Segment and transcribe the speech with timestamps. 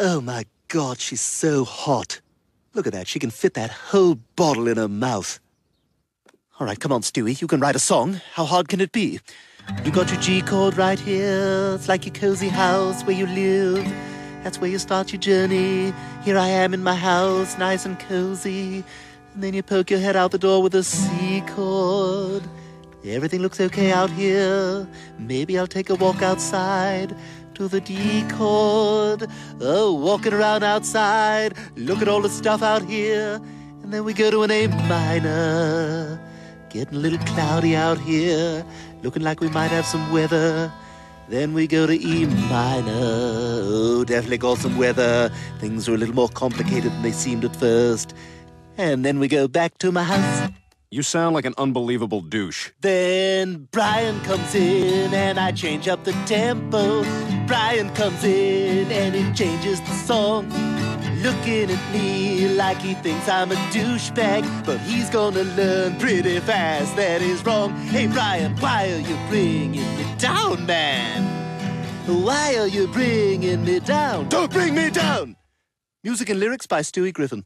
[0.00, 2.20] Oh my god, she's so hot.
[2.72, 5.40] Look at that, she can fit that whole bottle in her mouth.
[6.60, 8.20] All right, come on, Stewie, you can write a song.
[8.34, 9.18] How hard can it be?
[9.84, 11.72] You got your G chord right here.
[11.74, 13.84] It's like your cozy house where you live.
[14.44, 15.92] That's where you start your journey.
[16.22, 18.84] Here I am in my house, nice and cozy.
[19.34, 22.44] And then you poke your head out the door with a C chord.
[23.04, 24.86] Everything looks okay out here.
[25.18, 27.16] Maybe I'll take a walk outside
[27.58, 29.28] to the D chord.
[29.60, 31.54] Oh, walking around outside.
[31.74, 33.40] Look at all the stuff out here.
[33.82, 36.20] And then we go to an A minor.
[36.70, 38.64] Getting a little cloudy out here.
[39.02, 40.72] Looking like we might have some weather.
[41.28, 42.92] Then we go to E minor.
[42.94, 45.28] Oh, definitely got some weather.
[45.58, 48.14] Things are a little more complicated than they seemed at first.
[48.76, 50.52] And then we go back to my house.
[50.90, 52.70] You sound like an unbelievable douche.
[52.80, 57.02] Then Brian comes in and I change up the tempo.
[57.46, 60.48] Brian comes in and he changes the song.
[61.22, 66.96] Looking at me like he thinks I'm a douchebag, but he's gonna learn pretty fast
[66.96, 67.76] that he's wrong.
[67.88, 71.22] Hey Brian, why are you bringing me down, man?
[72.06, 74.30] Why are you bringing me down?
[74.30, 75.36] Don't bring me down!
[76.02, 77.44] Music and lyrics by Stewie Griffin.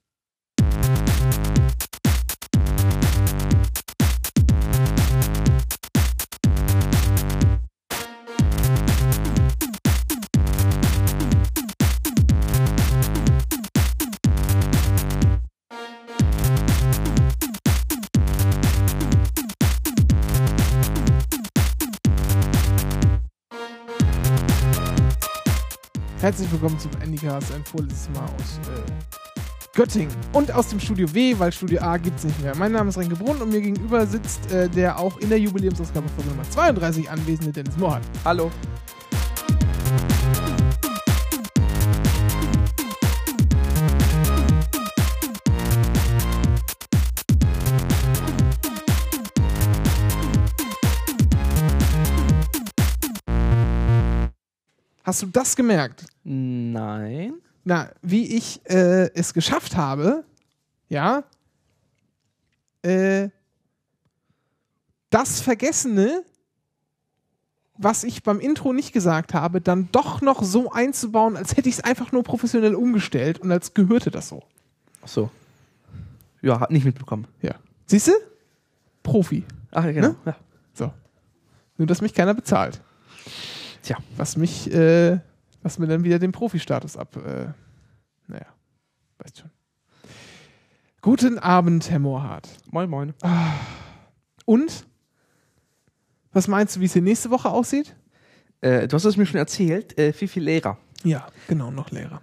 [26.23, 31.34] Herzlich willkommen zum Anycast, ein vorletztes Mal aus äh, Göttingen und aus dem Studio W,
[31.37, 32.55] weil Studio A gibt es nicht mehr.
[32.55, 36.09] Mein Name ist Renke Brunn und mir gegenüber sitzt äh, der auch in der Jubiläumsausgabe
[36.11, 38.03] Folge Nummer 32 anwesende Dennis Mohan.
[38.25, 38.53] Hallo.
[55.04, 56.06] Hast du das gemerkt?
[56.24, 57.34] Nein.
[57.64, 60.24] Na, wie ich äh, es geschafft habe,
[60.88, 61.24] ja,
[62.82, 63.28] äh,
[65.10, 66.24] das Vergessene,
[67.76, 71.76] was ich beim Intro nicht gesagt habe, dann doch noch so einzubauen, als hätte ich
[71.76, 74.42] es einfach nur professionell umgestellt und als gehörte das so.
[75.02, 75.30] Ach so.
[76.40, 77.26] Ja, hat nicht mitbekommen.
[77.40, 77.54] Ja.
[77.86, 78.12] Siehst du?
[79.02, 79.44] Profi.
[79.70, 80.08] Ach ja, genau.
[80.08, 80.16] Ne?
[80.26, 80.36] Ja.
[80.74, 80.92] So.
[81.78, 82.80] Nur, dass mich keiner bezahlt.
[83.82, 83.97] Tja.
[84.16, 85.19] Was mich, äh,
[85.62, 87.48] was mir dann wieder den Profi-Status ab, äh,
[88.28, 88.47] naja,
[89.19, 89.50] weißt schon.
[91.00, 92.48] Guten Abend, Herr Mohrhardt.
[92.70, 93.12] Moin, moin.
[94.47, 94.87] Und?
[96.32, 97.97] Was meinst du, wie es hier nächste Woche aussieht?
[98.60, 99.99] Äh, du hast es mir schon erzählt.
[99.99, 100.78] Äh, viel, viel Lehrer.
[101.03, 102.22] Ja, genau, noch Lehrer.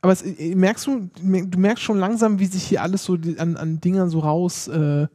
[0.00, 3.56] Aber es, äh, merkst du, du merkst schon langsam, wie sich hier alles so an,
[3.56, 5.06] an Dingern so raus, äh,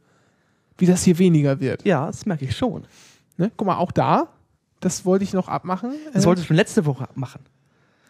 [0.78, 1.84] wie das hier weniger wird.
[1.84, 2.86] Ja, das merke ich schon.
[3.36, 3.52] Ne?
[3.56, 4.28] Guck mal, auch da,
[4.82, 5.92] das wollte ich noch abmachen.
[6.12, 7.40] Das Äh, wolltest du schon letzte Woche machen.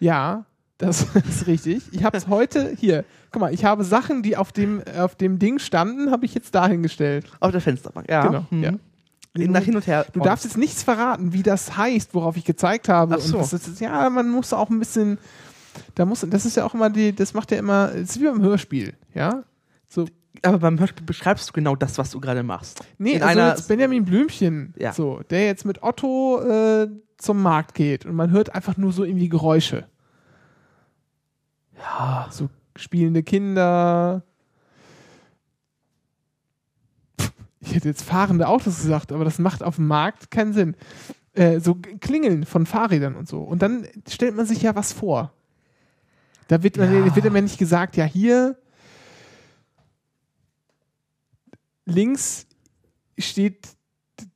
[0.01, 0.45] Ja,
[0.79, 1.83] das ist richtig.
[1.93, 3.05] Ich habe es heute hier.
[3.31, 6.55] Guck mal, ich habe Sachen, die auf dem, auf dem Ding standen, habe ich jetzt
[6.55, 7.27] dahingestellt.
[7.39, 8.11] Auf der Fensterbank.
[8.11, 8.27] Ja.
[8.27, 8.63] Genau, Mhm.
[8.65, 8.73] ja.
[9.35, 10.05] Nach hin und her.
[10.13, 13.15] Du darfst jetzt nichts verraten, wie das heißt, worauf ich gezeigt habe.
[13.15, 13.39] Ach so.
[13.39, 15.17] Und das ist, ja, man muss auch ein bisschen.
[15.95, 18.27] Da muss, das ist ja auch immer die, das macht ja immer, das ist wie
[18.27, 19.43] beim Hörspiel, ja.
[19.89, 20.05] So,
[20.41, 22.83] Aber beim Hörspiel beschreibst du genau das, was du gerade machst.
[22.99, 24.93] nee, In also einer- jetzt Benjamin Blümchen, Ja.
[24.93, 26.89] so, der jetzt mit Otto äh,
[27.19, 29.87] zum Markt geht und man hört einfach nur so irgendwie Geräusche.
[31.79, 32.29] Ja.
[32.31, 34.23] so spielende Kinder.
[37.61, 40.77] Ich hätte jetzt fahrende Autos gesagt, aber das macht auf dem Markt keinen Sinn.
[41.35, 43.41] Äh, so Klingeln von Fahrrädern und so.
[43.43, 45.33] Und dann stellt man sich ja was vor.
[46.49, 47.05] Da wird, man, Ja.
[47.15, 48.59] wird einem ja nicht gesagt, ja, hier
[51.85, 52.47] links
[53.19, 53.69] steht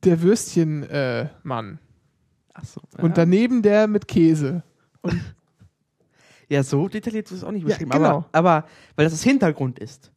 [0.05, 1.79] der Würstchenmann äh.
[2.55, 2.81] Ach so.
[2.99, 3.15] und ja.
[3.15, 4.63] daneben der mit Käse.
[5.03, 5.21] Und
[6.49, 7.91] ja, so detailliert ist es auch nicht Ja, beschrieben.
[7.91, 8.25] genau.
[8.33, 8.67] aber, aber,
[8.97, 10.11] weil das das Hintergrund ist.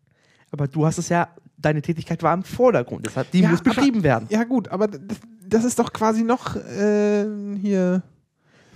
[0.52, 3.06] Aber du hast es ja, deine Tätigkeit war im Vordergrund.
[3.06, 4.28] Deshalb, die Ja, muss aber- beschrieben werden.
[4.32, 5.00] ja gut, aber d-
[5.48, 7.26] das ist doch quasi noch äh,
[7.60, 8.02] hier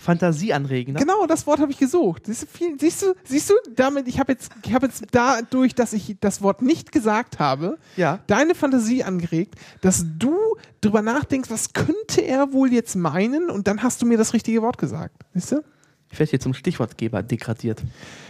[0.03, 0.93] Fantasie anregen.
[0.93, 0.99] Ne?
[0.99, 2.25] Genau, das Wort habe ich gesucht.
[2.25, 5.73] Siehst du, viel, siehst du, siehst du damit, ich habe jetzt, ich habe jetzt dadurch,
[5.75, 8.19] dass ich das Wort nicht gesagt habe, Ja.
[8.27, 10.35] deine Fantasie angeregt, dass du
[10.81, 14.61] drüber nachdenkst, was könnte er wohl jetzt meinen und dann hast du mir das richtige
[14.61, 15.23] Wort gesagt.
[15.33, 15.63] Siehst du?
[16.11, 17.81] Ich werde hier zum Stichwortgeber degradiert.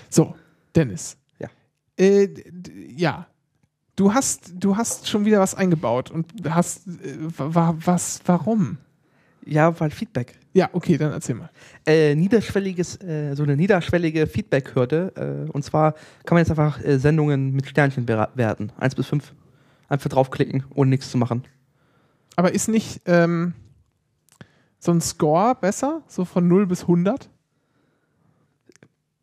[0.09, 0.35] So,
[0.75, 1.17] Dennis.
[1.39, 1.49] Ja.
[1.97, 2.29] Äh,
[2.95, 3.27] ja.
[3.95, 8.77] Du hast, du hast schon wieder was eingebaut und hast, äh, wa- was, warum?
[9.45, 10.35] Ja, weil Feedback.
[10.53, 11.49] Ja, okay, dann erzähl mal.
[11.85, 15.47] Äh, niederschwelliges, äh, so eine niederschwellige Feedback-Hürde.
[15.47, 15.93] Äh, und zwar
[16.25, 18.71] kann man jetzt einfach äh, Sendungen mit Sternchen bewerten.
[18.77, 19.33] Eins bis fünf.
[19.89, 21.43] Einfach draufklicken, ohne nichts zu machen.
[22.35, 23.53] Aber ist nicht ähm,
[24.77, 26.03] so ein Score besser?
[26.07, 27.29] So von 0 bis 100?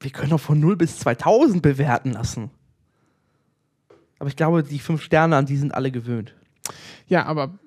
[0.00, 2.50] Wir können doch von 0 bis 2000 bewerten lassen.
[4.18, 6.34] Aber ich glaube, die fünf Sterne, an die sind alle gewöhnt.
[7.06, 7.58] Ja, aber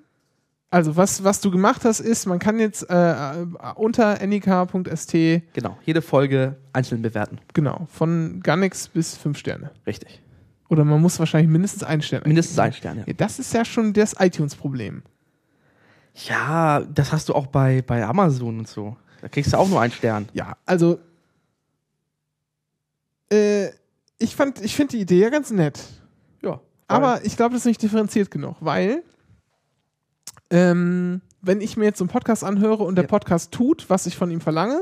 [0.70, 3.46] also was, was du gemacht hast, ist, man kann jetzt äh,
[3.76, 7.38] unter nik.st, Genau, jede Folge einzeln bewerten.
[7.52, 9.70] genau, von gar nichts bis 5 Sterne.
[9.86, 10.20] Richtig.
[10.68, 13.04] Oder man muss wahrscheinlich mindestens einen Stern Mindestens ein Stern, ja.
[13.06, 15.02] Ja, das ist ja schon das iTunes-Problem.
[16.28, 18.96] Ja, das hast du auch bei, bei Amazon und so.
[19.20, 20.28] Da kriegst du auch nur einen Stern.
[20.32, 20.98] Ja, also
[23.32, 23.68] äh,
[24.18, 25.78] ich fand, ich finde die Idee ja ganz nett.
[26.42, 26.60] Ja.
[26.88, 29.02] Aber ich glaube, das ist nicht differenziert genug, weil
[30.50, 33.08] ähm, wenn ich mir jetzt so einen Podcast anhöre und der Ja.
[33.08, 34.80] Podcast tut, was ich von ihm verlange,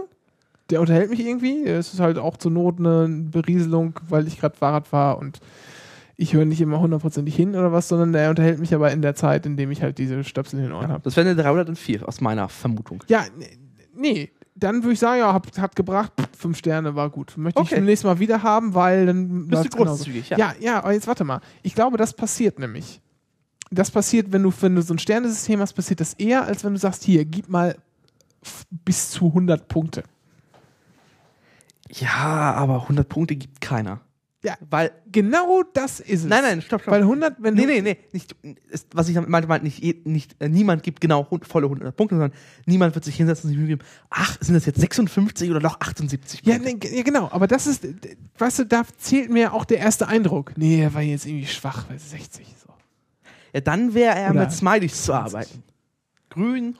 [0.70, 1.64] der unterhält mich irgendwie.
[1.64, 5.40] Es ist halt auch zur Not eine Berieselung, weil ich gerade Fahrrad fahre und
[6.16, 9.14] ich höre nicht immer hundertprozentig hin oder was, sondern der unterhält mich aber in der
[9.14, 11.02] Zeit, in dem ich halt diese Stöpsel in den Ohren ja, habe.
[11.02, 13.02] das wäre eine 304 aus meiner Vermutung.
[13.08, 13.24] Ja,
[13.96, 17.36] nee, dann würde ich sagen, ja, hat, hat gebracht, pff, fünf Sterne war gut.
[17.36, 17.76] Möchte ich Okay.
[17.76, 20.38] beim nächsten Mal wieder haben, weil dann Bist du großzügig, ja.
[20.38, 21.40] Ja, ja, aber jetzt warte mal.
[21.62, 23.00] Ich glaube, das passiert nämlich.
[23.74, 26.74] Das passiert, wenn du, wenn du so ein Sternesystem hast, passiert das eher, als wenn
[26.74, 27.76] du sagst, hier, gib mal
[28.84, 30.02] bis zu 100 Punkte.
[31.90, 34.00] Ja, aber 100 Punkte gibt keiner.
[34.44, 36.26] Ja, Weil, genau das ist es.
[36.26, 36.92] nein, nein, stopp, stopp.
[36.92, 38.34] Weil 100, wenn nee, du, nee, nee, nicht,
[38.70, 41.96] ist, was ich meinte, meinte nicht, eh- nicht äh, niemand gibt genau hund- volle 100
[41.96, 42.32] Punkte, sondern
[42.66, 45.80] niemand wird sich hinsetzen und sich Mühe geben, ach, sind das jetzt 56 oder doch
[45.80, 46.88] 78 Ja, Punkte?
[46.90, 47.86] nee, ja, genau, aber das ist,
[48.38, 50.54] weißt du, da zählt mir auch der erste Eindruck.
[50.56, 52.61] Nee, er war jetzt irgendwie schwach, weil 60 so.
[53.52, 55.34] Ja, dann wäre er Oder mit Smileys zu 20.
[55.34, 55.62] arbeiten.
[56.30, 56.78] Grün,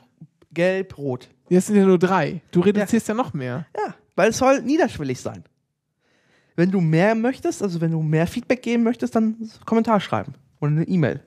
[0.51, 1.29] gelb, rot.
[1.49, 2.41] Jetzt sind ja nur drei.
[2.51, 3.65] Du reduzierst ja, noch mehr.
[3.75, 5.43] Ja, weil es soll niederschwellig sein.
[6.55, 10.71] Wenn du mehr möchtest, also wenn du mehr Feedback geben möchtest, dann Kommentar schreiben oder
[10.71, 11.21] eine E-Mail.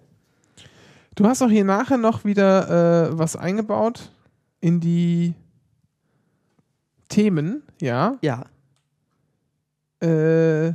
[1.15, 4.13] Du hast auch hier nachher noch wieder äh, was eingebaut
[4.61, 5.35] in die
[7.09, 8.19] Themen, ja.
[8.21, 8.45] Ja.
[10.01, 10.75] Äh,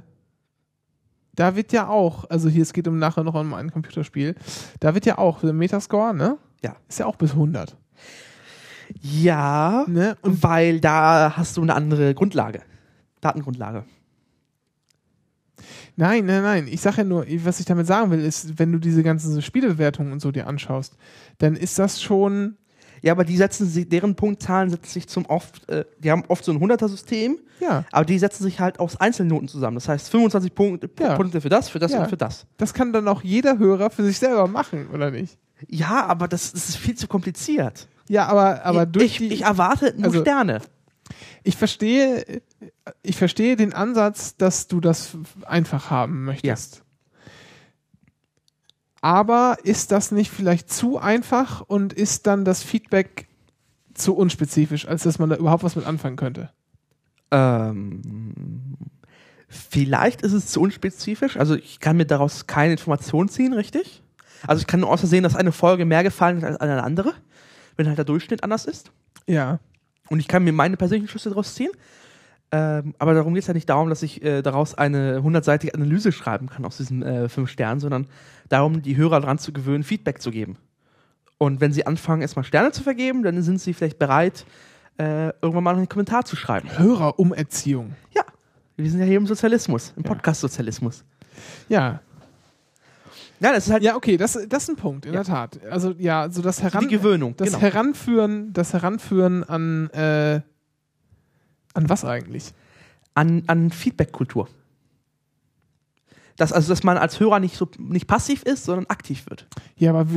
[1.42, 4.36] da wird ja auch, also hier, es geht um nachher noch um ein Computerspiel,
[4.80, 6.38] da wird ja auch der Metascore, ne?
[6.64, 6.76] Ja.
[6.88, 7.76] Ist ja auch bis 100.
[9.02, 10.18] Ja, Ne?
[10.22, 12.62] Und weil da hast du eine andere Grundlage.
[13.22, 13.86] Datengrundlage.
[15.96, 16.68] nein, nein, nein.
[16.68, 20.14] Ich sage ja nur, was ich damit sagen will, ist, wenn du diese ganzen Spielebewertungen
[20.14, 20.96] und so dir anschaust,
[21.40, 22.58] dann ist das schon,
[23.02, 26.44] Ja, aber die setzen sich, deren Punktzahlen setzen sich zum oft, äh, die haben oft
[26.46, 29.76] so ein 100er-System, ja, aber die setzen sich halt aus Einzelnoten zusammen.
[29.76, 31.16] Das heißt 25 Punkte, Ja.
[31.16, 32.04] Punkte für das, für das Ja.
[32.04, 32.46] und für das.
[32.58, 35.38] das kann dann auch jeder Hörer für sich selber machen, oder nicht?
[35.68, 37.88] Ja, aber das, das ist viel zu kompliziert.
[38.08, 40.62] Ja, aber, aber durch ich, die, ich erwarte nur also- Sterne.
[41.44, 42.42] Ich verstehe,
[43.04, 46.84] ich verstehe den Ansatz, dass du das einfach haben möchtest.
[49.02, 53.28] Aber ist das nicht vielleicht zu einfach und ist dann das Feedback
[53.94, 56.52] zu unspezifisch, als dass man da überhaupt was mit anfangen könnte?
[57.32, 58.78] Ähm,
[59.48, 61.38] vielleicht ist es zu unspezifisch.
[61.38, 64.04] Also ich kann mir daraus keine Information ziehen, richtig?
[64.48, 67.14] Also ich kann nur außer sehen, dass eine Folge mehr gefallen hat als eine andere,
[67.78, 68.92] wenn halt der Durchschnitt anders ist.
[69.28, 69.60] Ja.
[70.10, 71.72] Und ich kann mir meine persönlichen Schlüsse daraus ziehen.
[72.54, 76.12] Ähm, aber darum geht es ja nicht darum, dass ich äh, daraus eine hundertseitige Analyse
[76.12, 78.08] schreiben kann aus diesen äh, fünf Sternen, sondern
[78.50, 80.58] darum, die Hörer daran zu gewöhnen, Feedback zu geben.
[81.38, 84.46] Und wenn sie anfangen, erstmal Sterne zu vergeben, dann sind sie vielleicht bereit,
[85.00, 86.70] äh, irgendwann mal noch einen Kommentar zu schreiben.
[86.78, 87.94] Hörerumerziehung.
[88.14, 88.24] Ja,
[88.76, 90.10] wir sind ja hier im Sozialismus, im Ja.
[90.10, 91.04] Podcast-Sozialismus.
[91.70, 92.02] Ja.
[93.40, 95.24] Ja, das ist halt Ja, okay, das, das ist ein Punkt, in Ja.
[95.24, 95.60] der Tat.
[95.72, 97.34] Also ja, so das Heran die Gewöhnung.
[97.38, 97.62] das genau.
[97.62, 100.42] Heranführen, das Heranführen an äh,
[101.74, 102.54] an was eigentlich?
[103.14, 104.48] an, an Feedback-Kultur.
[106.38, 109.48] Dass, also, dass man als Hörer nicht so nicht passiv ist, sondern aktiv wird.
[109.76, 110.08] Ja, aber,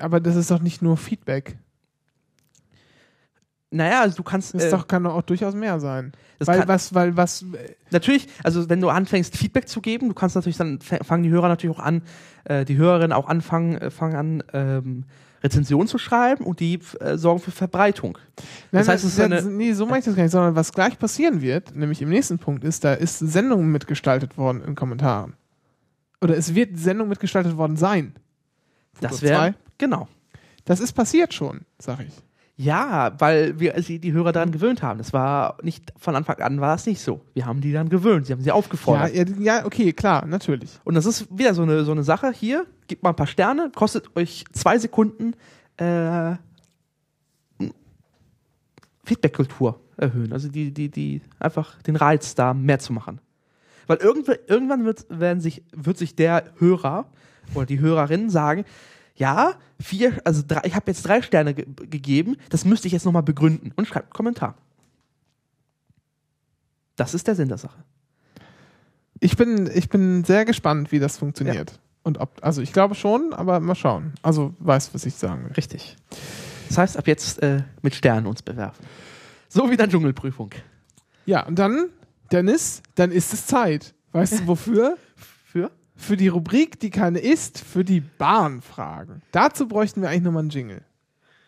[0.00, 1.58] aber das ist doch nicht nur Feedback.
[3.70, 4.52] Naja, also du kannst.
[4.54, 6.10] Das äh, doch, kann doch auch durchaus mehr sein.
[6.40, 7.44] weil kann, was, weil was,
[7.92, 11.46] natürlich, also wenn du anfängst, Feedback zu geben, du kannst natürlich dann fangen die Hörer
[11.46, 12.02] natürlich auch an,
[12.44, 15.04] äh, die Hörerinnen auch anfangen, äh, fangen an, ähm,
[15.42, 18.18] Rezensionen zu schreiben und die äh, sorgen für Verbreitung.
[18.72, 20.54] Nein, Das heißt, es ist ja, eine- nee, so meine ich das gar nicht, sondern
[20.56, 24.74] was gleich passieren wird, nämlich im nächsten Punkt ist, da ist Sendung mitgestaltet worden in
[24.74, 25.34] Kommentaren.
[26.20, 28.14] Oder es wird Sendung mitgestaltet worden sein.
[29.00, 29.54] Das Foto wäre zwei.
[29.78, 30.08] genau.
[30.66, 32.12] Das ist passiert schon, sag ich.
[32.56, 34.98] Ja, weil wir sie die Hörer daran gewöhnt haben.
[34.98, 37.22] Das war nicht von Anfang an war es nicht so.
[37.32, 39.14] Wir haben die dann gewöhnt, sie haben sie Ja, aufgefordert.
[39.14, 40.78] ja, ja, okay, klar, natürlich.
[40.84, 42.30] Und das ist wieder so eine, so eine Sache.
[42.32, 45.34] Hier, gebt mal ein paar Sterne, kostet euch zwei Sekunden
[45.76, 46.34] äh,
[49.04, 50.32] Feedback-Kultur erhöhen.
[50.32, 53.20] Also die, die, die einfach den Reiz da mehr zu machen.
[53.86, 57.06] Weil irgendw irgendwann wird, werden sich, wird sich der Hörer
[57.54, 58.64] oder die Hörerin sagen,
[59.14, 63.04] ja, vier, also drei, ich habe jetzt drei Sterne ge gegeben, das müsste ich jetzt
[63.04, 64.56] nochmal begründen und schreibt einen Kommentar.
[66.96, 67.84] Das ist der Sinn der Sache.
[69.20, 71.78] Ich bin, ich bin sehr gespannt, wie das funktioniert.
[72.02, 74.14] Und ob, also ich glaube schon, aber mal schauen.
[74.22, 75.52] Also weiß, was ich sagen will.
[75.52, 75.96] Richtig.
[76.68, 78.84] Das heißt, ab jetzt äh, mit Sternen uns bewerfen.
[79.48, 80.50] So wie der Dschungelprüfung.
[81.26, 81.90] Ja, und dann,
[82.32, 83.92] Dennis, dann ist es Zeit.
[84.12, 84.96] Weißt du wofür?
[85.44, 85.70] Für?
[85.96, 89.20] Für die Rubrik, die keine ist, für die Bahnfragen.
[89.32, 90.82] Dazu bräuchten wir eigentlich nochmal einen Jingle.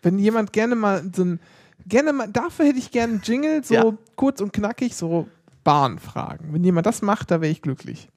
[0.02, 1.40] Wenn jemand gerne mal so ein,
[1.86, 3.92] gerne mal, dafür hätte ich gerne einen Jingle, so Ja.
[4.16, 5.28] kurz und knackig, so
[5.64, 6.52] Bahnfragen.
[6.52, 8.08] Wenn jemand das macht, da wäre ich glücklich.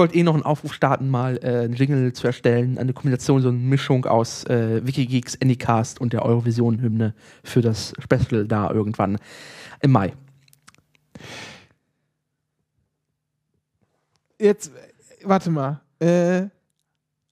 [0.00, 3.42] Ich wollte eh noch einen Aufruf starten, mal äh, einen Jingle zu erstellen, eine Kombination,
[3.42, 7.12] so eine Mischung aus äh, Wikigeeks, Anycast und der Eurovision-Hymne
[7.44, 9.18] für das Special da irgendwann
[9.82, 10.14] im Mai.
[14.38, 14.70] Jetzt, äh,
[15.24, 15.82] warte mal.
[15.98, 16.46] Äh,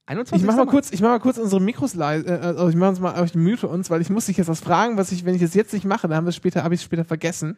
[0.04, 0.42] 21.
[0.42, 2.90] ich mach mal kurz, ich mach mal kurz unsere Mikros leise, äh, also ich mach
[2.90, 5.34] uns mal, ich mute uns, weil ich muss dich jetzt was fragen, was ich, wenn
[5.34, 7.56] ich das jetzt nicht mache, dann haben wir es später, habe ich es später vergessen.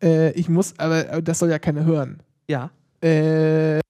[0.00, 2.20] Äh, ich muss, aber äh, das soll ja keiner hören.
[2.46, 2.70] Ja.
[3.02, 3.80] Äh,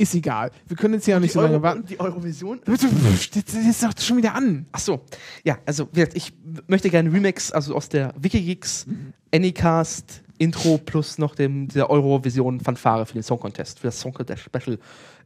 [0.00, 0.50] ist egal.
[0.66, 1.84] Wir können jetzt hier auch nicht so lange Euro warten.
[1.86, 2.60] die Eurovision.
[2.66, 4.66] Jetzt ist doch schon wieder an.
[4.72, 5.02] Ach so.
[5.44, 6.32] Ja, also wie gesagt, ich
[6.66, 8.86] möchte gerne Remix, also aus der Wikigeeks,
[9.32, 14.42] Anycast, Intro plus noch dem, dieser Eurovision-Fanfare für den Song Contest, für das Song Contest
[14.42, 14.78] Special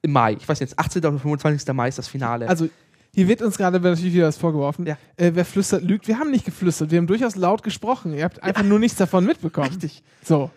[0.03, 0.33] im Mai.
[0.33, 1.01] Ich weiß nicht, 18.
[1.05, 1.73] oder 25.
[1.73, 2.49] Mai ist das Finale.
[2.49, 2.69] Also,
[3.15, 4.87] hier wird uns gerade natürlich wieder was vorgeworfen.
[4.87, 4.99] Ja.
[5.17, 6.09] Äh, wer flüstert, lügt.
[6.09, 6.91] Wir haben nicht geflüstert.
[6.91, 8.13] Wir haben durchaus laut gesprochen.
[8.13, 9.69] Ihr habt einfach nur nichts davon mitbekommen.
[9.69, 10.03] Richtig.
[10.25, 10.51] So.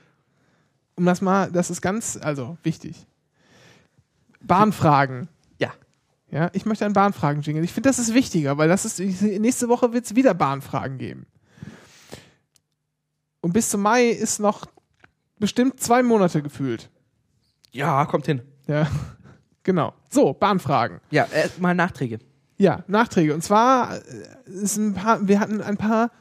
[0.95, 3.05] Um das mal, das ist ganz, also wichtig.
[4.47, 5.29] Bahnfragen.
[5.59, 5.71] Ja.
[6.31, 7.63] Ja, ich möchte einen Bahnfragen-Jingle.
[7.63, 11.27] Ich finde, das ist wichtiger, weil das ist, nächste Woche wird es wieder Bahnfragen geben.
[13.41, 14.65] Und bis zum Mai ist noch
[15.39, 16.89] bestimmt zwei Monate gefühlt.
[17.71, 18.41] Ja, kommt hin.
[18.67, 18.87] Ja,
[19.63, 19.93] genau.
[20.09, 20.99] So, Bahnfragen.
[21.11, 22.19] Ja, äh, mal Nachträge.
[22.57, 23.33] Ja, Nachträge.
[23.33, 24.01] Und zwar äh,
[24.49, 26.11] ist ein paar, wir hatten ein paar,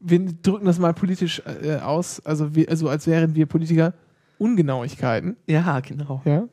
[0.00, 3.94] wir drücken das mal politisch äh, aus, also, wir, also als wären wir Politiker,
[4.38, 5.36] Ungenauigkeiten.
[5.46, 6.22] Ja, genau.
[6.24, 6.48] Ja.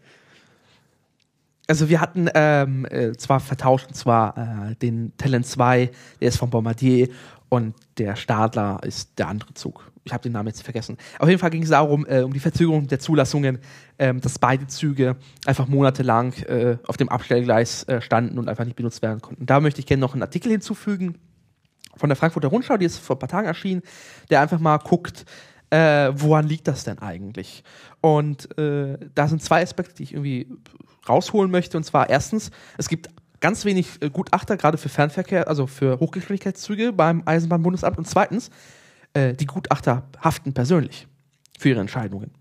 [1.67, 4.38] Also wir hatten ähm, äh, zwar vertauscht, und zwar
[4.72, 7.08] äh, den Talent 2, der ist von Bombardier
[7.50, 9.89] und der Stadler ist der andere Zug.
[10.03, 10.98] Ich habe den Namen jetzt vergessen.
[11.20, 13.60] Auf jeden Fall ging es darum, äh, um die Verzögerung der Zulassungen,
[13.98, 15.15] ähm, dass beide Züge
[15.46, 19.46] einfach monatelang äh, auf dem Abstellgleis äh, standen und einfach nicht benutzt werden konnten.
[19.46, 21.15] Da möchte ich gerne noch einen Artikel hinzufügen
[21.96, 23.84] von der Frankfurter Rundschau, die ist vor ein paar Tagen erschienen,
[24.29, 25.25] der einfach mal guckt,
[25.73, 27.63] äh, woran liegt das denn eigentlich?
[27.99, 30.47] Und äh, da sind zwei Aspekte, die ich irgendwie
[31.09, 31.77] rausholen möchte.
[31.77, 36.93] Und zwar erstens, es gibt ganz wenig äh, Gutachter, gerade für Fernverkehr, also für Hochgeschwindigkeitszüge
[36.93, 37.97] beim Eisenbahnbundesamt.
[37.97, 38.51] Und zweitens,
[39.13, 41.07] äh, die Gutachter haften persönlich
[41.57, 42.31] für ihre Entscheidungen.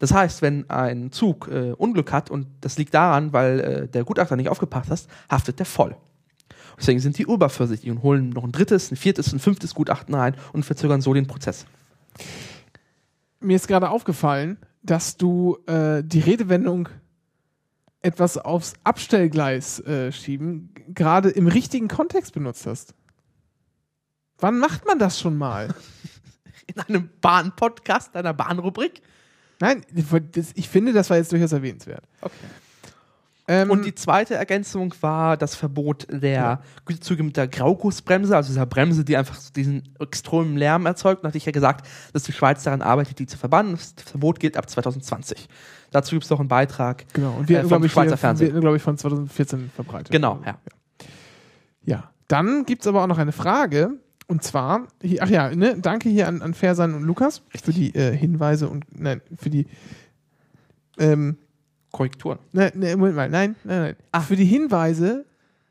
[0.00, 4.02] Das heißt, wenn ein Zug äh, Unglück hat und das liegt daran, weil äh, der
[4.02, 5.94] Gutachter nicht aufgepasst hat, haftet der voll.
[6.76, 10.34] Deswegen sind die übervorsichtig und holen noch ein drittes, ein viertes, ein fünftes Gutachten ein
[10.52, 11.66] und verzögern so den Prozess.
[13.40, 16.88] Mir ist gerade aufgefallen, dass du äh, die Redewendung
[18.00, 22.94] etwas aufs Abstellgleis äh, schieben gerade im richtigen Kontext benutzt hast.
[24.38, 25.74] Wann macht man das schon mal?
[26.66, 29.02] In einem Bahn-Podcast, einer Bahnrubrik.
[29.60, 29.84] Nein,
[30.54, 32.04] ich finde, das war jetzt durchaus erwähnenswert.
[32.20, 32.34] Okay.
[33.50, 38.66] Ähm, Und die zweite Ergänzung war das Verbot der Güterzüge mit der Graugussbremse, also dieser
[38.66, 41.22] Bremse, die einfach diesen extremen Lärm erzeugt.
[41.22, 43.72] Und hatte ich ja gesagt, dass die Schweiz daran arbeitet, die zu verbannen.
[43.72, 45.48] Das Verbot gilt ab 2020.
[45.90, 47.06] Dazu gibt es noch einen Beitrag.
[47.14, 47.36] genau.
[47.38, 48.52] Und wir äh, vom ich, Schweizer wir, Fernsehen.
[48.52, 50.10] wir, glaube ich, von 2014 verbreitet.
[50.10, 50.58] Genau, ja.
[51.84, 52.10] Ja.
[52.28, 53.92] Dann gibt es aber auch noch eine Frage.
[54.26, 54.88] Und zwar,
[55.20, 58.84] ach ja, ne, danke hier an, an Fersan und Lukas für die äh, Hinweise und
[58.90, 59.66] nein, für die
[60.98, 61.38] ähm,
[61.98, 62.38] Korrekturen.
[62.52, 63.96] Nein, nein, Moment mal, nein, nein, nein.
[64.12, 64.20] Ah.
[64.20, 65.26] Für die Hinweise,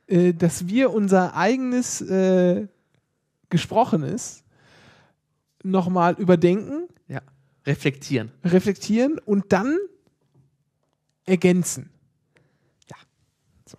[0.07, 2.67] äh, dass wir unser eigenes äh,
[3.49, 4.43] Gesprochenes
[5.63, 7.21] nochmal überdenken, Ja.
[7.65, 8.31] Reflektieren.
[8.43, 9.77] reflektieren und dann
[11.25, 11.91] ergänzen.
[12.89, 12.97] Ja.
[13.65, 13.77] So.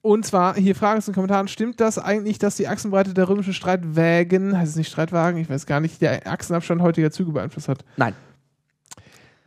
[0.00, 3.52] Und zwar, hier Fragen in den Kommentaren, stimmt das eigentlich, dass die Achsenbreite der römischen
[3.52, 7.84] Streitwägen, heißt es nicht Streitwagen, ich weiß gar nicht, der Achsenabstand heutiger Züge beeinflusst hat?
[7.98, 8.14] Nein.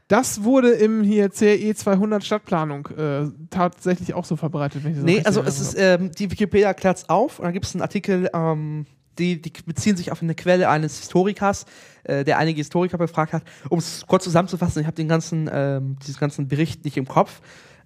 [0.07, 4.83] Das wurde im hier CE 200 Stadtplanung äh, tatsächlich auch so verbreitet.
[4.83, 7.53] Wenn ich das Nee, also es ist, ähm, die Wikipedia erklärt es auf und dann
[7.53, 8.85] gibt es einen Artikel, ähm,
[9.17, 11.65] die, die beziehen sich auf eine Quelle eines Historikers,
[12.03, 13.43] äh, der einige Historiker befragt hat.
[13.69, 17.41] Um es kurz zusammenzufassen, ich habe den ganzen, ähm, diesen ganzen Bericht nicht im Kopf.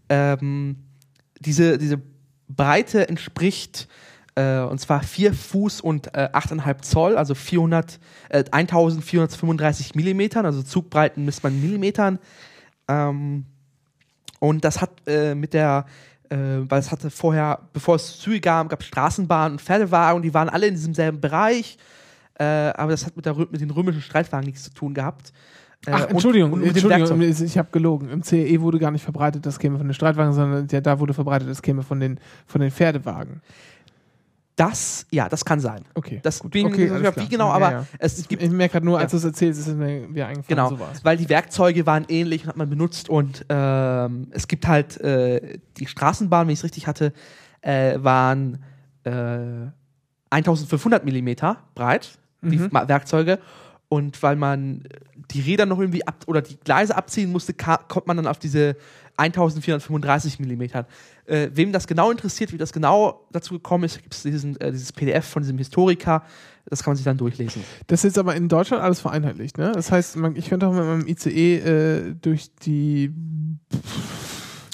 [0.10, 0.78] Ähm,
[1.40, 2.02] diese, diese
[2.48, 3.88] Breite entspricht
[4.38, 10.62] äh, und zwar 4 Fuß und äh, 8,5 Zoll, also 400, äh, 1435 Millimetern, also
[10.62, 12.20] Zugbreiten misst man in Millimetern.
[12.88, 13.46] Ähm,
[14.40, 15.86] und das hat äh, mit der,
[16.30, 20.34] äh, weil es hatte vorher, bevor es Züge gab, gab es Straßenbahnen und Pferdewagen, die
[20.36, 21.80] waren alle in diesem selben Bereich.
[22.36, 25.34] Äh, aber das hat mit, der, mit den römischen Streitwagen nichts zu tun gehabt.
[25.88, 28.10] Äh, Ach, und- Entschuldigung, und dem Entschuldigung, ich habe gelogen.
[28.10, 31.16] Im CE wurde gar nicht verbreitet, das käme von den Streitwagen, sondern ja, da wurde
[31.16, 33.42] verbreitet, das käme von den, von den Pferdewagen.
[34.58, 35.84] Das, ja, das kann sein.
[35.94, 36.20] Okay.
[36.24, 36.52] Das gut.
[36.52, 37.86] bin ich okay, nicht wie genau, Ja, aber ja.
[38.00, 39.20] es Ich, gibt ich merke gerade nur, als Ja.
[39.20, 40.46] du es erzählst, ist es mir wieder eingefallen.
[40.48, 41.06] Genau, So war's.
[41.06, 45.60] weil die Werkzeuge waren ähnlich und hat man benutzt und ähm, es gibt halt äh,
[45.78, 47.14] die Straßenbahn, wenn ich es richtig hatte,
[47.62, 48.64] äh, waren
[49.04, 49.12] äh,
[50.32, 52.70] 1500 Millimeter breit, die Mhm.
[52.72, 53.40] Ma- Werkzeuge
[53.90, 54.84] und weil man
[55.32, 58.76] die Räder noch irgendwie ab oder die Gleise abziehen musste, kommt man dann auf diese
[59.18, 60.88] 1435 Millimeter.
[61.26, 64.72] Äh, wem das genau interessiert, wie das genau dazu gekommen ist, gibt es diesen, äh,
[64.72, 66.24] dieses PDF von diesem Historiker,
[66.70, 67.64] das kann man sich dann durchlesen.
[67.88, 69.72] Das ist aber in Deutschland alles vereinheitlicht, ne?
[69.74, 73.12] Das heißt, man, ich könnte auch mit meinem ICE äh, durch die.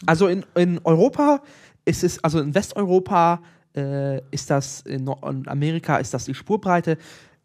[0.06, 1.42] Also in, in Europa
[1.86, 3.42] ist es, also in Westeuropa
[3.76, 6.92] äh, ist das, in, Nor- in Amerika ist das die Spurbreite.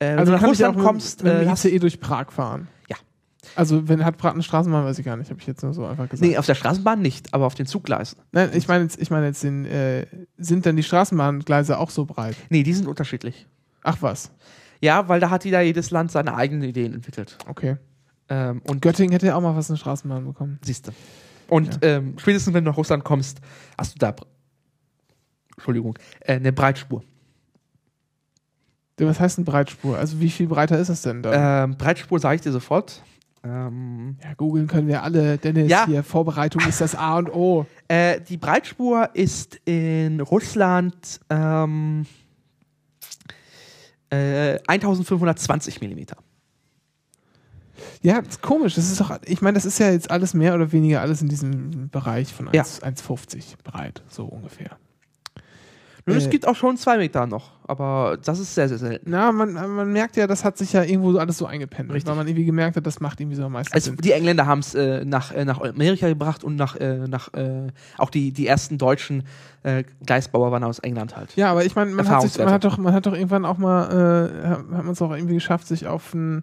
[0.00, 1.78] Äh, wenn Also du nach ich auch Russland mit, kommst, mit äh, dem hast, ICE
[1.78, 2.68] durch Prag fahren.
[2.88, 2.96] Ja.
[3.58, 6.08] Also, wenn hat eine Straßenbahn, weiß ich gar nicht, habe ich jetzt nur so einfach
[6.08, 6.22] gesagt.
[6.22, 8.20] nee, auf der Straßenbahn nicht, aber auf den Zuggleisen.
[8.30, 12.04] Nein, ich meine jetzt, ich meine jetzt den, äh, sind denn die Straßenbahngleise auch so
[12.04, 12.36] breit?
[12.50, 13.48] Nee, die sind unterschiedlich.
[13.82, 14.30] Ach was.
[14.80, 17.36] Ja, weil da hat wieder jedes Land seine eigenen Ideen entwickelt.
[17.48, 17.78] Okay.
[18.28, 20.60] Ähm, und Göttingen hätte ja auch mal was eine Straßenbahn bekommen.
[20.62, 20.92] siehst du.
[21.48, 23.40] Und ähm, spätestens, wenn du nach Russland kommst,
[23.76, 24.14] hast du da,
[25.56, 27.02] Entschuldigung, äh, eine Breitspur.
[28.98, 29.98] Was heißt denn Breitspur?
[29.98, 31.64] Also wie viel breiter ist es denn da?
[31.64, 33.02] Ähm, Breitspur sage ich dir sofort.
[33.44, 35.38] Ähm, ja, googeln können wir alle.
[35.38, 35.86] Dennis, Ja.
[35.86, 37.66] hier, Vorbereitung ist das A und O.
[37.90, 42.04] Äh, die Breitspur ist in Russland ähm,
[44.10, 46.16] äh, 1520 Millimeter.
[48.02, 48.74] Ja, ist komisch.
[48.74, 51.28] Das ist doch, ich meine, das ist ja jetzt alles mehr oder weniger alles in
[51.28, 52.60] diesem Bereich von Ja.
[52.62, 54.76] 1 1,50 breit, so ungefähr.
[56.08, 56.30] Nun, es Äh.
[56.30, 59.10] gibt auch schon zwei Meter noch, aber das ist sehr, sehr selten.
[59.10, 62.08] Na, man, man merkt ja, das hat sich ja irgendwo so alles so eingependelt, Richtig.
[62.10, 64.00] weil man irgendwie gemerkt hat, das macht irgendwie so am meisten Also Sinn.
[64.02, 67.68] die Engländer haben es äh, nach, äh, nach Amerika gebracht und nach, äh, nach äh,
[67.98, 69.24] auch die, die ersten deutschen
[69.62, 71.34] äh, Gleisbauer waren aus England halt.
[71.36, 73.58] Ja, aber ich meine, man, hat sich- man, hat doch, man hat doch irgendwann auch
[73.58, 76.42] mal, äh, hat man es auch irgendwie geschafft, sich auf, ein,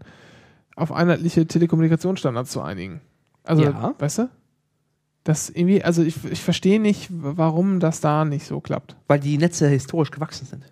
[0.75, 3.01] auf einheitliche Telekommunikationsstandards zu einigen.
[3.43, 3.93] Also, Ja.
[3.99, 4.29] weißt du?
[5.25, 8.95] Das irgendwie, also ich, ich verstehe nicht, warum das da nicht so klappt.
[9.07, 10.63] Weil die Netze historisch gewachsen sind.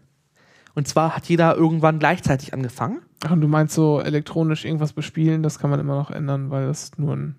[0.75, 3.01] Und zwar hat jeder irgendwann gleichzeitig angefangen.
[3.25, 6.67] Ach, und du meinst so elektronisch irgendwas bespielen, das kann man immer noch ändern, weil
[6.67, 7.35] das nur ein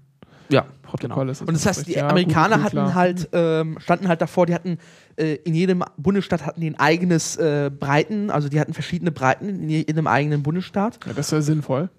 [0.48, 1.40] Ja, Protokoll ist.
[1.42, 4.78] Und das heißt, die Ja, Amerikaner gut, hatten halt, ähm, standen halt davor, die hatten
[5.16, 9.48] äh, in jedem Bundesstaat hatten die ein eigenes äh, Breiten, also die hatten verschiedene Breiten
[9.48, 10.98] in jedem eigenen Bundesstaat.
[11.06, 11.90] Ja, das wäre sinnvoll.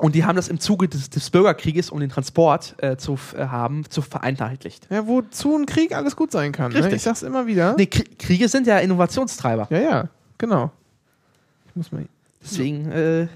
[0.00, 3.46] Und die haben das im Zuge des, des Bürgerkrieges, um den Transport äh, zu äh,
[3.46, 4.86] haben, zu vereinheitlicht.
[4.90, 6.72] Ja, wozu ein Krieg alles gut sein kann.
[6.72, 6.78] Ne?
[6.78, 6.94] Richtig.
[6.94, 7.74] Ich sag's immer wieder.
[7.76, 9.66] Nee, Krie- Kriege sind ja Innovationstreiber.
[9.70, 10.08] Ja, ja,
[10.38, 10.70] genau.
[11.68, 12.06] Ich muss mal.
[12.42, 13.28] Deswegen, äh, ja.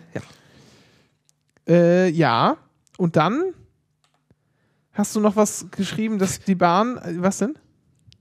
[1.68, 2.56] Äh, ja.
[2.96, 3.52] Und dann
[4.92, 6.96] hast du noch was geschrieben, dass die Bahn.
[6.98, 7.54] äh, Was denn?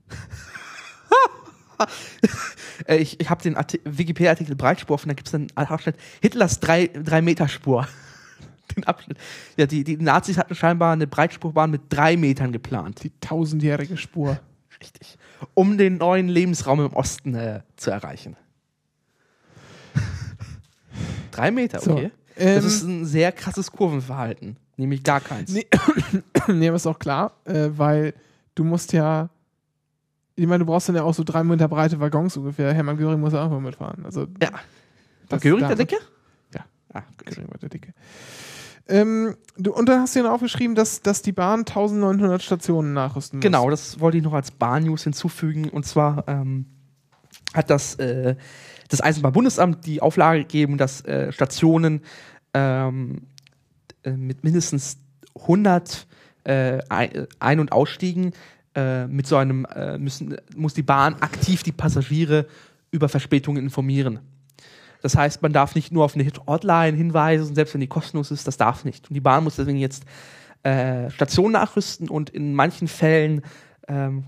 [2.86, 6.60] Äh, ich ich habe den Arti- Wikipedia-Artikel Breitspur offen, da gibt es einen Abschnitt Hitlers
[6.62, 7.86] 3-Meter-Spur.
[8.74, 9.18] Den Abschnitt.
[9.56, 13.02] Ja, die, die Nazis hatten scheinbar eine Breitspurbahn mit drei Metern geplant.
[13.04, 14.38] Die tausendjährige Spur.
[14.80, 15.16] Richtig.
[15.54, 18.36] Um den neuen Lebensraum im Osten äh, zu erreichen.
[21.30, 22.10] Drei Meter, So, okay.
[22.36, 24.56] ähm, das ist ein sehr krasses Kurvenverhalten.
[24.76, 25.50] Nämlich gar keins.
[25.52, 25.66] Nee.
[26.48, 28.14] nee, aber ist auch klar, äh, weil
[28.54, 29.28] du musst ja.
[30.36, 32.72] Ich meine, du brauchst dann ja auch so drei Meter breite Waggons ungefähr.
[32.74, 34.04] Hermann Göring muss ja auch mal mitfahren.
[34.04, 34.50] Also, Ja.
[35.28, 35.96] das- Göring der Dicke?
[36.54, 36.64] Ja.
[36.92, 37.02] Ah.
[37.24, 37.94] Göring war der Dicke.
[38.86, 42.92] Ähm, du, und dann hast du ja noch aufgeschrieben, dass, dass die Bahn 1900 Stationen
[42.92, 43.42] nachrüsten muss.
[43.42, 45.68] Genau, das wollte ich noch als Bahn-News hinzufügen.
[45.68, 46.66] Und zwar ähm,
[47.54, 48.36] hat das, äh,
[48.88, 52.02] das Eisenbahnbundesamt die Auflage gegeben, dass äh, Stationen
[52.52, 53.22] ähm,
[54.02, 54.98] äh, mit mindestens
[55.34, 56.06] 100
[56.44, 58.32] äh, Ein- und Ausstiegen
[58.74, 62.46] äh, mit so einem äh, müssen, muss die Bahn aktiv die Passagiere
[62.90, 64.20] über Verspätungen informieren.
[65.04, 68.46] Das heißt, man darf nicht nur auf eine Hotline hinweisen, selbst wenn die kostenlos ist,
[68.46, 69.06] das darf nicht.
[69.10, 70.06] Und die Bahn muss deswegen jetzt
[70.62, 73.42] äh, Station nachrüsten und in manchen Fällen,
[73.86, 74.24] ähm,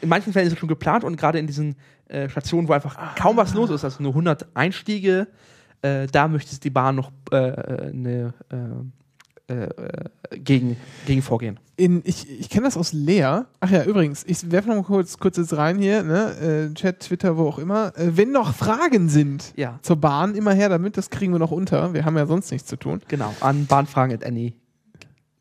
[0.00, 1.76] in manchen Fällen ist es schon geplant und gerade in diesen
[2.08, 5.28] äh, Stationen, wo einfach kaum was los ist, also nur 100 Einstiege,
[5.82, 8.34] äh, da möchte die Bahn noch äh, eine
[9.50, 11.58] äh, gegen, gegen vorgehen.
[11.76, 13.46] In, ich ich kenne das aus Leer.
[13.60, 16.70] Ach ja, übrigens, ich werfe noch mal kurz, kurz jetzt rein hier, ne?
[16.70, 17.92] Äh, Chat, Twitter, wo auch immer.
[17.96, 19.78] Äh, wenn noch Fragen sind Ja.
[19.82, 21.94] zur Bahn, immer her damit, das kriegen wir noch unter.
[21.94, 23.00] Wir haben ja sonst nichts zu tun.
[23.08, 24.54] Genau, an Bahnfragen at any.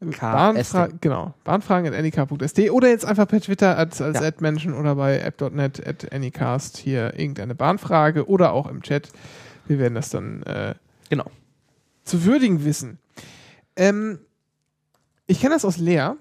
[0.01, 4.27] Bahnfra genau, bahnfragen at anycar.st oder jetzt einfach per Twitter als, als Ja.
[4.27, 9.09] Admention oder bei app.net at anycast hier irgendeine Bahnfrage oder auch im Chat.
[9.67, 10.73] Wir werden das dann äh,
[11.09, 11.25] Genau.
[12.05, 12.97] zu würdigen wissen.
[13.79, 14.19] Ähm,
[15.25, 16.17] ich kenne das aus Leer.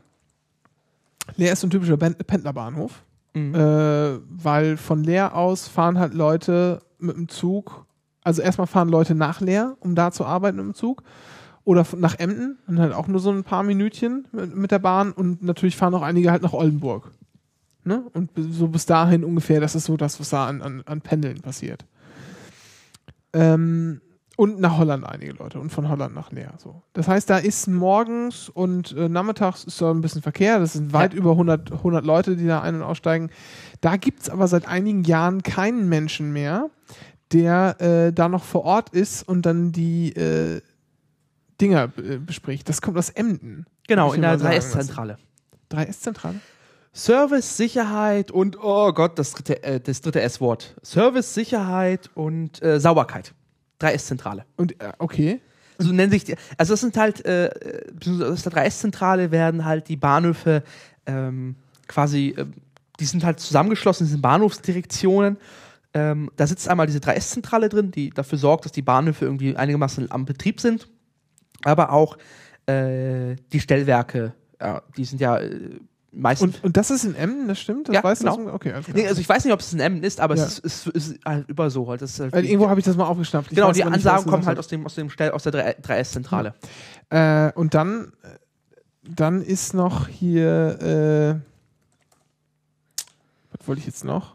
[1.36, 3.02] Leer ist so ein typischer Pendlerbahnhof,
[3.34, 3.54] Mhm.
[3.54, 7.84] äh, weil von Leer aus fahren halt Leute mit dem Zug.
[8.22, 11.02] Also erstmal fahren Leute nach Leer, um da zu arbeiten mit dem Zug.
[11.64, 15.12] Oder nach Emden, dann halt auch nur so ein paar Minütchen mit, mit der Bahn.
[15.12, 17.10] Und natürlich fahren auch einige halt nach Oldenburg.
[17.84, 18.04] Ne?
[18.14, 21.40] Und so bis dahin ungefähr, das ist so das, was da an, an, an Pendeln
[21.40, 21.84] passiert.
[23.34, 24.00] Ähm,
[24.38, 26.54] und nach Holland einige Leute und von Holland nach Leer.
[26.58, 26.80] So.
[26.92, 30.60] Das heißt, da ist morgens und äh, nachmittags ist da ein bisschen Verkehr.
[30.60, 31.18] Das sind weit Ja.
[31.18, 33.30] über 100, 100 Leute, die da ein- und aussteigen.
[33.80, 36.70] Da gibt es aber seit einigen Jahren keinen Menschen mehr,
[37.32, 40.60] der äh, da noch vor Ort ist und dann die äh,
[41.60, 42.68] Dinger äh, bespricht.
[42.68, 43.66] Das kommt aus Emden.
[43.88, 44.78] Genau, in der mal sagen lassen.
[44.78, 45.18] 3S-Zentrale.
[45.72, 46.34] 3S-Zentrale?
[46.94, 50.76] Service, Sicherheit und, oh Gott, das dritte, äh, das dritte S-Wort.
[50.84, 53.34] Service, Sicherheit und äh, Sauberkeit.
[53.80, 54.44] 3S-Zentrale.
[54.56, 55.40] Und äh, okay.
[55.78, 56.34] So nennen sich die.
[56.56, 57.50] Also, das sind halt, äh,
[58.22, 60.64] aus der 3S-Zentrale werden halt die Bahnhöfe
[61.06, 61.54] ähm,
[61.86, 62.46] quasi, äh,
[62.98, 65.38] die sind halt zusammengeschlossen, diese Bahnhofsdirektionen.
[65.94, 70.10] Ähm, da sitzt einmal diese 3S-Zentrale drin, die dafür sorgt, dass die Bahnhöfe irgendwie einigermaßen
[70.10, 70.88] am Betrieb sind.
[71.64, 72.18] Aber auch
[72.66, 75.80] äh, die Stellwerke, ja, die sind ja äh,
[76.12, 76.56] meistens.
[76.56, 77.88] Und, und das ist in Emden, das stimmt?
[77.88, 78.26] Das Ja, weißt du?
[78.30, 78.44] genau.
[78.46, 78.54] das?
[78.54, 78.82] Okay, klar.
[78.94, 80.44] Nee, also ich weiß nicht, ob es ein Emden ist, aber Ja.
[80.44, 82.02] es, ist, es ist halt über so halt.
[82.02, 83.48] Das ist halt wie- irgendwo habe ich das mal aufgeschnappt.
[83.50, 86.54] Ich genau, die Ansagen kommen halt aus dem, aus dem Stell, aus der 3S-Zentrale.
[87.10, 88.28] Äh, und dann, äh,
[89.10, 91.48] dann ist noch hier, äh,
[93.56, 94.34] was wollte ich jetzt noch?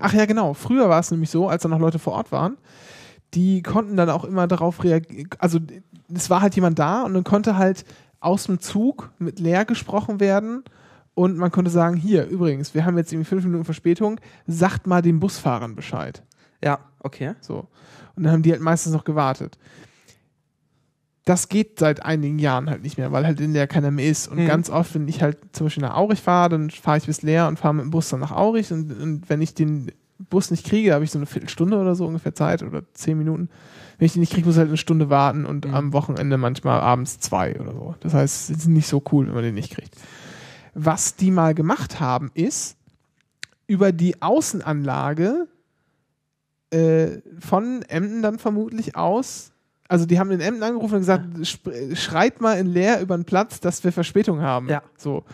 [0.00, 0.54] Ach ja, genau.
[0.54, 2.56] Früher war es nämlich so, als da noch Leute vor Ort waren,
[3.34, 5.28] die konnten dann auch immer darauf reagieren.
[5.38, 5.58] Also,
[6.14, 7.84] es war halt jemand da und dann konnte halt
[8.20, 10.62] aus dem Zug mit leer gesprochen werden
[11.14, 15.02] und man konnte sagen: Hier, übrigens, wir haben jetzt irgendwie fünf Minuten Verspätung, sagt mal
[15.02, 16.22] den Busfahrern Bescheid.
[16.62, 17.34] Ja, okay.
[17.40, 17.66] So.
[18.16, 19.58] Und dann haben die halt meistens noch gewartet.
[21.24, 24.26] Das geht seit einigen Jahren halt nicht mehr, weil halt in der keiner mehr ist.
[24.26, 24.46] Und Mhm.
[24.46, 27.46] ganz oft, wenn ich halt zum Beispiel nach Aurich fahre, dann fahre ich bis leer
[27.46, 28.72] und fahre mit dem Bus dann nach Aurich.
[28.72, 32.06] Und, und wenn ich den Bus nicht kriege, habe ich so eine Viertelstunde oder so
[32.06, 33.50] ungefähr Zeit oder zehn Minuten.
[33.98, 35.74] Wenn ich den nicht kriege, muss ich halt eine Stunde warten und Mhm.
[35.74, 37.94] am Wochenende manchmal abends zwei oder so.
[38.00, 39.94] Das heißt, es ist nicht so cool, wenn man den nicht kriegt.
[40.74, 42.76] Was die mal gemacht haben, ist
[43.66, 45.48] über die Außenanlage
[46.70, 49.52] äh, von Emden dann vermutlich aus.
[49.88, 51.26] Also die haben in Emden angerufen und gesagt,
[51.92, 54.68] schreit mal in Leer über den Platz, dass wir Verspätung haben.
[54.68, 54.82] Ja.
[54.96, 55.24] So.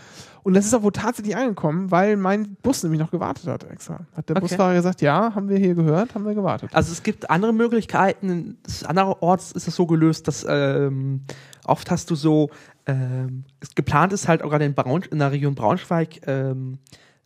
[0.42, 4.00] Und das ist auch wohl tatsächlich angekommen, weil mein Bus nämlich noch gewartet hat extra.
[4.16, 4.46] Hat der Okay.
[4.46, 6.70] Busfahrer gesagt, ja, haben wir hier gehört, haben wir gewartet.
[6.72, 8.58] Also es gibt andere Möglichkeiten.
[8.84, 11.22] Andererorts ist es so gelöst, dass ähm,
[11.64, 12.50] oft hast du so,
[12.88, 16.78] ähm, es geplant ist halt auch gerade in, Braun, in der Region Braunschweig ähm,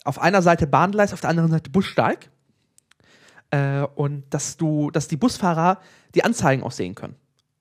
[0.05, 2.29] auf einer Seite Bahngleis, auf der anderen Seite Bussteig.
[3.51, 5.79] Äh, und dass du, dass die Busfahrer
[6.15, 7.15] die Anzeigen auch sehen können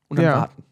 [0.10, 0.34] und dann Ja.
[0.42, 0.64] warten.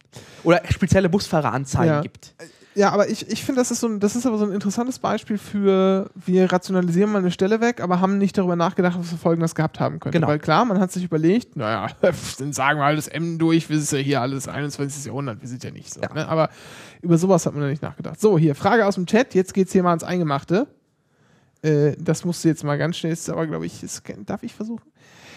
[0.43, 2.01] Oder spezielle Busfahreranzeigen Ja.
[2.01, 2.33] gibt.
[2.79, 4.99] Ja, aber ich, ich finde, das ist so ein, das ist aber so ein interessantes
[4.99, 9.17] Beispiel für, wir rationalisieren mal eine Stelle weg, aber haben nicht darüber nachgedacht, was für
[9.17, 10.17] Folgen das gehabt haben könnte.
[10.17, 10.29] Genau.
[10.29, 11.87] Weil klar, man hat sich überlegt, naja,
[12.39, 15.07] dann sagen wir alles M durch, wir sind ja hier alles 21.
[15.07, 15.99] Jahrhundert, wir sind ja nicht so.
[15.99, 16.13] Ja.
[16.13, 16.25] Ne?
[16.29, 16.51] Aber
[17.01, 18.17] über sowas hat man ja nicht nachgedacht.
[18.17, 20.65] So, hier, Frage aus dem Chat, jetzt geht's hier mal ans Eingemachte.
[21.61, 24.55] Äh, das musst du jetzt mal ganz schnell, ist aber glaube ich, ist, darf ich
[24.55, 24.89] versuchen?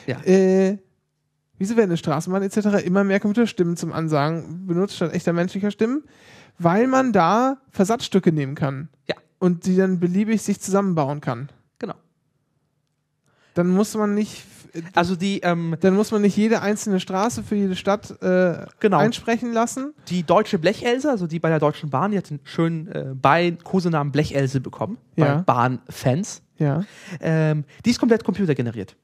[0.06, 0.20] Ja.
[0.22, 0.78] Äh,
[1.58, 2.84] Wieso werden in Straßenbahn etc.
[2.84, 6.02] immer mehr Computerstimmen zum Ansagen benutzt statt echter menschlicher Stimmen?
[6.58, 8.88] Weil man da Versatzstücke nehmen kann.
[9.08, 9.16] Ja.
[9.38, 11.48] Und die dann beliebig sich zusammenbauen kann.
[11.78, 11.94] Genau.
[13.54, 14.44] Dann muss man nicht,
[14.94, 18.98] Also die, ähm, dann muss man nicht jede einzelne Straße für jede Stadt äh, Genau.
[18.98, 19.92] einsprechen lassen.
[20.08, 23.50] die deutsche Blechelse, also die bei der Deutschen Bahn, die hat den schönen äh, bei
[23.64, 24.98] Kosenamen Blechelse bekommen.
[25.16, 25.36] Ja.
[25.36, 26.42] Bei Bahnfans.
[26.58, 26.84] Ja.
[27.20, 28.94] Ähm, die ist komplett computergeneriert.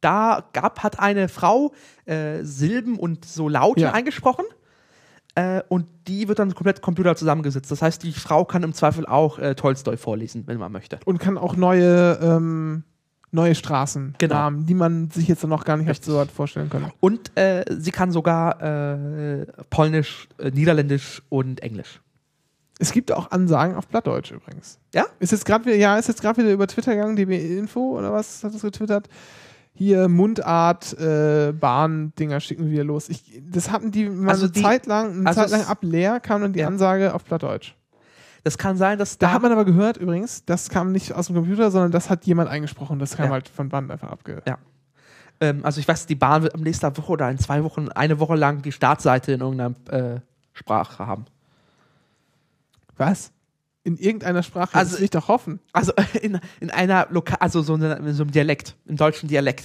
[0.00, 1.72] Da gab, hat eine Frau
[2.06, 3.92] äh, Silben und so Laute Ja.
[3.92, 4.44] eingesprochen
[5.34, 7.70] äh, und die wird dann komplett Computer zusammengesetzt.
[7.70, 10.98] Das heißt, die Frau kann im Zweifel auch äh, Tolstoi vorlesen, wenn man möchte.
[11.04, 12.84] Und kann auch neue ähm,
[13.32, 14.34] neue Straßen, Genau.
[14.34, 16.90] Namen, die man sich jetzt noch gar nicht so hat vorstellen können.
[17.00, 22.00] Und äh, sie kann sogar äh, Polnisch, äh, Niederländisch und Englisch.
[22.78, 24.78] Es gibt auch Ansagen auf Plattdeutsch übrigens.
[24.94, 25.06] Ja?
[25.18, 28.12] Ist jetzt gerade wieder, ja, ist jetzt gerade wieder über Twitter gegangen, DB Info oder
[28.12, 29.08] was hat das getwittert?
[29.82, 33.08] Hier Mundart, äh, Bahn-Dinger schicken wir los.
[33.08, 35.78] Ich, das hatten die mal Also eine die- Zeit lang, eine also Zeit lang ab
[35.80, 36.66] leer kam dann die Ja.
[36.66, 37.74] Ansage auf Plattdeutsch.
[38.44, 41.36] Das kann sein, dass Da hat man aber gehört übrigens, das kam nicht aus dem
[41.36, 42.98] Computer, sondern das hat jemand eingesprochen.
[42.98, 43.32] Das kam Ja.
[43.32, 44.42] halt von Band einfach abge.
[44.46, 44.58] Ja.
[45.40, 48.18] Ähm, also ich weiß, die Bahn wird am nächsten Woche oder in zwei Wochen, eine
[48.20, 49.74] Woche lang die Startseite in irgendeiner
[50.16, 50.20] äh,
[50.52, 51.24] Sprache haben.
[52.98, 53.32] Was?
[53.90, 54.74] In irgendeiner Sprache.
[54.76, 55.58] Also- ich doch hoffen.
[55.72, 59.64] Also in, in einer Lokal, also so, eine, in so einem Dialekt, im deutschen Dialekt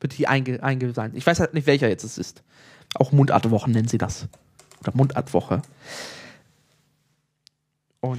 [0.00, 1.12] wird die einge, einge sein.
[1.14, 2.42] Ich weiß halt nicht, welcher jetzt es ist.
[2.94, 4.26] Auch Mundartwochen nennen sie das.
[4.80, 5.62] Oder Mundartwoche.
[8.00, 8.18] Und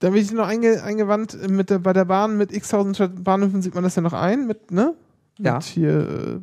[0.00, 2.96] Da bin ich noch einge eingewandt äh, mit der, bei der Bahn mit x tausend
[2.96, 4.94] Sta- Bahnhöfen sieht man das ja noch ein, mit, ne?
[5.38, 5.60] Mit Ja.
[5.62, 6.40] hier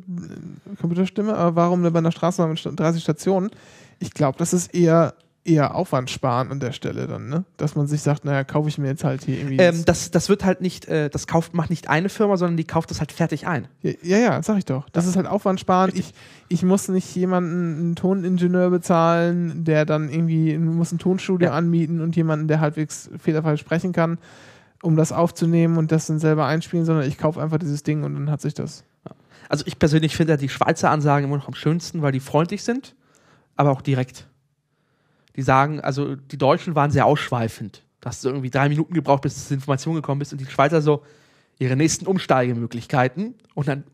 [0.72, 3.50] äh, Computerstimme, aber warum denn bei einer Straßenbahn mit Sta- 30 Stationen?
[4.00, 7.44] Ich glaube, das ist eher, eher Aufwand sparen an der Stelle dann, ne?
[7.56, 9.56] Dass man sich sagt, naja, kaufe ich mir jetzt halt hier irgendwie.
[9.56, 12.64] ähm, das, das wird halt nicht, äh, das kauft, macht nicht eine Firma, sondern die
[12.64, 13.66] kauft das halt fertig ein.
[13.82, 14.88] ja, ja, ja, sag ich doch.
[14.90, 15.92] Das ist halt Aufwand sparen.
[15.94, 16.12] Ich,
[16.48, 21.54] ich muss nicht jemanden, einen Toningenieur bezahlen, der dann irgendwie, muss ein Tonstudio Ja.
[21.54, 24.18] anmieten und jemanden, der halbwegs fehlerfrei sprechen kann,
[24.82, 28.14] um das aufzunehmen und das dann selber einspielen, sondern ich kaufe einfach dieses Ding und
[28.14, 28.84] dann hat sich das.
[29.48, 32.62] Also ich persönlich finde ja die Schweizer Ansagen immer noch am schönsten, weil die freundlich
[32.62, 32.94] sind,
[33.56, 34.26] aber auch direkt.
[35.36, 37.82] Die sagen, also die Deutschen waren sehr ausschweifend.
[38.00, 40.46] Da hast du irgendwie drei Minuten gebraucht, bis du zur Information gekommen bist und die
[40.46, 41.04] Schweizer so
[41.58, 43.84] ihre nächsten Umsteigemöglichkeiten und dann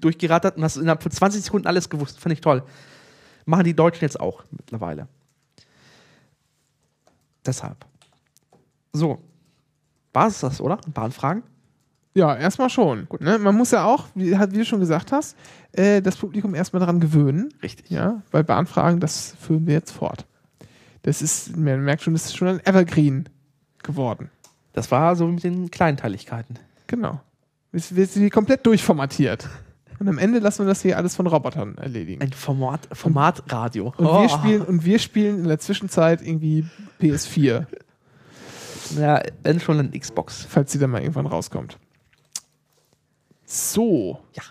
[0.00, 2.20] durchgerattert und hast innerhalb von 20 Sekunden alles gewusst.
[2.20, 2.62] Fand ich toll.
[3.44, 5.08] Machen die Deutschen jetzt auch mittlerweile.
[7.44, 7.84] Deshalb.
[8.92, 9.22] So.
[10.12, 10.78] War es das, oder?
[10.94, 11.42] Bahnfragen?
[12.14, 13.06] Ja, erstmal schon.
[13.20, 13.38] Ne?
[13.38, 15.36] Man muss ja auch, wie, wie du schon gesagt hast,
[15.72, 17.52] äh, das Publikum erstmal daran gewöhnen.
[17.62, 17.90] Richtig.
[17.90, 20.24] Ja, weil Bahnfragen, das führen wir jetzt fort.
[21.06, 23.28] Das ist, man merkt schon, das ist schon ein Evergreen
[23.82, 24.28] geworden.
[24.72, 26.58] Das war so mit den Kleinteiligkeiten.
[26.88, 27.20] Genau.
[27.72, 29.48] Es wird sie komplett durchformatiert.
[29.98, 32.20] Und am Ende lassen wir das hier alles von Robotern erledigen.
[32.20, 33.94] Ein Format, Formatradio.
[33.96, 34.20] Und Oh.
[34.22, 36.66] wir spielen und wir spielen in der Zwischenzeit irgendwie
[37.00, 37.66] PS4,
[38.98, 40.44] Ja, wenn schon ein Xbox.
[40.48, 41.78] falls sie dann mal irgendwann rauskommt.
[43.44, 44.20] So.
[44.34, 44.42] Ja.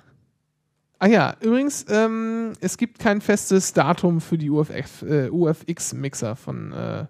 [0.99, 6.71] Ah ja, übrigens, ähm, es gibt kein festes Datum für die UFF, äh, UFX-Mixer von
[6.71, 7.05] äh,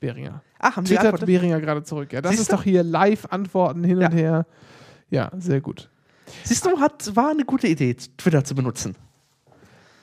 [0.00, 0.42] Behringer.
[0.58, 1.26] Ah, haben Sie Twittert geantwortet?
[1.26, 2.12] Behringer gerade zurück.
[2.12, 2.56] Ja, das Siehst ist du?
[2.56, 4.10] doch hier Live-Antworten hin und Ja.
[4.10, 4.46] her.
[5.10, 5.88] Ja, sehr gut.
[6.44, 8.94] Siehst du, hat, war eine gute Idee, Twitter zu benutzen.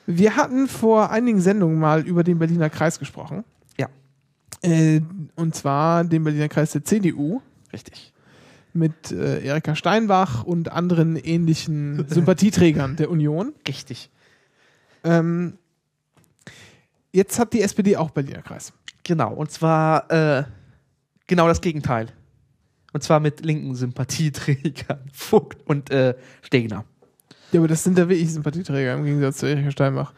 [0.06, 3.44] Wir hatten vor einigen Sendungen mal über den Berliner Kreis gesprochen.
[3.78, 3.88] Ja.
[4.62, 5.00] Äh,
[5.36, 7.40] und zwar den Berliner Kreis der CDU
[7.72, 8.12] Richtig.
[8.76, 13.54] Mit äh, Erika Steinbach und anderen ähnlichen Sympathieträgern der Union.
[13.66, 14.10] Richtig.
[15.04, 15.58] Ähm,
[17.12, 18.72] jetzt hat die SPD auch Berliner Kreis.
[19.04, 19.32] Genau.
[19.32, 20.44] Und zwar äh,
[21.26, 22.08] genau das Gegenteil.
[22.92, 25.00] Und zwar mit linken Sympathieträgern.
[25.12, 26.84] Vogt und äh, Stegner.
[27.52, 30.12] Ja, aber das sind ja wirklich Sympathieträger im Gegensatz zu Erika Steinbach.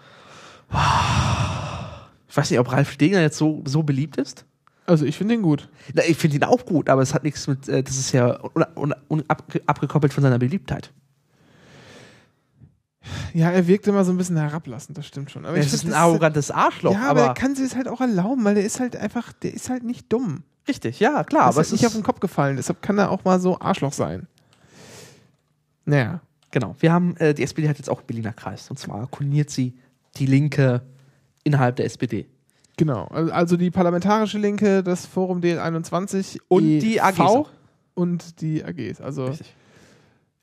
[2.28, 4.44] Ich weiß nicht, ob Ralf Stegner jetzt so, so beliebt ist.
[4.88, 5.68] Also ich finde ihn gut.
[5.92, 8.40] Na, ich finde ihn auch gut, aber es hat nichts mit, äh, das ist ja
[9.28, 10.92] ab, abgekoppelt von seiner Beliebtheit.
[13.34, 15.44] Ja, er wirkt immer so ein bisschen herablassend, das stimmt schon.
[15.44, 17.76] Aber Er ich ist ein das arrogantes Arschloch, Ja, aber, aber, er kann sich es
[17.76, 20.42] halt auch erlauben, weil der ist halt einfach, der ist halt nicht dumm.
[20.66, 23.10] richtig, ja, klar, aber aber ist halt nicht auf den Kopf gefallen, deshalb kann er
[23.10, 24.26] auch mal so Arschloch sein.
[25.84, 26.20] Naja.
[26.50, 26.76] genau.
[26.80, 29.74] Wir haben, äh, die SPD hat jetzt auch Berliner Kreis und zwar kuniert sie
[30.16, 30.82] die Linke
[31.44, 32.26] innerhalb der SPD.
[32.78, 33.04] Genau.
[33.06, 37.50] Also- die parlamentarische Linke, das Forum DL21 Und EV die AGs auch.
[37.94, 39.54] und die AGs, also Richtig.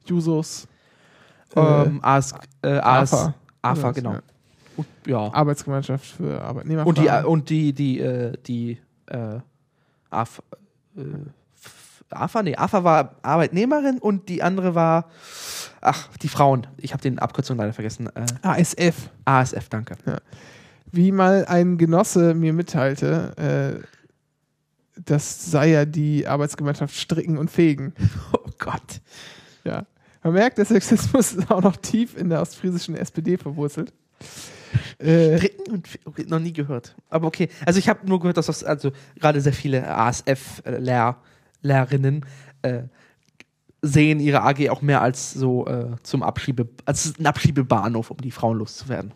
[0.06, 0.68] Jusos,
[1.56, 3.34] Ähm, AS, äh, AS, AFA.
[3.62, 4.14] AFA, genau.
[4.14, 4.22] ja.
[4.76, 5.34] Und, ja.
[5.34, 6.86] Arbeitsgemeinschaft für Arbeitnehmer.
[6.86, 9.40] Und die, und die, die, äh, die, äh,
[10.10, 10.44] AFA,
[10.98, 11.02] äh,
[12.10, 15.10] AFA, nee, AFA war Arbeitnehmerin und die andere war,
[15.82, 16.68] ach, die Frauen.
[16.78, 18.10] Ich habe den Abkürzung leider vergessen.
[18.14, 19.10] Äh, ASF.
[19.24, 19.96] ASF, danke.
[20.96, 23.76] Wie mal ein Genosse mir mitteilte, äh,
[25.04, 27.94] das sei ja die Arbeitsgemeinschaft Stricken und Fegen.
[28.34, 29.02] Oh Gott.
[29.66, 29.86] Ja.
[30.24, 33.92] Man merkt, der Sexismus ist auch noch tief in der ostfriesischen SPD verwurzelt.
[34.98, 36.96] Äh, Dritten und vi- okay, noch nie gehört.
[37.10, 37.50] Aber okay.
[37.66, 42.26] Also ich habe nur gehört, dass das also gerade sehr viele ASF-Lehrerinnen
[42.62, 42.84] äh,
[43.82, 48.32] sehen ihre AG auch mehr als so äh, zum Abschiebe, als ein Abschiebebahnhof, um die
[48.32, 49.12] Frauen loszuwerden.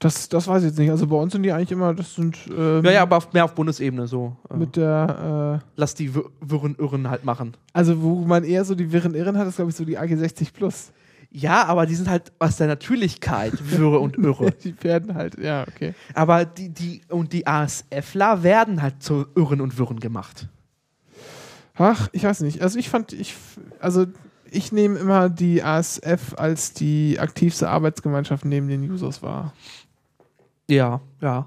[0.00, 0.90] Das, das weiß ich jetzt nicht.
[0.90, 3.44] Also bei uns sind die eigentlich immer, das sind ähm, Ja, ja, aber auf, mehr
[3.44, 4.34] auf Bundesebene so.
[4.50, 7.54] Äh, mit der, äh, lass die Wir- Wirren Irren halt machen.
[7.74, 10.16] also wo man eher so die wirren Irren hat, ist glaube ich so die AG
[10.16, 10.90] 60 Plus.
[11.30, 14.50] Ja, aber die sind halt aus der Natürlichkeit Wirre und Irre.
[14.64, 15.94] Die werden halt, ja, okay.
[16.14, 20.48] Aber die, die, und die ASFler werden halt zu Irren und Wirren gemacht.
[21.76, 22.62] Ach, ich weiß nicht.
[22.62, 23.34] Also ich fand, ich,
[23.78, 24.06] also
[24.50, 29.52] ich nehme immer die ASF als die aktivste Arbeitsgemeinschaft neben den Users wahr.
[30.70, 31.46] Ja, ja.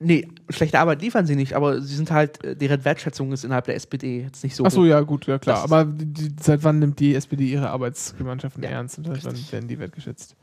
[0.00, 3.64] Nee, schlechte Arbeit liefern sie nicht, aber sie sind halt, äh, deren Wertschätzung ist innerhalb
[3.64, 4.64] der SPD jetzt nicht so.
[4.64, 5.64] Ach so, ja, gut, ja klar.
[5.64, 9.68] Aber die, seit wann nimmt die SPD ihre Arbeitsgemeinschaften Ja, ernst und seit wann werden
[9.68, 10.36] die wertgeschätzt?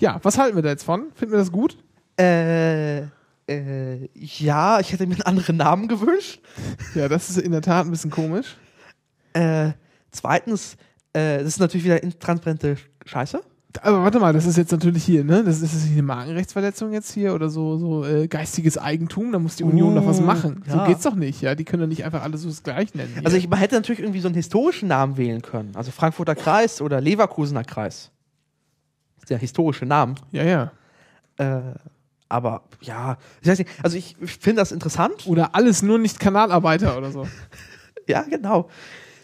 [0.00, 1.12] Ja, was halten wir da jetzt von?
[1.14, 1.78] Finden wir das gut?
[2.18, 3.02] Äh,
[3.48, 6.40] äh, ja, ich hätte mir einen anderen Namen gewünscht.
[6.96, 8.56] Ja, das ist in der Tat ein bisschen komisch.
[9.34, 9.72] Äh,
[10.10, 10.76] zweitens,
[11.12, 13.40] äh, das ist natürlich wieder intransparente Scheiße.
[13.82, 15.44] Aber warte mal, das ist jetzt natürlich hier, ne?
[15.44, 19.32] Das ist, ist eine Markenrechtsverletzung jetzt hier oder so, so äh, geistiges Eigentum.
[19.32, 20.62] Da muss die Union doch was Oh, machen.
[20.66, 20.86] So ja.
[20.86, 21.54] geht's doch nicht, ja?
[21.54, 23.10] Die können doch nicht einfach alles so das gleich nennen.
[23.14, 23.24] hier.
[23.26, 25.72] Also ich, man hätte natürlich irgendwie so einen historischen Namen wählen können.
[25.74, 28.10] Also Frankfurter Kreis oder Leverkusener Kreis.
[29.16, 30.14] Das ist der historische Namen.
[30.32, 30.72] ja, ja.
[31.38, 31.60] Äh,
[32.28, 35.26] aber ja, ich weiß nicht, also ich, ich finde das interessant.
[35.26, 37.26] Oder alles nur nicht Kanalarbeiter oder so.
[38.08, 38.68] Ja, genau.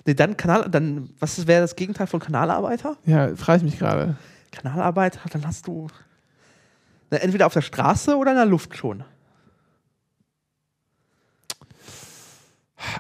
[0.06, 2.96] Nee, dann Kanal, dann, was wäre das Gegenteil von Kanalarbeiter?
[3.06, 4.16] Ja, frage ich mich gerade.
[4.52, 5.88] Kanalarbeiter, dann hast du
[7.10, 9.04] na, entweder auf der Straße oder in der Luft schon.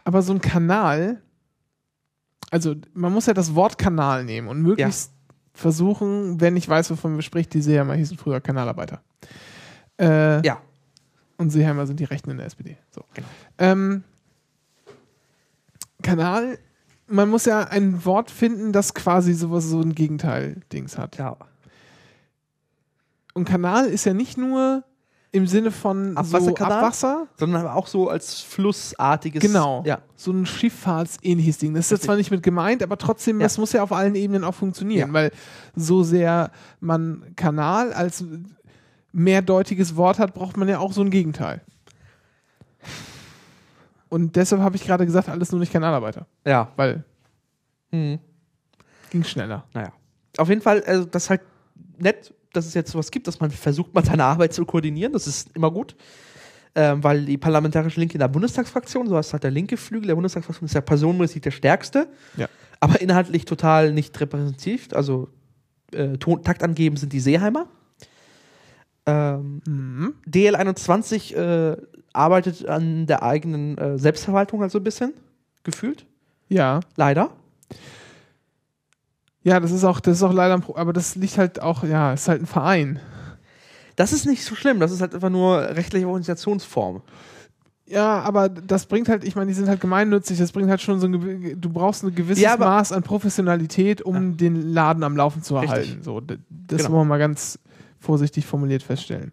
[0.04, 1.20] Aber so ein Kanal,
[2.50, 5.12] also man muss ja das Wort Kanal nehmen und möglichst
[5.54, 9.02] versuchen, wenn ich weiß, wovon wir spricht, die Seeheimer hießen früher Kanalarbeiter.
[9.98, 10.60] Äh, Ja.
[11.38, 12.76] Und Seeheimer sind die Rechten in der SPD.
[12.90, 13.04] So.
[13.14, 13.26] Genau.
[13.58, 14.04] Ähm,
[16.02, 16.58] Kanal,
[17.12, 21.18] man muss ja ein Wort finden, das quasi sowas, so ein Gegenteil-Dings hat.
[21.18, 21.36] Ja.
[23.34, 24.84] Und Kanal ist ja nicht nur
[25.30, 26.78] im Sinne von so Abwasserkanal?
[26.78, 29.40] Abwasser, Sondern auch so als flussartiges.
[29.42, 29.82] Genau.
[29.86, 30.00] Ja.
[30.14, 31.72] so ein Schifffahrtsähnliches Ding.
[31.74, 32.06] Das ist Richtig.
[32.06, 33.46] zwar nicht mit gemeint, aber trotzdem, Ja.
[33.46, 35.14] das muss ja auf allen Ebenen auch funktionieren, Ja.
[35.14, 35.30] weil
[35.74, 38.24] so sehr man Kanal als
[39.12, 41.62] mehrdeutiges Wort hat, braucht man ja auch so ein Gegenteil.
[44.12, 46.70] Und deshalb habe ich gerade gesagt, alles nur nicht Kanalarbeiter, Ja.
[46.76, 47.02] weil
[47.92, 48.18] Hm.
[49.10, 49.64] ging schneller.
[49.72, 49.90] Naja.
[50.36, 51.40] Auf jeden Fall, also das ist halt
[51.96, 55.14] nett, dass es jetzt sowas gibt, dass man versucht, mal seine Arbeit zu koordinieren.
[55.14, 55.96] Das ist immer gut.
[56.74, 60.14] Ähm, weil die parlamentarische Linke in der Bundestagsfraktion, so heißt halt der linke Flügel der
[60.14, 62.48] Bundestagsfraktion, ist ja personenmäßig der stärkste, Ja.
[62.80, 64.88] aber inhaltlich total nicht repräsentativ.
[64.92, 65.30] Also
[65.92, 67.66] äh, Ton, Takt angeben sind die Seeheimer.
[69.06, 70.14] Ähm, Mhm.
[70.28, 71.76] DL21 äh,
[72.12, 75.12] arbeitet an der eigenen äh, Selbstverwaltung halt so ein bisschen,
[75.64, 76.06] gefühlt.
[76.48, 76.80] Ja.
[76.96, 77.30] Leider.
[79.44, 81.82] Ja, das ist auch, das ist auch leider ein Pro aber das liegt halt auch,
[81.84, 83.00] ja, ist halt ein Verein.
[83.96, 87.02] Das ist nicht so schlimm, das ist halt einfach nur rechtliche Organisationsform.
[87.86, 90.98] Ja, aber das bringt halt, ich meine, die sind halt gemeinnützig, das bringt halt schon
[91.00, 95.42] so ein, du brauchst ein gewisses Ja, Maß an Professionalität, um den Laden am Laufen
[95.42, 95.70] zu Richtig.
[95.70, 96.02] erhalten.
[96.02, 96.90] So, das Genau.
[96.92, 97.58] wollen wir mal ganz
[97.98, 99.32] vorsichtig formuliert feststellen.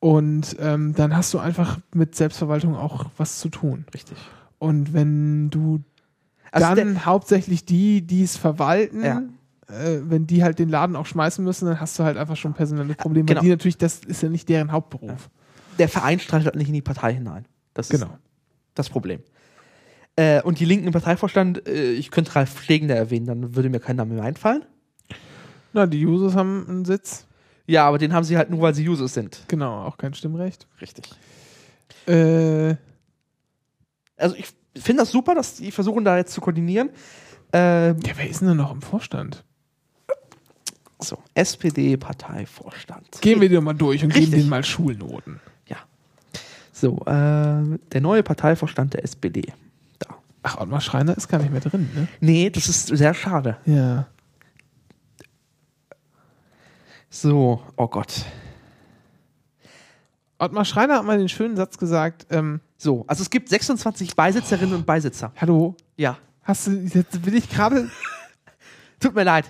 [0.00, 3.84] Und ähm, dann hast du einfach mit Selbstverwaltung auch was zu tun.
[3.94, 4.16] Richtig.
[4.58, 5.80] Und wenn du
[6.52, 9.22] Also dann hauptsächlich die, die es verwalten, Ja.
[9.68, 12.52] äh, wenn die halt den Laden auch schmeißen müssen, dann hast du halt einfach schon
[12.52, 13.26] ein personelles Problem.
[13.26, 13.40] genau.
[13.40, 15.28] Weil die natürlich, das ist ja nicht deren Hauptberuf.
[15.78, 17.44] der Verein streitet halt nicht in die Partei hinein.
[17.74, 18.12] Das ist Genau.
[18.74, 19.20] das Problem.
[20.16, 23.80] Äh, und die Linken im Parteivorstand, äh, ich könnte Ralf Schlegender erwähnen, dann würde mir
[23.80, 24.64] kein Name mehr einfallen.
[25.72, 27.26] Na, die Users haben einen Sitz.
[27.66, 29.44] Ja, aber den haben sie halt nur, weil sie Users sind.
[29.48, 30.66] Genau, auch kein Stimmrecht.
[30.80, 31.04] Richtig.
[32.06, 32.74] Äh,
[34.16, 34.46] Also ich
[34.76, 36.90] finde das super, dass die versuchen da jetzt zu koordinieren.
[37.52, 39.44] Ähm, ja, wer ist denn da noch im Vorstand?
[41.02, 43.22] so, SPD-Parteivorstand.
[43.22, 44.26] Gehen wir dir mal durch und Richtig.
[44.30, 45.40] geben denen mal Schulnoten.
[45.66, 45.76] Ja.
[46.72, 49.52] So, äh, der neue Parteivorstand der SPD.
[49.98, 50.14] Da.
[50.42, 52.08] Ach, Ottmar Schreiner ist gar nicht mehr drin, ne?
[52.20, 53.56] Nee, das ist sehr schade.
[53.64, 54.08] Ja.
[57.10, 58.24] So, oh Gott.
[60.38, 64.74] Ottmar Schreiner hat mal den schönen Satz gesagt, ähm, So, also es gibt 26 Beisitzerinnen
[64.74, 65.32] und Beisitzer.
[65.36, 66.16] hallo, Ja.
[66.42, 67.90] hast du, jetzt will ich gerade,
[69.00, 69.48] Tut mir leid.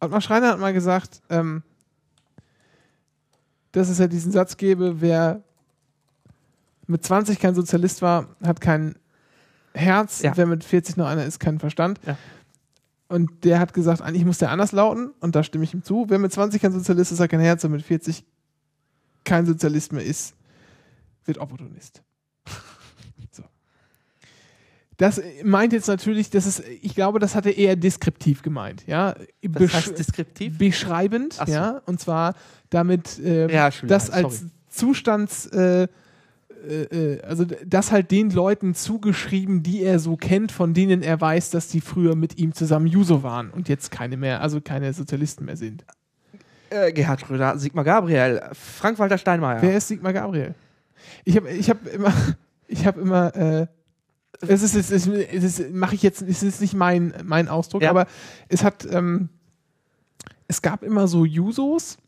[0.00, 1.62] Ottmar Schreiner hat mal gesagt, ähm,
[3.70, 5.42] dass es ja diesen Satz gäbe, wer
[6.88, 8.96] mit 20 kein Sozialist war, hat kein
[9.74, 10.36] Herz, Ja.
[10.36, 11.98] wer mit 40 noch einer ist, keinen Verstand.
[12.04, 12.18] Ja.
[13.12, 16.06] Und der hat gesagt, eigentlich muss der anders lauten, und da stimme ich ihm zu.
[16.08, 18.24] Wer mit 20 kein Sozialist ist, hat kein Herz, und mit 40
[19.22, 20.34] kein Sozialist mehr ist,
[21.26, 22.02] wird Opportunist.
[23.30, 23.42] so.
[24.96, 29.14] das meint jetzt natürlich, das ist, ich glaube, das hat er eher deskriptiv gemeint, ja.
[29.46, 30.56] Was heißt deskriptiv?
[30.56, 31.52] beschreibend, so.
[31.52, 32.32] ja, und zwar
[32.70, 35.86] damit ähm, Ja, das als Zustands, äh,
[36.68, 41.20] äh, äh, also das halt den Leuten zugeschrieben, die er so kennt, von denen er
[41.20, 44.92] weiß, dass die früher mit ihm zusammen Juso waren und jetzt keine mehr, also keine
[44.92, 45.84] Sozialisten mehr sind.
[46.70, 49.60] Äh, Gerhard Schröder, Sigmar Gabriel, Frank-Walter Steinmeier.
[49.62, 50.54] Wer ist Sigmar Gabriel?
[51.24, 52.12] Ich habe ich hab immer,
[52.68, 53.66] ich habe immer, äh,
[54.40, 57.82] es ist, es ist, es ist mache ich jetzt, es ist nicht mein, mein Ausdruck,
[57.82, 57.90] Ja.
[57.90, 58.06] aber
[58.48, 59.28] es hat, ähm,
[60.48, 61.98] es gab immer so Jusos,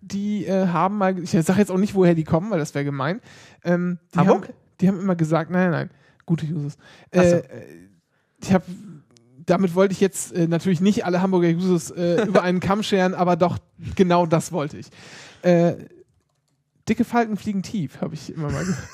[0.00, 2.84] die äh, haben mal, ich sage jetzt auch nicht, woher die kommen, weil das wäre
[2.84, 3.20] gemein.
[3.64, 4.52] Ähm, die, haben, Hamburg?
[4.80, 5.90] die haben immer gesagt, nein, nein, nein,
[6.24, 6.76] gute Jusos.
[7.14, 7.36] Ach so.
[7.36, 7.42] Äh,
[8.42, 8.64] ich habe,
[9.44, 13.14] damit wollte ich jetzt äh, natürlich nicht alle Hamburger Jusos äh, über einen Kamm scheren,
[13.14, 13.58] aber doch
[13.94, 14.86] genau das wollte ich.
[15.42, 15.74] Äh,
[16.88, 18.88] dicke Falten fliegen tief, habe ich immer mal gesagt.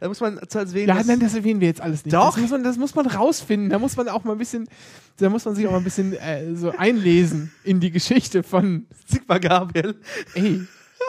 [0.00, 2.14] Da muss man zu erwähnen, Ja, nein, das erwähnen wir jetzt alles nicht.
[2.14, 2.32] Doch.
[2.32, 3.68] Das muss man, das muss man rausfinden.
[3.68, 4.66] Da muss man auch mal ein bisschen,
[5.18, 8.86] da muss man sich auch mal ein bisschen äh, so einlesen in die Geschichte von,
[9.06, 9.94] Sigmar Gabriel.
[10.34, 10.62] ey,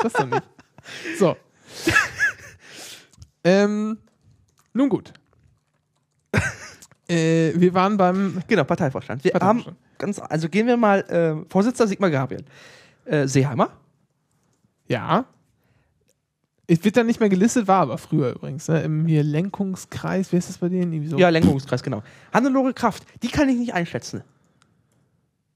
[0.03, 0.43] das doch nicht.
[1.17, 1.37] So.
[3.43, 3.97] ähm,
[4.73, 5.13] nun gut.
[7.07, 9.23] äh, wir waren beim Genau, Parteivorstand.
[9.23, 9.77] Wir Parteivorstand.
[9.77, 12.43] haben ganz, also gehen wir mal, äh, Vorsitzender Sigmar Gabriel.
[13.05, 13.71] Äh, Seeheimer?
[14.87, 15.25] Ja.
[16.67, 18.67] Es wird dann nicht mehr gelistet, war aber früher übrigens.
[18.67, 18.81] Ne?
[18.83, 20.93] Im hier Lenkungskreis, wie ist das bei denen?
[20.93, 21.17] Irgendwie so.
[21.17, 22.01] Ja, Lenkungskreis, genau.
[22.33, 24.23] Hannelore Kraft, die kann ich nicht einschätzen.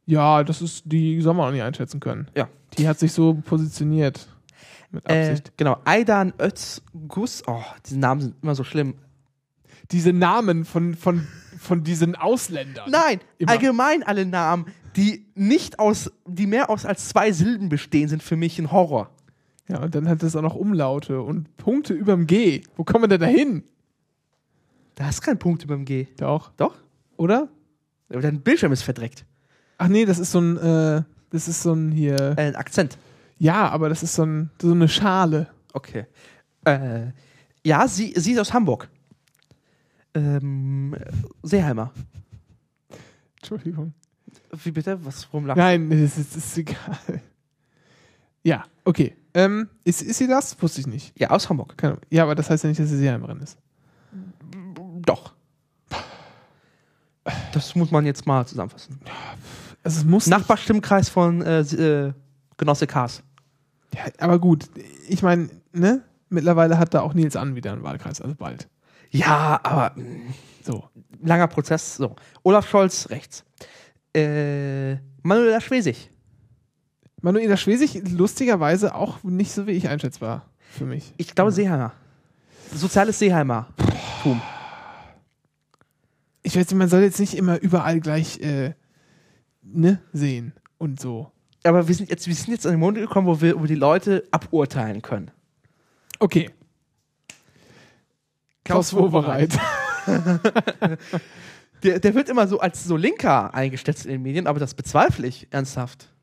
[0.07, 2.27] ja, das ist, die soll man auch nicht einschätzen können.
[2.35, 2.47] Ja.
[2.77, 4.27] Die hat sich so positioniert.
[4.91, 5.53] Mit Äh, Absicht.
[5.57, 8.95] genau, Aidan Özgus, oh, diese Namen sind immer so schlimm.
[9.91, 11.27] Diese Namen von, von,
[11.57, 12.89] von diesen Ausländern.
[12.89, 13.51] Nein, Immer.
[13.51, 18.35] allgemein alle Namen, die nicht aus, die mehr aus als zwei Silben bestehen, sind für
[18.35, 19.09] mich ein Horror.
[19.67, 22.61] Ja, und dann hat es auch noch Umlaute und Punkte überm G.
[22.75, 23.63] Wo kommen wir denn da hin?
[24.95, 26.07] Da ist kein Punkt über dem G.
[26.17, 26.51] Doch.
[26.57, 26.75] Doch?
[27.17, 27.49] Oder?
[28.09, 29.25] Aber dein Bildschirm ist verdreckt.
[29.77, 32.35] Ach nee, das ist so ein, äh, das ist so ein hier.
[32.37, 32.97] Äh, ein Akzent.
[33.37, 35.47] Ja, aber das ist so, ein, so eine Schale.
[35.73, 36.05] Okay.
[36.63, 37.07] Äh,
[37.65, 38.89] ja, sie, sie ist aus Hamburg.
[40.13, 40.95] Ähm,
[41.43, 41.91] Seeheimer.
[43.37, 43.93] Entschuldigung.
[44.63, 45.03] Wie bitte?
[45.03, 47.21] Was, warum lachst Nein, das ist, das ist egal.
[48.43, 49.15] Ja, okay.
[49.35, 50.59] Ähm, ist, ist sie das?
[50.61, 51.19] Wusste ich nicht.
[51.19, 51.77] Ja, aus Hamburg.
[51.77, 52.05] Keine Ahnung.
[52.09, 53.57] Ja, aber das heißt ja nicht, dass sie Seeheimerin ist.
[55.05, 55.33] Doch.
[57.53, 58.99] Das muss man jetzt mal zusammenfassen.
[59.83, 60.27] Also es muss.
[60.27, 62.13] Nachbarstimmkreis von äh, äh,
[62.57, 63.23] Genosse Kars.
[63.93, 64.69] Ja, aber gut,
[65.07, 66.01] ich meine, ne?
[66.29, 68.67] Mittlerweile hat da auch Nils An wieder einen Wahlkreis, also bald.
[69.11, 70.33] Ja, aber mh,
[70.63, 70.89] So.
[71.21, 71.95] langer Prozess.
[71.97, 72.15] So.
[72.43, 73.43] Olaf Scholz rechts.
[74.15, 76.09] Äh, Manuela Schwesig.
[77.25, 81.11] Manuela Schwesig, lustigerweise auch nicht so wie ich einschätzbar für mich.
[81.17, 81.91] Ich glaube Seeheimer.
[82.71, 83.65] Soziales Seeheimer.
[84.21, 84.39] Tum.
[86.43, 88.75] Ich weiß, man soll jetzt nicht immer überall gleich äh,
[89.63, 91.31] ne, sehen und so.
[91.63, 93.73] Aber wir sind jetzt, wir sind jetzt an den Moment gekommen, wo wir wo die
[93.73, 95.31] Leute aburteilen können.
[96.19, 96.51] Okay.
[98.63, 99.57] Klaus Wobereit.
[101.83, 105.27] Der, der wird immer so als so linker eingestellt in den Medien, aber das bezweifle
[105.27, 106.14] ich ernsthaft.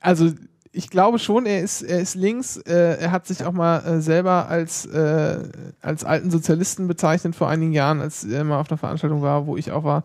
[0.00, 0.30] Also
[0.72, 2.56] ich glaube schon, er ist, er ist links.
[2.56, 5.38] Äh, er hat sich auch mal äh, selber als, äh,
[5.82, 9.56] als alten Sozialisten bezeichnet vor einigen Jahren, als er mal auf einer Veranstaltung war, wo
[9.56, 10.04] ich auch war.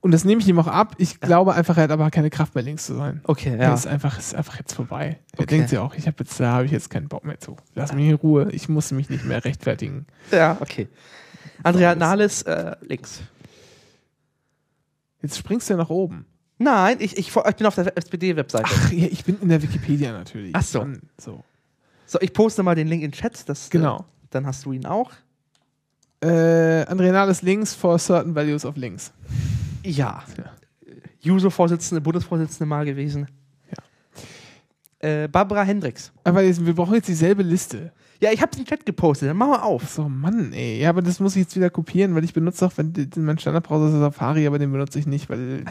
[0.00, 0.94] Und das nehme ich ihm auch ab.
[0.96, 3.20] Ich glaube einfach, er hat aber keine Kraft mehr links zu sein.
[3.24, 5.18] Okay, Er ist einfach, ist einfach jetzt vorbei.
[5.32, 5.46] Er Okay.
[5.46, 7.56] denkt sich auch, ich habe jetzt, da habe ich jetzt keinen Bock mehr zu.
[7.74, 8.48] Lass mich in Ruhe.
[8.50, 10.06] Ich muss mich nicht mehr rechtfertigen.
[10.32, 10.88] Ja, okay.
[11.62, 13.20] Andrea Nahles äh, links.
[15.22, 16.24] Jetzt springst du ja nach oben.
[16.62, 18.66] Nein, ich, ich, ich bin auf der SPD-Webseite.
[18.68, 20.54] Ach, ja, ich bin in der Wikipedia natürlich.
[20.54, 20.86] Ach so.
[21.16, 21.42] So.
[22.06, 23.48] So, ich poste mal den Link in den Chat.
[23.48, 24.00] Das, Genau.
[24.00, 25.10] Äh, dann hast du ihn auch.
[26.22, 29.10] Äh, Andrea Nahles links for certain values of links.
[29.82, 30.22] Ja.
[30.36, 30.52] Ja.
[31.20, 33.26] Juso-Vorsitzende, Bundesvorsitzende mal gewesen.
[35.00, 36.12] Äh, Barbara Hendricks.
[36.24, 37.92] Aber jetzt, wir brauchen jetzt dieselbe Liste.
[38.20, 39.88] Ja, ich hab's im Chat gepostet, dann machen wir auf.
[39.88, 40.78] So, Mann, ey.
[40.78, 43.86] Ja, aber das muss ich jetzt wieder kopieren, weil ich benutze auch, wenn mein Standardbrowser
[43.86, 45.64] ist Safari, aber den benutze ich nicht, weil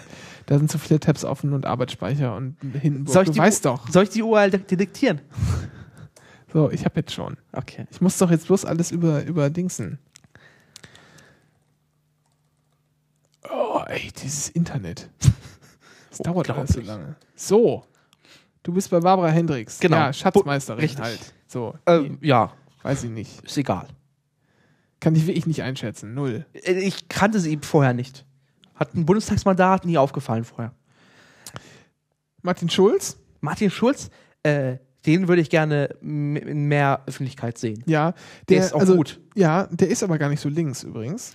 [0.48, 3.06] da sind zu viele Tabs offen und Arbeitsspeicher und hinten.
[3.06, 3.88] Soll ich du die weißt doch.
[3.90, 5.22] Soll ich die URL de- detektieren?
[6.52, 7.38] So, ich habe jetzt schon.
[7.52, 7.86] Okay.
[7.92, 10.00] Ich muss doch jetzt bloß alles über, über Dingsen.
[13.52, 15.08] Oh, ey, dieses Internet.
[16.10, 17.16] Das dauert alles so lange.
[17.36, 17.84] So.
[18.64, 19.80] Du bist bei Barbara Hendricks.
[19.80, 19.98] Genau.
[19.98, 21.04] Ja, Schatzmeisterin Richtig.
[21.04, 21.34] halt.
[21.48, 21.76] So.
[21.86, 22.52] Ähm, ja,
[22.84, 23.44] Weiß ich nicht.
[23.44, 23.88] ist egal.
[25.00, 26.14] Kann ich wirklich nicht einschätzen.
[26.14, 26.46] Null.
[26.54, 28.26] Äh, Ich kannte sie vorher nicht.
[28.76, 30.74] Hat ein Bundestagsmandat, nie aufgefallen vorher.
[32.42, 33.18] Martin Schulz?
[33.42, 34.10] Martin Schulz,
[34.44, 37.82] äh, Den würde ich gerne in mehr Öffentlichkeit sehen.
[37.86, 38.14] Ja,
[38.50, 39.20] Der ist auch also, gut.
[39.36, 41.34] Ja, der ist aber gar nicht so links übrigens.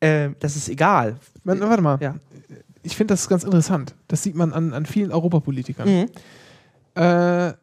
[0.00, 1.16] Ähm, das ist egal.
[1.44, 2.16] Man, warte mal, Ja.
[2.82, 3.94] ich finde das ganz interessant.
[4.08, 5.86] Das sieht man an, an vielen Europapolitikern.
[5.88, 6.06] Mhm.
[6.94, 7.54] Äh,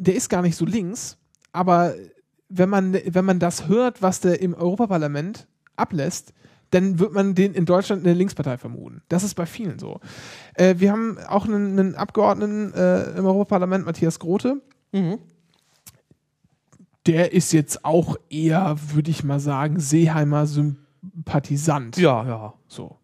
[0.00, 1.18] der ist gar nicht so links,
[1.52, 1.94] aber
[2.48, 6.32] wenn man, wenn man das hört, was der im Europaparlament ablässt,
[6.70, 9.02] dann wird man den in Deutschland in der Linkspartei vermuten.
[9.08, 10.00] Das ist bei vielen so.
[10.54, 14.60] Äh, wir haben auch einen, einen Abgeordneten äh, im Europaparlament, Matthias Grote.
[14.92, 15.18] Mhm.
[17.06, 21.96] Der ist jetzt auch eher, würde ich mal sagen, Seeheimer Sympathisant.
[21.96, 22.54] Ja, ja.
[22.66, 22.98] So.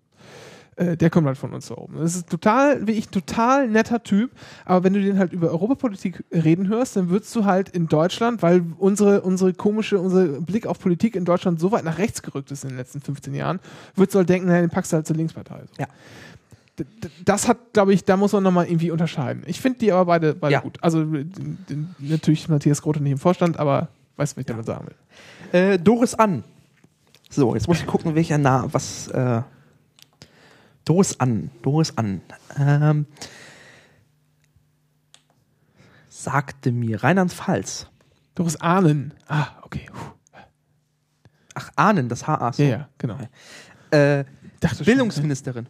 [0.76, 1.96] Äh, der kommt halt von uns da oben.
[1.98, 4.32] Das ist total, wie ich, total netter Typ.
[4.64, 8.42] Aber wenn du den halt über Europapolitik reden hörst, dann würdest du halt in Deutschland,
[8.42, 12.50] weil unsere, unsere komische, unser Blick auf Politik in Deutschland so weit nach rechts gerückt
[12.50, 13.60] ist in den letzten 15 Jahren,
[13.94, 15.60] würdest du halt denken, naja, den packst du halt zur Linkspartei.
[15.60, 15.82] So.
[15.82, 15.86] Ja.
[17.24, 19.44] Das hat, glaube ich, da muss man nochmal irgendwie unterscheiden.
[19.46, 20.60] Ich finde die aber beide, beide Ja.
[20.60, 20.78] gut.
[20.82, 21.06] Also
[22.00, 25.60] natürlich Matthias Grote nicht im Vorstand, aber weißt du, was ich damit sagen will.
[25.60, 26.42] Äh, Doris An.
[27.30, 29.42] So, jetzt muss ich gucken, welcher Name, was, äh,
[30.84, 32.20] Doris An, Doris An.
[32.58, 33.06] Ähm,
[36.08, 37.88] sagte mir Rheinland-Pfalz.
[38.34, 39.14] Doris Ahnen.
[39.26, 39.86] Ah, okay.
[39.92, 40.40] Puh.
[41.54, 42.52] Ach, Ahnen, das HA.
[42.52, 42.62] So.
[42.62, 43.18] Ja, ja, genau.
[43.90, 44.24] Äh,
[44.84, 45.68] Bildungsministerin.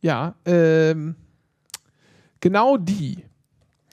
[0.00, 1.14] Ja, ähm,
[2.40, 3.24] genau die.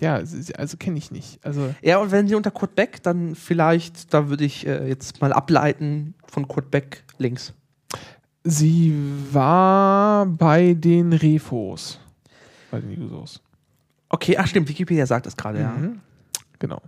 [0.02, 1.40] Ja, also kenne ich nicht.
[1.46, 5.22] Also Ja, und wenn sie unter Kurt Beck, dann vielleicht, da würde ich äh, jetzt
[5.22, 7.54] mal ableiten von Kurt Beck links.
[8.44, 8.94] Sie
[9.32, 12.00] war bei den Refos.
[12.70, 13.42] Bei den Jusos.
[14.10, 15.72] Okay, ach stimmt, Wikipedia sagt das gerade, ja.
[15.72, 16.00] Mhm.
[16.60, 16.82] Genau.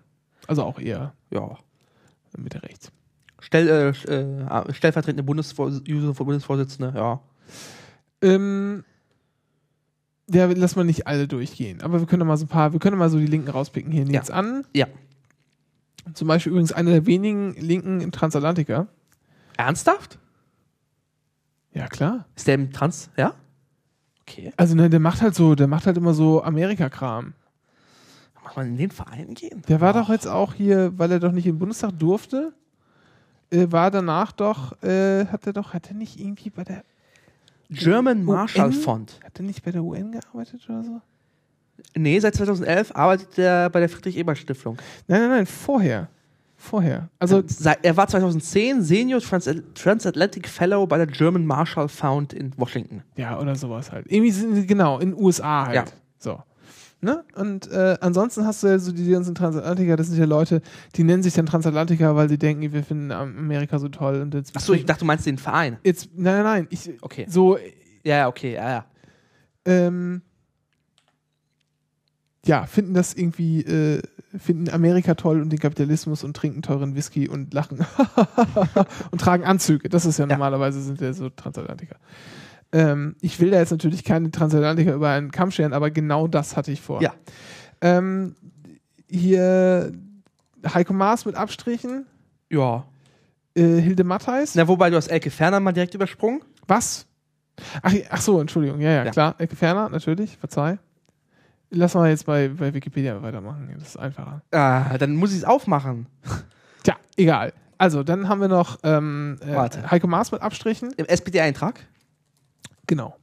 [0.48, 1.58] Also auch eher Ja.
[2.38, 2.92] Mitte rechts.
[3.40, 7.22] Stell, äh, äh, stellvertretende Bundesvor Bundesvorsitzende, ja.
[8.22, 8.84] Ähm,
[10.30, 11.82] ja, lass mal nicht alle durchgehen.
[11.82, 13.92] Aber wir können mal so ein paar, wir können mal so die Linken rauspicken.
[13.92, 14.66] Hier Nils an.
[14.74, 14.88] Ja.
[16.14, 18.88] Zum Beispiel übrigens einer der wenigen Linken im Transatlantiker.
[19.58, 20.18] Ernsthaft?
[21.74, 22.26] Ja, klar.
[22.36, 23.34] Ist der im Trans, ja?
[24.22, 24.54] Okay.
[24.58, 27.34] Also ne, der macht halt so, der macht halt immer so Amerika-Kram.
[28.44, 29.62] Muss man in den Verein gehen?
[29.68, 32.54] Der war doch jetzt auch hier, weil er doch nicht im Bundestag durfte,
[33.52, 36.84] äh, war danach doch, äh, hat er doch, hat er nicht irgendwie bei der,
[37.70, 38.74] German Marshall UN?
[38.74, 39.20] Fund.
[39.24, 41.02] hat er nicht bei der UN gearbeitet oder so?
[41.96, 44.78] Nee, seit 2011 arbeitet er bei der Friedrich-Ebert-Stiftung.
[45.08, 46.10] Nein, nein, nein, vorher.
[46.64, 47.10] Vorher.
[47.20, 52.54] Also, Seit- er war 2010 Senior Trans Transatlantic Fellow bei der German Marshall Fund in
[52.58, 53.04] Washington.
[53.18, 54.06] ja, oder sowas halt.
[54.10, 55.76] Irgendwie genau, in den USA halt.
[55.76, 55.86] Ja.
[56.20, 56.42] So.
[57.02, 57.22] Ne?
[57.36, 60.62] Und äh, ansonsten hast du ja so die ganzen Transatlantiker, das sind ja Leute,
[60.96, 64.22] die nennen sich dann Transatlantiker, weil sie denken, wir finden Amerika so toll.
[64.22, 65.78] Und jetzt, Achso, ich dachte, du meinst den Verein.
[65.84, 67.26] jetzt, nein, nein, nein, ich, Okay.
[67.28, 67.58] so,
[68.06, 68.86] Ja, ja, okay, ja, ja.
[69.66, 70.22] ähm,
[72.46, 74.02] ja, finden das irgendwie, äh,
[74.38, 77.86] finden Amerika toll und den Kapitalismus und trinken teuren Whisky und lachen
[79.12, 79.90] und tragen Anzüge.
[79.90, 80.34] Das ist ja, Ja.
[80.34, 81.96] normalerweise sind ja so Transatlantiker.
[82.72, 86.58] Ähm, ich will da jetzt natürlich keine Transatlantiker über einen Kamm scheren, aber genau das
[86.58, 87.02] hatte ich vor.
[87.02, 87.14] Ja.
[87.82, 88.36] Ähm,
[89.08, 89.92] hier
[90.74, 92.06] Heiko Maas mit Abstrichen,
[92.50, 92.86] Ja.
[93.56, 94.56] äh, Hilde Mattheis.
[94.56, 96.42] Na, wobei du hast Elke Ferner mal direkt übersprungen.
[96.68, 97.06] Was?
[97.84, 98.80] Ach, ach so, Entschuldigung.
[98.82, 99.12] Ja, ja, Ja.
[99.12, 99.36] klar.
[99.38, 100.38] Ecke Ferner, natürlich.
[100.38, 100.80] Verzeih.
[101.76, 103.68] Lass mal jetzt bei, bei Wikipedia weitermachen.
[103.80, 104.42] Das ist einfacher.
[104.52, 106.06] Ah, dann muss ich es aufmachen.
[106.84, 107.52] Tja, egal.
[107.80, 109.90] Also, dann haben wir noch ähm, äh, Warte.
[109.90, 110.92] Heiko Maas mit Abstrichen.
[110.98, 111.80] Im SPD-Eintrag.
[112.86, 113.16] Genau.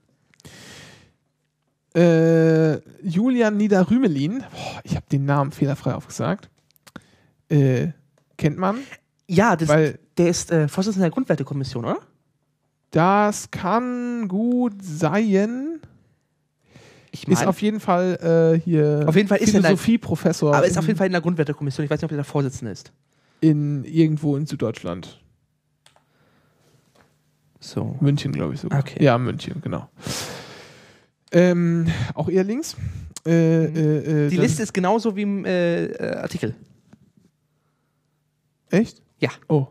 [1.95, 4.39] Äh, Julian Niederrümelin.
[4.51, 6.49] Boah, ich habe den Namen fehlerfrei aufgesagt.
[7.49, 7.89] Äh,
[8.37, 8.79] kennt man.
[9.29, 11.99] Ja, das, Weil- der ist äh, Vorsitzender der Grundwertekommission, oder?
[12.91, 15.81] Das kann gut sein.
[17.13, 20.79] Ich Ist mein, auf jeden Fall äh, hier Auf jeden Fall ist Philosophieprofessor aber ist
[20.79, 21.85] auf jeden Fall in der Grundwertekommission.
[21.85, 22.93] Ich weiß nicht, ob er der Vorsitzende ist.
[23.41, 25.21] in irgendwo in Süddeutschland.
[27.59, 27.97] So.
[28.01, 28.79] München, glaube ich sogar.
[28.79, 29.03] Okay.
[29.05, 29.89] Ja, München, genau.
[31.33, 32.77] Ähm, auch eher links.
[33.27, 36.55] Äh, äh, äh, Die Liste ist genauso wie im äh, äh, Artikel.
[38.71, 39.03] Echt?
[39.19, 39.31] Ja.
[39.49, 39.67] Oh.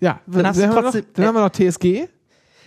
[0.00, 2.08] Ja, Dann dann, haben wir noch, dann haben wir noch TSG.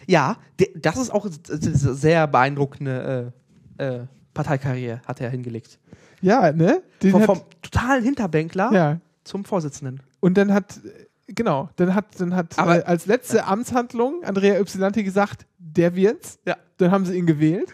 [0.07, 0.37] Ja,
[0.75, 3.33] das ist auch sehr beeindruckende
[3.77, 3.99] äh, äh,
[4.33, 5.79] Parteikarriere, hat er hingelegt.
[6.21, 6.81] Ja, ne?
[7.01, 8.99] Den Vom, vom totalen Hinterbänkler ja.
[9.23, 10.01] zum Vorsitzenden.
[10.19, 10.79] Und dann hat,
[11.27, 16.39] genau, dann hat, dann hat Aber- äh, als letzte Amtshandlung Andrea Ypsilanti gesagt, der wird's.
[16.45, 16.57] Ja.
[16.77, 17.73] Dann haben sie ihn gewählt.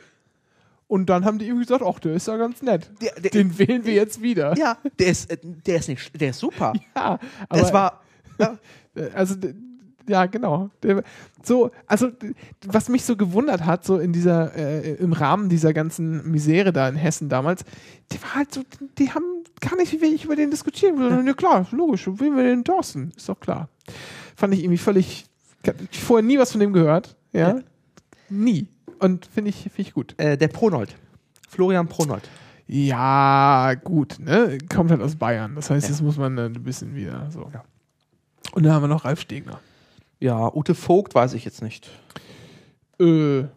[0.87, 2.91] Und dann haben die irgendwie gesagt, ach, der ist ja ganz nett.
[3.01, 4.55] Der, der, Den wählen wir jetzt wieder.
[4.57, 6.73] ja, der ist, äh, der ist nicht, der ist super.
[6.95, 8.01] Ja, aber es war,
[8.37, 8.47] Äh,
[9.13, 9.35] Also
[10.07, 10.69] Ja, genau.
[11.43, 12.09] So, also
[12.65, 16.87] was mich so gewundert hat, so in dieser, äh, im Rahmen dieser ganzen Misere da
[16.87, 17.63] in Hessen damals,
[18.11, 18.61] die war halt so,
[18.97, 19.25] die haben
[19.59, 20.97] gar nicht, wie ich über den diskutieren.
[20.99, 21.21] Ja.
[21.21, 23.69] ja klar, logisch, wählen wir den Thorsten, ist doch klar.
[24.35, 25.25] Fand ich irgendwie völlig,
[25.91, 27.55] ich vorher nie was von dem gehört, ja.
[27.55, 27.59] Ja.
[28.29, 28.67] Nie.
[28.99, 30.13] Und finde ich, finde ich gut.
[30.17, 30.95] Äh, der Pronold.
[31.49, 32.29] Florian Pronold.
[32.67, 34.57] Ja, gut, ne?
[34.73, 35.55] Kommt halt aus Bayern.
[35.55, 35.91] Das heißt, Ja.
[35.93, 37.51] jetzt muss man ein bisschen wieder so.
[38.53, 39.59] Und dann haben wir noch Ralf Stegner.
[40.21, 41.89] Ja, Ute Vogt weiß ich jetzt nicht.
[42.99, 43.39] Äh.
[43.41, 43.47] Ja,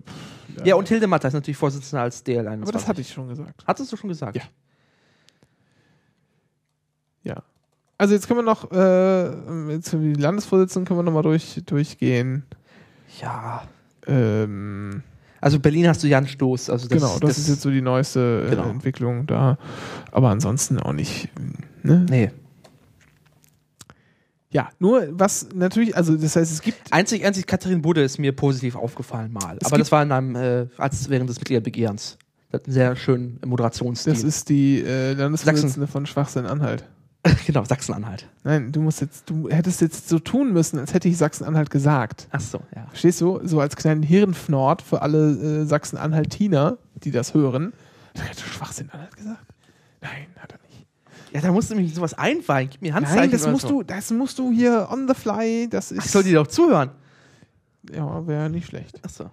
[0.00, 2.62] pff, Ja, und Hilde Matter ist natürlich Vorsitzender als DL21.
[2.62, 3.62] Aber das hatte ich schon gesagt.
[3.66, 4.36] Hattest du schon gesagt?
[4.36, 4.42] Ja.
[7.22, 7.42] Ja.
[7.98, 12.44] Also jetzt können wir noch, äh, jetzt für die Landesvorsitzenden können wir nochmal durch, durchgehen.
[13.20, 13.62] Ja.
[14.06, 15.02] Ähm,
[15.40, 16.70] Also Berlin hast du Jan Stoß.
[16.70, 18.68] Also das, genau, das, ist jetzt so die neueste äh, Genau.
[18.68, 19.58] Entwicklung da.
[20.12, 21.28] Aber ansonsten auch nicht.
[21.82, 22.06] Ne?
[22.08, 22.30] Nee.
[24.50, 28.32] Ja, nur was natürlich, also das heißt, es gibt Einzig, einzig Katharin Budde ist mir
[28.32, 29.58] positiv aufgefallen mal.
[29.60, 32.16] Es Aber das war in einem, äh, als während des Mitgliederbegehrens.
[32.50, 34.12] Das hat einen sehr schönen Moderationsstil.
[34.12, 36.84] Das ist die äh, Landesvorsitzende von Schwachsinn-Anhalt.
[37.46, 38.26] genau, Sachsen-Anhalt.
[38.44, 42.28] Nein, du musst jetzt, du hättest jetzt so tun müssen, als hätte ich Sachsen-Anhalt gesagt.
[42.30, 42.86] Ach so, ja.
[42.88, 43.40] Verstehst du?
[43.44, 47.72] So als kleinen Hirnfnord für alle äh, Sachsen-Anhaltiner, die das hören.
[48.14, 49.44] Da hätte Schwachsinn-Anhalt gesagt.
[50.00, 50.67] Nein, hat er nicht.
[51.32, 52.70] Ja, da musst du mich sowas einweihen.
[52.70, 53.20] Gib mir Handzeichen.
[53.20, 53.68] Nein, das musst so.
[53.68, 55.68] du, das musst du hier on the fly.
[55.68, 56.00] Das ist.
[56.00, 56.90] Ach, soll die doch zuhören?
[57.94, 59.00] ja, wäre nicht schlecht.
[59.02, 59.30] Ach so.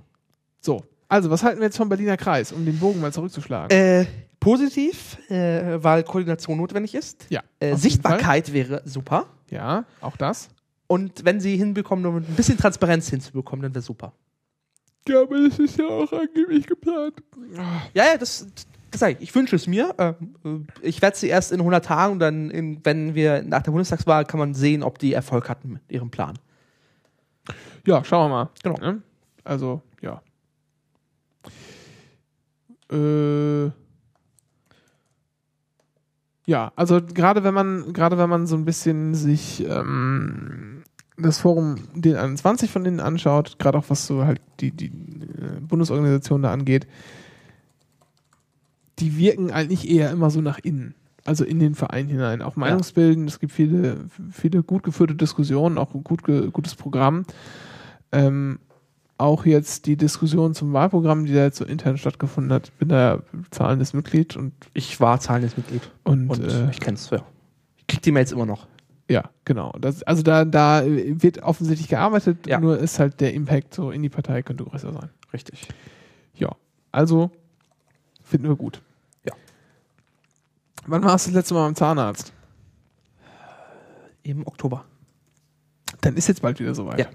[0.60, 3.76] So, also was halten wir jetzt vom Berliner Kreis, um den Bogen mal zurückzuschlagen?
[3.76, 4.06] Äh,
[4.40, 7.28] positiv, äh, weil Koordination notwendig ist.
[7.30, 7.42] ja.
[7.60, 7.76] Äh.
[7.76, 9.28] Sichtbarkeit wäre super.
[9.50, 10.50] Ja, auch das.
[10.88, 14.14] Und wenn sie hinbekommen, nur ein bisschen Transparenz hinzubekommen, dann wäre super.
[15.08, 17.16] Ja, aber das ist ja auch angeblich geplant.
[17.56, 18.48] Ja, ja, das,
[18.98, 19.34] sag ich.
[19.36, 19.96] Wünsche es mir.
[19.98, 23.62] Ähm, äh, ich werde sie erst in 100 Tagen und dann, in, wenn wir nach
[23.62, 26.38] der Bundestagswahl, kann man sehen, ob die Erfolg hatten mit ihrem Plan.
[27.86, 28.50] Ja, schauen wir mal.
[28.64, 28.78] Genau.
[28.78, 29.02] Ne?
[29.44, 30.22] Also, ja.
[32.92, 33.72] Äh,
[36.48, 40.84] ja, also gerade wenn man, gerade wenn man so ein bisschen sich ähm,
[41.18, 46.44] das Forum D21 von denen anschaut, gerade auch was so halt die, die äh, Bundesorganisation
[46.44, 46.88] da angeht,
[49.00, 50.96] die wirken eigentlich eher immer so nach innen.
[51.26, 52.42] Also in den Verein hinein.
[52.44, 57.26] Auch Meinungsbilden, es gibt viele, viele gut geführte Diskussionen, auch ein gut, gutes Programm.
[58.12, 58.60] Ähm,
[59.18, 62.68] auch jetzt die Diskussion zum Wahlprogramm, die da jetzt so intern stattgefunden hat.
[62.68, 65.90] Ich bin da zahlendes Mitglied und, Ich war zahlendes Mitglied.
[66.04, 67.24] und, Und äh, ich kenn's, ja.
[67.78, 68.68] Ich krieg die Mails immer noch.
[69.10, 69.72] ja, genau.
[69.80, 72.60] Das, also da, da wird offensichtlich gearbeitet, Ja.
[72.60, 75.10] nur ist halt der Impact so in die Partei könnte größer sein.
[75.34, 75.68] Richtig.
[76.36, 76.50] Ja,
[76.92, 77.32] also
[78.26, 78.82] finden wir gut.
[79.24, 79.34] Ja.
[80.88, 82.34] Wann warst du das letzte Mal beim Zahnarzt?
[84.24, 84.86] Im Oktober.
[86.02, 87.00] Dann ist jetzt bald wieder soweit.
[87.00, 87.06] Ja.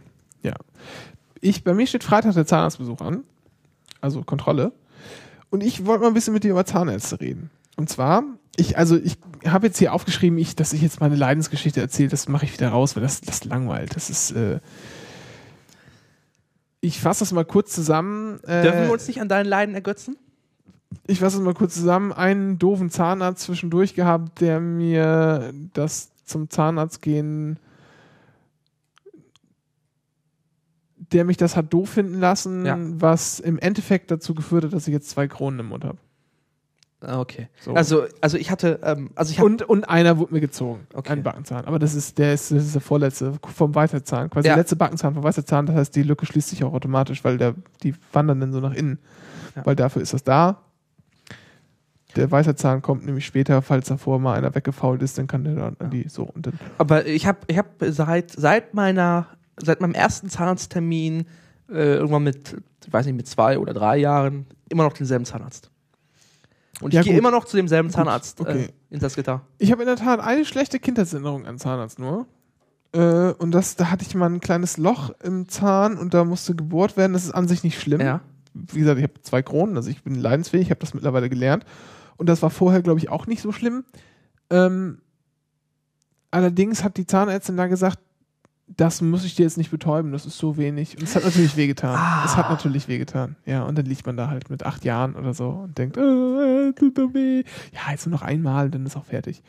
[0.43, 0.55] Ja.
[1.41, 3.25] Ich, bei mir steht Freitag der Zahnarztbesuch an.
[4.01, 4.73] Also Kontrolle.
[5.51, 7.51] Und ich wollte mal ein bisschen mit dir über Zahnärzte reden.
[7.77, 8.23] Und zwar,
[8.57, 12.29] ich, also ich habe jetzt hier aufgeschrieben, ich, dass ich jetzt meine Leidensgeschichte erzähle, das
[12.29, 13.97] mache ich wieder raus, weil das, das langweilt.
[13.97, 14.61] Das ist, äh
[16.81, 18.41] ich fasse das mal kurz zusammen.
[18.45, 20.17] Äh, Dürfen wir uns nicht an deinen Leiden ergötzen?
[21.07, 22.13] Ich fasse es mal kurz zusammen.
[22.13, 27.59] Einen doofen Zahnarzt zwischendurch gehabt, der mir das zum Zahnarzt gehen,
[31.13, 32.77] der mich das hat doof finden lassen, Ja.
[32.79, 35.99] was im Endeffekt dazu geführt hat, dass ich jetzt zwei Kronen im Mund habe.
[37.01, 37.49] Ah, Okay.
[37.61, 37.73] So.
[37.73, 40.87] Also, also ich hatte, ähm, also ich habe Und, und einer wurde mir gezogen.
[40.93, 41.13] Okay.
[41.13, 41.65] Ein Backenzahn.
[41.65, 44.29] Aber das ist, der ist, das ist der vorletzte vom Weiterzahn.
[44.29, 44.55] Quasi Ja.
[44.55, 45.65] der letzte Backenzahn vom Weiterzahn.
[45.67, 48.75] Das heißt, die Lücke schließt sich auch automatisch, weil der, die wandern dann so nach
[48.75, 48.99] innen.
[49.57, 49.65] Ja.
[49.65, 50.61] Weil dafür ist das da.
[52.17, 55.77] Der Weiterzahn kommt nämlich später, falls davor mal einer weggefault ist, dann kann der dann
[55.79, 56.59] an die so und dann.
[56.79, 61.27] Aber ich habe ich hab seit, seit meiner, seit meinem ersten Zahnarzttermin,
[61.69, 65.71] äh, irgendwann mit, ich weiß nicht, mit zwei oder drei Jahren, immer noch denselben Zahnarzt.
[66.81, 68.65] Und Ja, ich gehe immer noch zu demselben Gut, Zahnarzt okay.
[68.65, 69.43] äh, in Salzgitter.
[69.59, 72.27] Ich habe in der Tat eine schlechte Kindheitserinnerung an Zahnarzt nur.
[72.93, 76.55] Äh, und das, da hatte ich mal ein kleines Loch im Zahn und da musste
[76.55, 77.13] gebohrt werden.
[77.13, 78.01] Das ist an sich nicht schlimm.
[78.01, 78.21] Ja.
[78.55, 81.65] wie gesagt, ich habe zwei Kronen, also ich bin leidensfähig, ich habe das mittlerweile gelernt.
[82.21, 83.83] Und das war vorher, glaube ich, auch nicht so schlimm.
[84.51, 85.01] Ähm,
[86.31, 87.99] allerdings hat die Zahnärztin da gesagt,
[88.67, 90.99] das muss ich dir jetzt nicht betäuben, das ist so wenig.
[90.99, 91.97] Und es hat natürlich wehgetan.
[91.97, 92.23] Ah.
[92.27, 93.37] Es hat natürlich wehgetan.
[93.47, 96.73] Ja, und dann liegt man da halt mit acht Jahren oder so und denkt, äh,
[96.75, 97.43] tut doch weh.
[97.73, 99.43] Ja, jetzt nur noch einmal, dann ist auch fertig.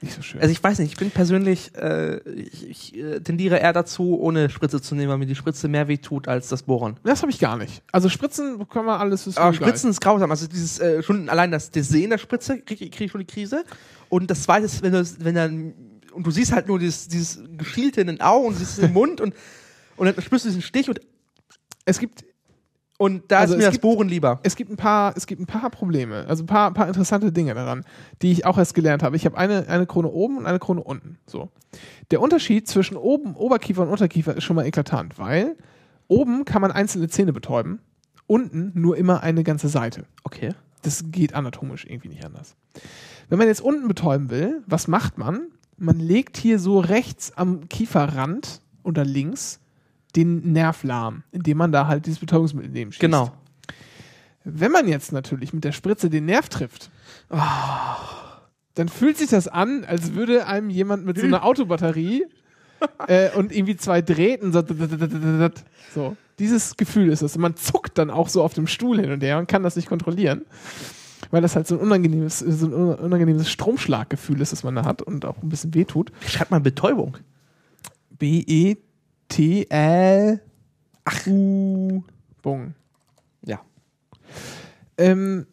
[0.00, 0.40] Nicht so schön.
[0.40, 4.48] Also ich weiß nicht, ich bin persönlich, äh, ich, ich äh, tendiere eher dazu, ohne
[4.48, 6.96] Spritze zu nehmen, weil mir die Spritze mehr weh tut als das Bohren.
[7.02, 7.82] das habe ich gar nicht.
[7.90, 9.26] Also Spritzen kann man alles.
[9.26, 9.68] Ist Aber egal.
[9.68, 10.30] Spritzen ist grausam.
[10.30, 13.26] Also dieses äh, schon allein das, das Sehen der Spritze kriege krieg ich schon die
[13.26, 13.64] Krise.
[14.08, 15.74] Und das zweite ist, wenn du wenn dann
[16.12, 19.20] und du siehst halt nur dieses, dieses Geschielte in den Augen, siehst es im Mund
[19.20, 19.34] und,
[19.96, 21.00] und dann spürst du diesen Stich und,
[21.84, 22.24] Es gibt,
[22.98, 24.40] und da Also ist mir das gibt- Bohren lieber.
[24.42, 27.54] es gibt ein paar, es gibt ein paar Probleme, also ein paar, paar interessante Dinge
[27.54, 27.84] daran,
[28.20, 29.16] die ich auch erst gelernt habe.
[29.16, 31.16] Ich habe eine, eine Krone oben und eine Krone unten.
[31.26, 31.48] So.
[32.10, 35.56] Der Unterschied zwischen oben, Oberkiefer und Unterkiefer ist schon mal eklatant, weil
[36.08, 37.80] oben kann man einzelne Zähne betäuben,
[38.26, 40.04] unten nur immer eine ganze Seite.
[40.24, 40.50] Okay.
[40.82, 42.54] Das geht anatomisch irgendwie nicht anders.
[43.28, 45.48] Wenn man jetzt unten betäuben will, was macht man?
[45.76, 49.60] Man legt hier so rechts am Kieferrand oder links
[50.18, 53.00] den Nerv lahm, indem man da halt dieses Betäubungsmittel nebenschießt.
[53.00, 53.32] Genau.
[54.44, 56.90] Wenn man jetzt natürlich mit der Spritze den Nerv trifft,
[58.74, 62.26] dann fühlt sich das an, als würde einem jemand mit so einer Autobatterie
[63.06, 64.62] äh, und irgendwie zwei Drähten so,
[65.94, 66.16] so.
[66.38, 67.36] Dieses Gefühl ist es.
[67.36, 69.88] Man zuckt dann auch so auf dem Stuhl hin und her und kann das nicht
[69.88, 70.42] kontrollieren.
[71.30, 75.02] Weil das halt so ein unangenehmes, so ein unangenehmes Stromschlaggefühl ist, das man da hat
[75.02, 76.12] und auch ein bisschen wehtut.
[76.26, 77.18] Schreibt man Betäubung?
[79.28, 80.40] B-E-T-L.
[81.04, 81.26] Ach.
[81.26, 82.02] U.
[82.42, 82.74] Bung.
[83.44, 83.60] Ja.
[84.96, 85.46] Ähm,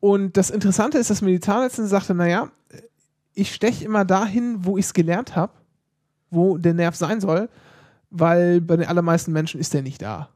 [0.00, 2.50] und das Interessante ist, dass mir die Zahnärztin sagte, naja,
[3.34, 5.52] ich steche immer dahin, wo ich es gelernt habe,
[6.30, 7.48] wo der Nerv sein soll,
[8.10, 10.28] weil bei den allermeisten Menschen ist der nicht da.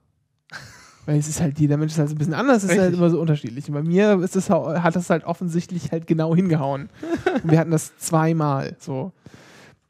[1.07, 3.09] Weil es ist halt, jeder Mensch ist halt ein bisschen anders, es ist halt immer
[3.09, 3.67] so unterschiedlich.
[3.69, 6.91] Und bei mir ist es, hau- hat das halt offensichtlich halt genau hingehauen.
[7.43, 9.13] Und wir hatten das zweimal so.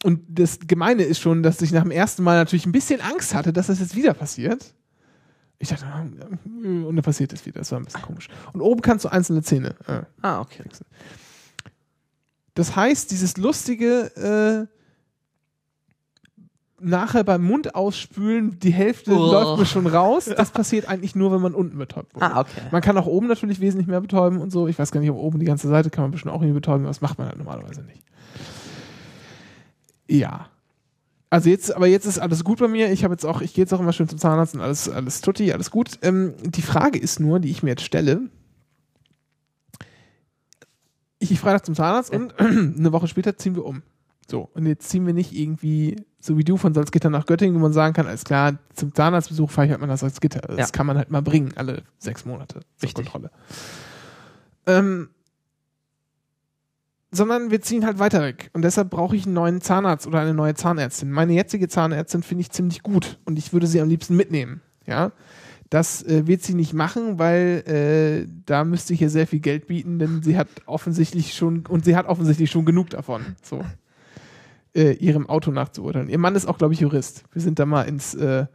[0.02, 3.34] Und das Gemeine ist schon, dass ich nach dem ersten Mal natürlich ein bisschen Angst
[3.34, 4.74] hatte, dass das jetzt wieder passiert.
[5.58, 7.58] Ich dachte, ah, und dann passiert es wieder.
[7.58, 8.28] Das war ein bisschen komisch.
[8.54, 9.74] Und oben kannst du einzelne Zähne.
[9.86, 10.02] Äh.
[10.22, 10.62] Ah, okay.
[12.54, 14.74] Das heißt, dieses lustige äh,
[16.82, 19.30] nachher beim Mund ausspülen, die Hälfte Oh.
[19.32, 20.30] läuft mir schon raus.
[20.36, 22.24] Das passiert eigentlich nur, wenn man unten betäubt wurde.
[22.24, 22.62] Ah, okay.
[22.70, 24.66] Man kann auch oben natürlich wesentlich mehr betäuben und so.
[24.66, 26.86] Ich weiß gar nicht, ob oben die ganze Seite kann man bestimmt auch irgendwie betäuben,
[26.86, 28.02] das macht man halt normalerweise nicht.
[30.10, 30.48] Ja.
[31.32, 32.90] Also jetzt, aber jetzt ist alles gut bei mir.
[32.90, 35.20] Ich habe jetzt auch, ich gehe jetzt auch immer schön zum Zahnarzt und alles, alles
[35.20, 35.98] tutti, alles gut.
[36.02, 38.22] Ähm, die Frage ist nur, die ich mir jetzt stelle.
[41.18, 43.82] Ich gehe Freitag zum Zahnarzt und eine Woche später ziehen wir um.
[44.28, 47.58] So, und jetzt ziehen wir nicht irgendwie, so wie du von Salzgitter nach Göttingen, wo
[47.60, 50.40] man sagen kann, alles klar, zum Zahnarztbesuch fahre ich halt mal nach Salzgitter.
[50.40, 50.66] Das Ja.
[50.68, 53.06] kann man halt mal bringen, alle sechs Monate zur Richtig.
[53.06, 53.30] Kontrolle.
[54.66, 55.10] Ähm,
[57.10, 58.50] sondern wir ziehen halt weiter weg.
[58.52, 61.10] Und deshalb brauche ich einen neuen Zahnarzt oder eine neue Zahnärztin.
[61.10, 64.60] Meine jetzige Zahnärztin finde ich ziemlich gut und ich würde sie am liebsten mitnehmen.
[64.86, 65.12] Ja.
[65.70, 69.68] Das äh, wird sie nicht machen, weil äh, da müsste ich ihr sehr viel Geld
[69.68, 73.64] bieten, denn sie hat offensichtlich schon und sie hat offensichtlich schon genug davon, so
[74.74, 76.08] äh, ihrem Auto nachzuurteilen.
[76.08, 77.22] Ihr Mann ist auch, glaube ich, Jurist.
[77.32, 78.46] Wir sind da mal ins, äh,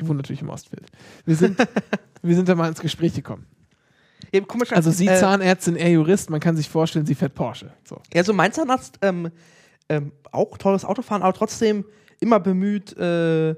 [0.00, 0.86] die wohnt natürlich im Ostfeld.
[1.24, 1.56] Wir sind,
[2.22, 3.46] wir sind da mal ins Gespräch gekommen.
[4.32, 7.72] Ja, komisch, Also sie äh, Zahnärztin, er Jurist, man kann sich vorstellen, sie fährt Porsche.
[7.84, 8.00] So.
[8.12, 9.30] Ja, so mein Zahnarzt, ähm,
[9.88, 11.84] ähm, auch tolles Autofahren, aber trotzdem
[12.20, 13.54] immer bemüht, äh,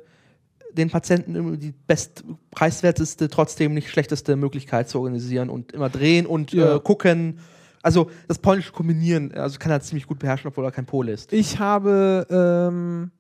[0.73, 6.53] den Patienten die best preiswerteste, trotzdem nicht schlechteste Möglichkeit zu organisieren und immer drehen und
[6.53, 6.77] Ja.
[6.77, 7.39] äh, gucken.
[7.83, 11.33] Also das polnische Kombinieren, also kann er ziemlich gut beherrschen, obwohl er kein Pole ist.
[11.33, 13.11] Ich habe ähm,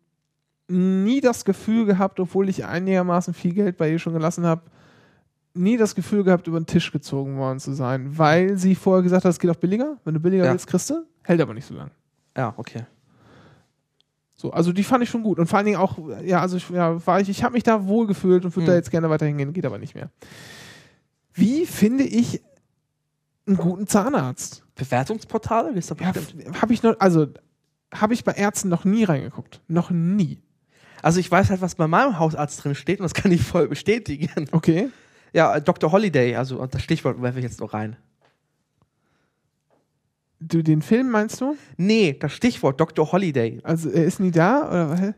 [0.68, 4.62] nie das Gefühl gehabt, obwohl ich einigermaßen viel Geld bei ihr schon gelassen habe,
[5.58, 9.24] nie das Gefühl gehabt, über den Tisch gezogen worden zu sein, weil sie vorher gesagt
[9.24, 9.98] hat, es geht auch billiger.
[10.04, 10.52] Wenn du billiger Ja.
[10.52, 11.04] willst, kriegst du.
[11.24, 11.90] Hält aber nicht so lang.
[12.36, 12.84] Ja, okay.
[14.34, 15.38] So, also die fand ich schon gut.
[15.38, 17.86] Und vor allen Dingen auch, ja, also ich, ja, war ich, ich habe mich da
[17.86, 18.72] wohl gefühlt und würde Hm.
[18.72, 20.10] da jetzt gerne weiter hingehen, geht aber nicht mehr.
[21.32, 22.40] Wie finde ich
[23.46, 24.64] einen guten Zahnarzt?
[24.76, 25.70] Bewertungsportale?
[25.72, 26.12] Ist Ja,
[26.60, 27.26] habe ich noch, also
[27.92, 29.60] habe ich bei Ärzten noch nie reingeguckt.
[29.66, 30.40] Noch nie.
[31.02, 33.68] Also ich weiß halt, was bei meinem Hausarzt drin steht und das kann ich voll
[33.68, 34.28] bestätigen.
[34.52, 34.88] Okay.
[35.32, 35.92] Ja, äh, Dr.
[35.92, 37.96] Holiday, also das Stichwort werfe ich jetzt noch rein.
[40.40, 41.56] Du, den Film meinst du?
[41.76, 43.10] Nee, das Stichwort Dr.
[43.10, 43.60] Holiday.
[43.64, 44.68] Also er ist nie da?
[44.68, 44.90] Oder?
[44.90, 45.14] was?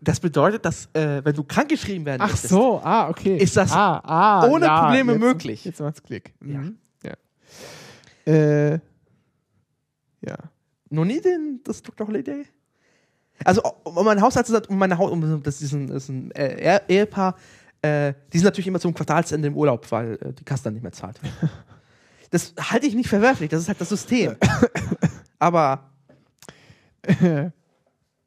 [0.00, 3.36] Das bedeutet, dass, äh, wenn du krankgeschrieben werden Ach möchtest, so, ah, okay.
[3.38, 5.64] Ist das ah, ah, ohne ja, Probleme jetzt, möglich.
[5.64, 6.34] Jetzt macht's Klick.
[6.40, 6.76] Mhm.
[7.02, 7.12] Ja.
[8.32, 8.72] Äh,
[10.20, 10.36] ja.
[10.90, 12.06] Noch nie den, das Dr.
[12.06, 12.44] Holiday?
[13.44, 16.30] Also, um mein Hausarzt sagt, um meine Haus, um, das ist ein, das ist ein
[16.32, 17.36] äh, Ehe- Ehepaar,
[17.82, 20.82] äh, die sind natürlich immer zum Quartalsende im Urlaub, weil äh, die Kasse dann nicht
[20.82, 21.20] mehr zahlt.
[22.30, 24.34] Das halte ich nicht verwerflich, das ist halt das System.
[25.38, 25.90] Aber,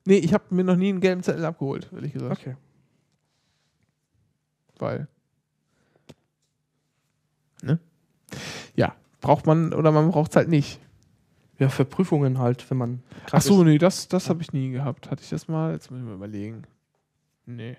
[0.06, 2.40] nee, ich habe mir noch nie einen gelben Zettel abgeholt, ehrlich gesagt.
[2.40, 2.56] okay.
[4.78, 5.08] Weil.
[7.62, 7.78] Ne?
[8.76, 10.80] Ja, braucht man oder man braucht es halt nicht.
[11.58, 13.66] Ja, für Prüfungen halt, wenn man Ach so, ist.
[13.66, 15.12] nee, das, das habe ich nie gehabt.
[15.12, 15.74] Hatte ich das mal?
[15.74, 16.64] Jetzt muss ich mal überlegen.
[17.46, 17.76] Nee.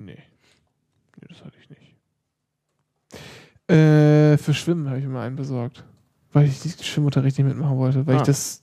[0.00, 0.18] Nee.
[1.20, 1.94] Nee, das hatte ich nicht.
[3.68, 5.84] Äh, für Schwimmen habe ich mir einen besorgt.
[6.32, 8.20] weil ich den Schwimmunterricht nicht mitmachen wollte, weil Ah.
[8.20, 8.62] ich das,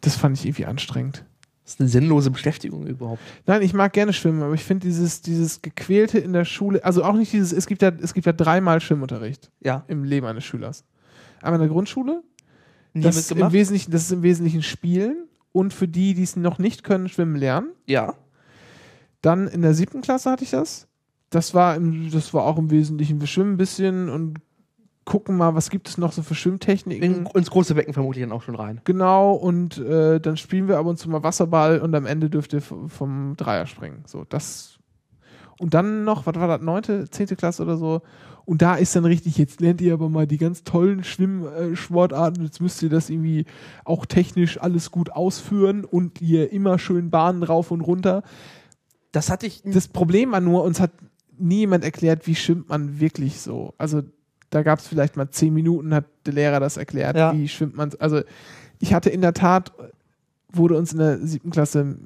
[0.00, 1.24] das fand ich irgendwie anstrengend.
[1.64, 3.20] Das ist eine sinnlose Beschäftigung überhaupt.
[3.46, 7.02] Nein, ich mag gerne schwimmen, aber ich finde dieses, dieses gequälte in der Schule, also
[7.02, 9.84] auch nicht dieses, es gibt ja, es gibt ja dreimal Schwimmunterricht Ja.
[9.88, 10.84] im Leben eines Schülers.
[11.40, 12.22] Einmal in der Grundschule,
[12.94, 13.52] Nie das ist, im?
[13.52, 17.34] Wesentlichen, das ist im Wesentlichen Spielen und für die, die es noch nicht können, schwimmen
[17.34, 17.70] lernen.
[17.88, 18.14] Ja.
[19.22, 20.88] Dann in der siebten Klasse hatte ich das.
[21.30, 24.40] Das war, im, das war auch im Wesentlichen, wir schwimmen ein bisschen und
[25.04, 27.02] gucken mal, was gibt es noch so für Schwimmtechniken.
[27.02, 28.80] In, ins große Becken vermutlich dann auch schon rein.
[28.84, 32.52] Genau, und äh, dann spielen wir ab und zu mal Wasserball und am Ende dürft
[32.52, 34.04] ihr vom Dreier springen.
[34.06, 34.78] So, das.
[35.58, 38.02] Und dann noch, was war das, neunte, zehnte Klasse oder so.
[38.44, 42.42] Und da ist dann richtig, jetzt lernt ihr aber mal die ganz tollen Schwimmsportarten.
[42.44, 43.44] Jetzt müsst ihr das irgendwie
[43.84, 48.22] auch technisch alles gut ausführen und ihr immer schön Bahnen rauf und runter.
[49.12, 49.62] Das hatte ich.
[49.64, 50.90] Das Problem war nur, uns hat
[51.38, 53.74] nie jemand erklärt, wie schwimmt man wirklich so.
[53.78, 54.02] Also
[54.50, 57.32] da gab es vielleicht mal zehn Minuten, hat der Lehrer das erklärt, Ja.
[57.34, 57.90] wie schwimmt man.
[57.98, 58.20] Also
[58.78, 59.72] ich hatte in der Tat,
[60.52, 61.96] wurde uns in der siebten Klasse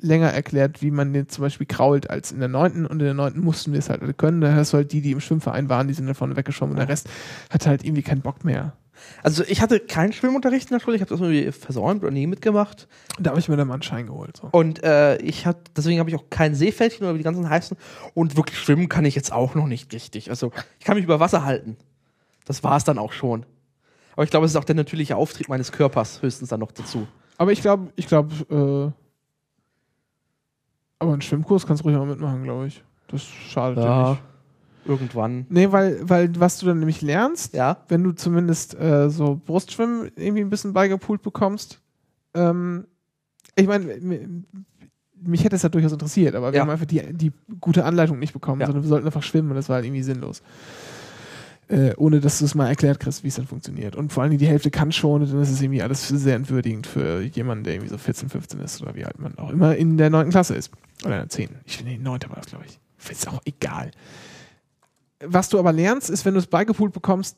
[0.00, 2.86] länger erklärt, wie man den zum Beispiel krault, als in der neunten.
[2.86, 4.40] Und in der neunten mussten wir es halt alle können.
[4.40, 6.74] Da hast du halt die, die im Schwimmverein waren, die sind davon weggeschwommen.
[6.74, 7.08] Und der Rest
[7.50, 8.74] hatte halt irgendwie keinen Bock mehr.
[9.22, 12.26] Also ich hatte keinen Schwimmunterricht in der Schule, ich habe das irgendwie versäumt oder nie
[12.26, 12.88] mitgemacht.
[13.18, 14.36] Da habe ich mir dann mal einen Schein geholt.
[14.36, 14.48] So.
[14.52, 17.76] Und äh, ich hatte, deswegen habe ich auch kein Seepferdchen oder wie die ganzen heißen.
[18.14, 20.30] Und wirklich schwimmen kann ich jetzt auch noch nicht richtig.
[20.30, 21.76] Also ich kann mich über Wasser halten.
[22.44, 23.44] Das war es dann auch schon.
[24.12, 27.06] Aber ich glaube, es ist auch der natürliche Auftrieb meines Körpers höchstens dann noch dazu.
[27.36, 28.92] Aber ich glaube, ich glaube, äh,
[30.98, 32.82] aber einen Schwimmkurs kannst du ruhig mal mitmachen, glaube ich.
[33.08, 34.22] Das schadet ja nicht.
[34.84, 35.46] Irgendwann.
[35.48, 37.84] Nee, weil, weil was du dann nämlich lernst, Ja.
[37.88, 41.80] wenn du zumindest äh, so Brustschwimmen irgendwie ein bisschen beigepult bekommst,
[42.34, 42.86] ähm,
[43.56, 43.94] ich meine,
[45.20, 46.62] mich hätte es ja durchaus interessiert, aber wir Ja.
[46.62, 48.66] haben einfach die, die gute Anleitung nicht bekommen, Ja.
[48.66, 50.42] sondern wir sollten einfach schwimmen und das war halt irgendwie sinnlos.
[51.70, 53.94] Äh, ohne dass du es mal erklärt kriegst, wie es dann funktioniert.
[53.94, 56.86] Und vor allem die Hälfte kann schon, und dann ist es irgendwie alles sehr entwürdigend
[56.86, 59.98] für jemanden, der irgendwie so 14, 15 ist oder wie alt man auch immer in
[59.98, 60.30] der 9.
[60.30, 60.70] Klasse ist.
[61.04, 61.50] Oder in der 10.
[61.66, 62.20] Ich finde, die 9.
[62.30, 62.80] war das, glaube ich.
[63.10, 63.90] Ist auch egal.
[65.24, 67.36] Was du aber lernst, ist, wenn du es beigepult bekommst,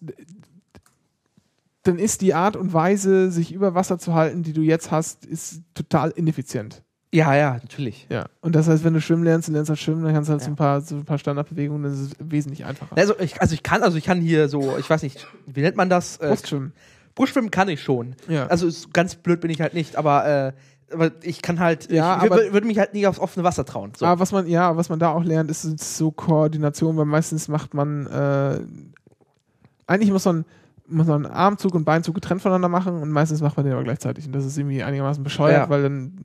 [1.83, 5.24] dann ist die Art und Weise, sich über Wasser zu halten, die du jetzt hast,
[5.24, 6.83] ist total ineffizient.
[7.12, 8.07] Ja, ja, natürlich.
[8.11, 8.26] Ja.
[8.41, 10.43] Und das heißt, wenn du schwimmen lernst, du lernst halt schwimmen, dann kannst du halt
[10.43, 10.53] so, Ja.
[10.53, 12.97] ein paar, so ein paar Standardbewegungen, das ist wesentlich einfacher.
[12.97, 15.76] Also ich, also ich kann, also ich kann hier so, ich weiß nicht, wie nennt
[15.76, 16.18] man das?
[16.18, 16.72] Äh, Brustschwimmen.
[17.16, 18.14] Brustschwimmen kann ich schon.
[18.28, 18.47] Ja.
[18.47, 20.53] Also ist, ganz blöd bin ich halt nicht, aber, äh,
[20.93, 23.93] aber ich kann halt, Ja, ich würde mich halt nie aufs offene Wasser trauen.
[23.97, 24.07] So.
[24.07, 27.49] Aber was man, ja, was man da auch lernt, ist, ist so Koordination, weil meistens
[27.49, 28.61] macht man, äh,
[29.86, 30.45] eigentlich muss man,
[30.86, 33.84] muss man einen Armzug und Beinzug getrennt voneinander machen und meistens macht man den aber
[33.84, 34.26] gleichzeitig.
[34.26, 35.70] Und das ist irgendwie einigermaßen bescheuert, Ja.
[35.70, 36.24] weil dann,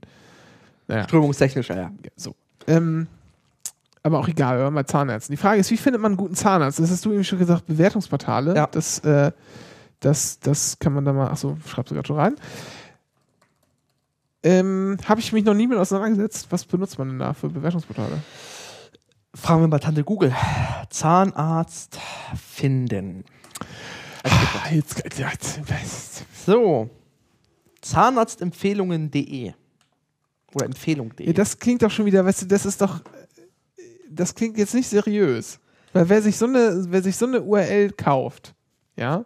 [0.87, 1.91] naja, Strömungstechnisch, ja, ja.
[2.15, 2.35] so.
[2.67, 3.07] Ähm,
[4.03, 5.33] aber auch egal, wir bei Zahnärzten.
[5.33, 6.79] Die Frage ist, wie findet man einen guten Zahnarzt?
[6.79, 8.55] Das hast du eben schon gesagt, Bewertungsportale.
[8.55, 8.67] Ja.
[8.67, 9.31] Das, äh,
[9.99, 12.35] das, das kann man da mal, achso, schreibst du gerade schon rein.
[14.45, 16.47] Ähm, Habe ich mich noch nie mit auseinandergesetzt.
[16.51, 18.19] Was benutzt man denn da für Bewertungsportale?
[19.33, 20.33] Fragen wir mal Tante Google.
[20.89, 21.99] Zahnarzt
[22.53, 23.25] finden.
[24.23, 26.89] Also, Ah, jetzt, ja, jetzt- So.
[27.81, 29.53] Zahnarztempfehlungen.de.
[30.53, 31.27] Oder Empfehlung.de.
[31.27, 33.01] ja, das klingt doch schon wieder, weißt du, das ist doch,
[34.09, 35.59] das klingt jetzt nicht seriös.
[35.91, 38.53] Weil wer sich so eine, wer sich so eine URL kauft,
[38.95, 39.25] ja,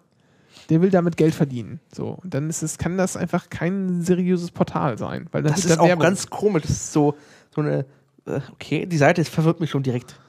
[0.69, 1.79] der will damit Geld verdienen.
[1.91, 2.17] So.
[2.21, 5.27] Und dann ist es, kann das einfach kein seriöses Portal sein.
[5.31, 6.03] Weil das ist da auch Werbung.
[6.03, 6.61] ganz komisch.
[6.63, 7.15] Das ist so,
[7.53, 7.85] so eine.
[8.25, 10.19] äh, Okay, die Seite ist, verwirrt mich schon direkt.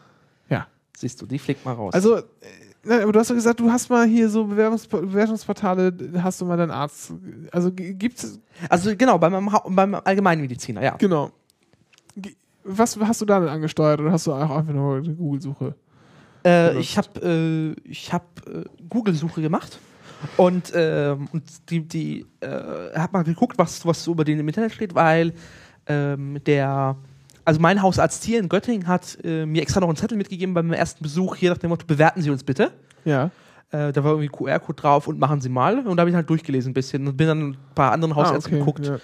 [0.48, 0.66] Ja.
[0.96, 1.92] Siehst du, die fliegt mal raus.
[1.94, 2.22] Also, äh,
[2.84, 6.46] nein, aber du hast doch gesagt, du hast mal hier so Bewerbungs Bewertungsportale, hast du
[6.46, 7.12] mal deinen Arzt.
[7.52, 8.38] Also gibt's.
[8.68, 10.96] Also genau, bei meinem, Hau- beim Allgemeinmediziner, ja.
[10.96, 11.30] Genau.
[12.64, 15.74] Was hast du da denn angesteuert oder hast du auch einfach nur eine Google-Suche?
[16.44, 19.78] Äh, ich habe äh, ich hab, äh, Google-Suche gemacht
[20.36, 22.48] und, ähm, und die, die äh,
[22.94, 25.32] hab mal geguckt, was, was so über den im Internet steht, weil
[25.86, 26.96] ähm, der,
[27.44, 30.72] also mein Hausarzt hier in Göttingen hat äh, mir extra noch einen Zettel mitgegeben beim
[30.72, 32.72] ersten Besuch hier nach dem Motto, bewerten Sie uns bitte.
[33.04, 33.30] Ja.
[33.70, 35.86] Äh, da war irgendwie QR-Code drauf und machen Sie mal.
[35.86, 38.54] Und da habe ich halt durchgelesen ein bisschen und bin dann ein paar anderen Hausärzten
[38.54, 39.00] Ah, okay, geguckt.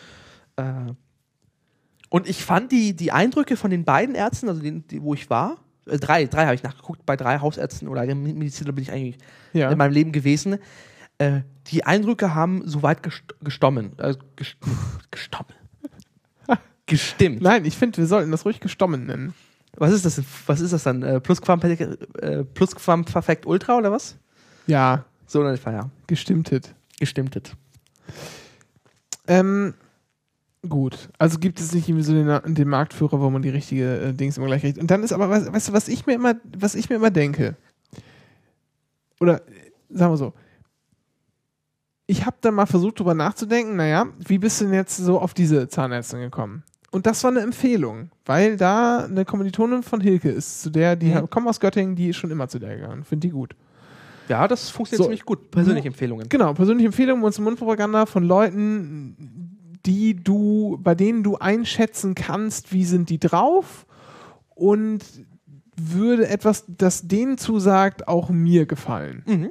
[0.58, 0.88] Ja.
[0.88, 0.92] Äh,
[2.08, 5.28] und ich fand die, die Eindrücke von den beiden Ärzten, also den, die, wo ich
[5.30, 9.18] war, äh, drei, drei habe ich nachgeguckt, bei drei Hausärzten oder Mediziner bin ich eigentlich
[9.52, 9.70] ja.
[9.70, 10.58] in meinem Leben gewesen.
[11.18, 13.92] Äh, die Eindrücke haben soweit gest gestommen.
[13.98, 14.56] Äh, gest
[15.10, 15.52] gestommen.
[16.86, 17.42] Gestimmt.
[17.42, 19.34] Nein, ich finde, wir sollten das ruhig gestommen nennen.
[19.76, 20.16] Was ist das?
[20.16, 20.24] denn?
[20.46, 21.02] Was ist das dann?
[21.02, 24.16] Äh, Plusquamperfekt äh, Ultra oder was?
[24.66, 25.90] Ja, So in etwa, ja.
[26.06, 26.74] gestimmtet.
[27.00, 27.56] Gestimmtet.
[29.26, 29.74] Ähm,
[30.68, 31.08] gut.
[31.18, 34.38] Also gibt es nicht irgendwie so den, den Marktführer, wo man die richtige äh, Dings
[34.38, 34.78] immer gleich kriegt.
[34.78, 37.10] Und dann ist aber, weißt, weißt du, was ich mir immer, was ich mir immer
[37.10, 37.56] denke,
[39.20, 40.32] oder äh, sagen wir so,
[42.06, 45.34] ich habe dann mal versucht, drüber nachzudenken, naja, wie bist du denn jetzt so auf
[45.34, 46.62] diese Zahnärztin gekommen?
[46.92, 51.06] Und das war eine Empfehlung, weil da eine Kommilitonin von Hilke ist, zu der, die
[51.12, 51.28] Mhm.
[51.28, 53.04] kommt aus Göttingen, die ist schon immer zu der gegangen.
[53.04, 53.54] Finde die gut.
[54.28, 55.04] Ja, das funktioniert So.
[55.04, 55.50] ziemlich gut.
[55.50, 56.28] Persönliche Empfehlungen.
[56.28, 62.84] Genau, persönliche Empfehlungen und Mundpropaganda von Leuten, die du, bei denen du einschätzen kannst, wie
[62.84, 63.86] sind die drauf
[64.54, 65.00] und
[65.76, 69.22] würde etwas, das denen zusagt, auch mir gefallen.
[69.26, 69.50] Mhm.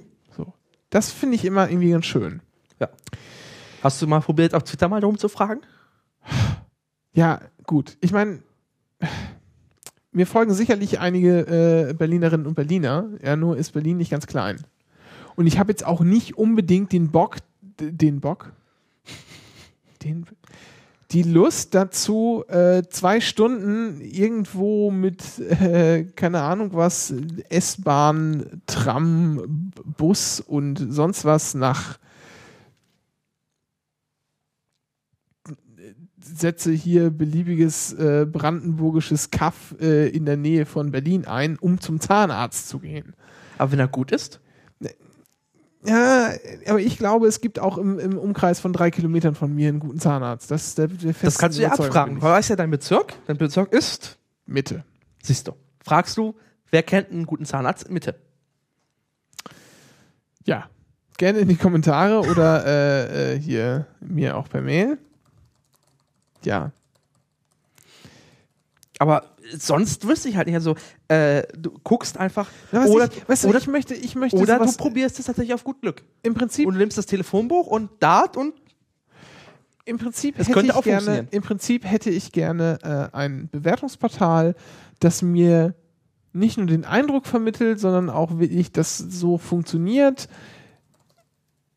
[0.96, 2.40] Das finde ich immer irgendwie ganz schön.
[2.80, 2.88] Ja.
[3.84, 5.60] Hast du mal probiert, auf Twitter mal darum zu fragen?
[7.12, 7.98] Ja, gut.
[8.00, 8.40] Ich meine,
[10.14, 13.10] mir folgen sicherlich einige äh, Berlinerinnen und Berliner.
[13.22, 14.64] Ja, nur ist Berlin nicht ganz klein.
[15.36, 17.40] Und ich habe jetzt auch nicht unbedingt den Bock,
[17.78, 18.54] den Bock,
[20.02, 20.26] den,
[21.12, 27.14] die Lust dazu, äh, zwei Stunden irgendwo mit, äh, keine Ahnung was,
[27.50, 32.00] S-Bahn, Tram, Bus und sonst was nach
[36.26, 42.00] setze hier beliebiges äh, brandenburgisches Kaff äh, in der Nähe von Berlin ein, um zum
[42.00, 43.14] Zahnarzt zu gehen.
[43.58, 44.40] Aber wenn er gut ist?
[45.88, 46.32] Ja,
[46.68, 49.80] aber ich glaube, es gibt auch im, im Umkreis von drei Kilometern von mir einen
[49.80, 50.50] guten Zahnarzt.
[50.52, 52.16] Das, ist der, der Das kannst du ja abfragen.
[52.16, 53.14] Du weißt ja dein Bezirk.
[53.28, 54.18] Dein Bezirk ist.
[54.46, 54.84] Mitte.
[55.24, 56.36] siehst du, fragst du,
[56.70, 58.16] wer kennt einen guten Zahnarzt in Mitte?
[60.46, 60.70] Ja.
[61.18, 64.98] Gerne in die Kommentare oder äh, äh, hier mir auch per Mail.
[66.44, 66.72] Ja.
[69.00, 69.24] Aber
[69.58, 70.56] sonst wüsste ich halt nicht.
[70.56, 70.76] Also,
[71.08, 72.50] äh, du guckst einfach.
[72.72, 75.26] Was oder ich, weißt du, oder, ich möchte, ich möchte oder du sowas, probierst es
[75.26, 76.04] tatsächlich auf gut Glück.
[76.24, 78.54] im Prinzip Und du nimmst das Telefonbuch und Dart und
[79.86, 81.28] Im Prinzip, Das hätte könnte ich auch gerne.
[81.32, 84.56] Im Prinzip hätte ich gerne äh, ein Bewertungsportal,
[85.00, 85.76] das mir
[86.34, 90.28] nicht nur den Eindruck vermittelt, sondern auch wirklich, das so funktioniert,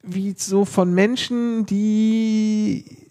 [0.02, 3.07] wie so von Menschen, die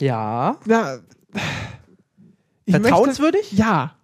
[0.00, 0.58] ja.
[0.64, 0.98] na,
[2.64, 3.52] ich möchte, Vertrauenswürdig?
[3.52, 3.96] ja,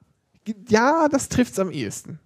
[0.69, 2.19] ja, das trifft's am ehesten.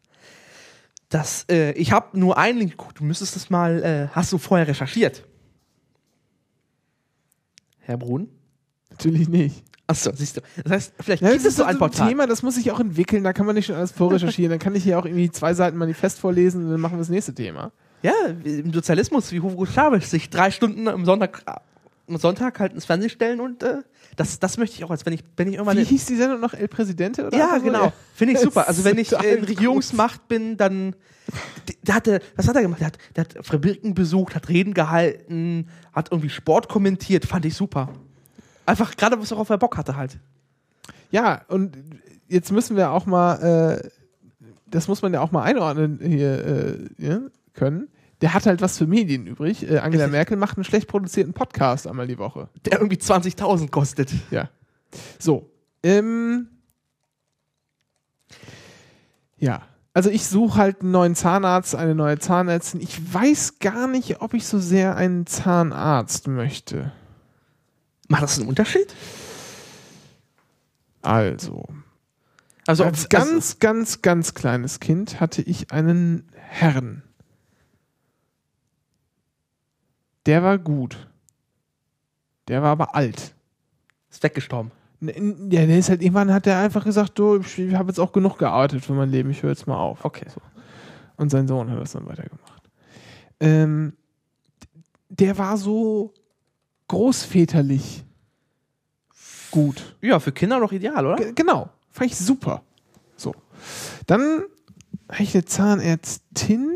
[1.09, 2.99] Das, äh, ich habe nur einen Link geguckt.
[2.99, 3.83] Du müsstest das mal.
[3.83, 5.25] Äh, hast du vorher recherchiert?
[7.81, 8.29] Herr Brun?
[8.91, 9.63] Natürlich nicht.
[9.87, 10.41] Achso, siehst du.
[10.65, 12.09] Das heißt, vielleicht Ja, gibt das es so ist ein so ein Portal.
[12.09, 14.51] Thema, das muss ich auch entwickeln, da kann man nicht schon alles vorrecherchieren.
[14.51, 17.11] dann kann ich hier auch irgendwie zwei Seiten Manifest vorlesen und dann machen wir das
[17.11, 17.71] nächste Thema.
[18.03, 18.13] Ja,
[18.45, 21.43] im Sozialismus, wie Hugo Chavez, sich drei Stunden am Sonntag,
[22.09, 23.83] am Sonntag halt ins Fernsehen stellen und äh,
[24.17, 25.77] das, das möchte ich auch, als wenn ich, wenn ich irgendwann.
[25.77, 26.55] Wie hieß die Sendung noch?
[26.55, 27.27] El Presidente?
[27.27, 27.65] Oder ja, so?
[27.65, 27.93] genau.
[28.15, 28.69] Finde ich super.
[28.69, 29.45] Also wenn ich in.
[29.45, 30.95] Regierungsmacht bin, dann.
[31.83, 32.81] Der hatte, was hat er gemacht?
[32.81, 37.55] Der hat, der hat Fabriken besucht, hat Reden gehalten, hat irgendwie Sport kommentiert, fand ich
[37.55, 37.89] super.
[38.67, 40.19] Einfach gerade, was er Bock hatte halt.
[41.11, 41.77] Ja, und
[42.29, 43.89] jetzt müssen wir auch mal, äh,
[44.67, 47.21] das muss man ja auch mal einordnen hier äh,
[47.55, 47.89] können.
[48.25, 49.69] Der hat halt was für Medien übrig.
[49.71, 50.07] Äh, Angela.
[50.07, 52.49] Merkel macht einen schlecht produzierten Podcast einmal die Woche.
[52.65, 54.13] Der irgendwie 20.000 kostet.
[54.31, 54.49] Ja.
[55.19, 55.51] So.
[55.83, 56.49] Ähm,
[59.37, 59.61] ja.
[59.93, 62.81] Also ich suche halt einen neuen Zahnarzt, eine neue Zahnärztin.
[62.81, 66.93] Ich weiß gar nicht, ob ich so sehr einen Zahnarzt möchte.
[68.09, 68.95] Macht das einen Unterschied?
[71.03, 71.69] Also,
[72.67, 77.03] Also, als ob- ganz, ganz, ganz kleines Kind hatte ich einen Herrn.
[80.27, 81.09] Der war gut.
[82.49, 83.35] Der war aber alt.
[84.11, 84.71] ist weggestorben.
[85.01, 87.99] N- n- Ja, der ist halt irgendwann hat er einfach gesagt, du, ich habe jetzt
[87.99, 90.05] auch genug gearbeitet für mein Leben, ich höre jetzt mal auf.
[90.05, 90.27] Okay.
[91.17, 92.63] Und sein Sohn hat das dann weitergemacht.
[93.41, 93.95] Ähm,
[95.09, 96.13] der war so
[96.89, 98.05] großväterlich
[99.51, 99.97] gut.
[100.01, 101.17] Ja, für Kinder doch ideal, oder?
[101.17, 102.63] G genau, fand ich super.
[103.17, 103.35] So.
[104.07, 104.43] Dann
[105.11, 106.74] habe ich eine Zahnärztin,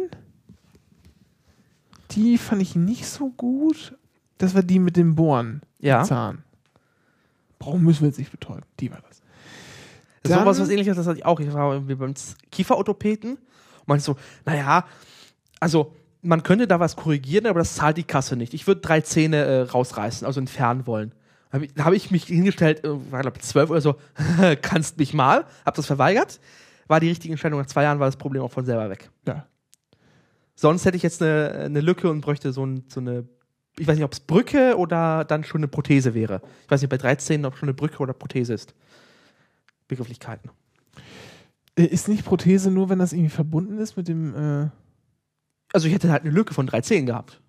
[2.12, 3.96] die fand ich nicht so gut.
[4.38, 5.62] Das war die mit dem Bohren.
[5.80, 6.04] Ja.
[6.04, 6.42] Zahn.
[7.58, 8.62] Brauchen müssen wir jetzt nicht betäuben.
[8.80, 9.20] Die war das.
[10.22, 11.40] Das Dann- sowas, was ähnliches, das hatte ich auch.
[11.40, 12.14] Ich war irgendwie beim
[12.50, 14.84] Kieferorthopäden und meinte so, naja,
[15.60, 18.54] also man könnte da was korrigieren, aber das zahlt die Kasse nicht.
[18.54, 21.12] Ich würde drei Zähne äh, rausreißen, also entfernen wollen.
[21.50, 23.96] Da habe ich, hab ich mich hingestellt, äh, war glaube ich zwölf oder so,
[24.62, 26.40] kannst mich mal, hab das verweigert.
[26.88, 27.60] War die richtige Entscheidung.
[27.60, 29.10] Nach zwei Jahren war das Problem auch von selber weg.
[29.26, 29.46] Ja.
[30.60, 33.28] Sonst hätte ich jetzt eine, eine Lücke und bräuchte so, ein, so eine,
[33.78, 36.42] ich weiß nicht, ob es Brücke oder dann schon eine Prothese wäre.
[36.64, 38.74] Ich weiß nicht, bei 13, ob schon eine Brücke oder Prothese ist.
[39.86, 40.50] Begrifflichkeiten.
[41.76, 44.34] Äh, Ist nicht Prothese nur, wenn das irgendwie verbunden ist mit dem.
[44.34, 44.68] Äh
[45.72, 47.40] Also ich hätte halt eine Lücke von 13 gehabt.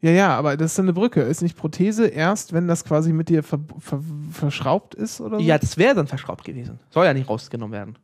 [0.00, 1.22] ja, ja, aber das ist dann eine Brücke.
[1.22, 5.44] Ist nicht Prothese erst, wenn das quasi mit dir ver ver verschraubt ist oder so?
[5.44, 6.80] Ja, das wäre dann verschraubt gewesen.
[6.90, 7.96] Soll ja nicht rausgenommen werden.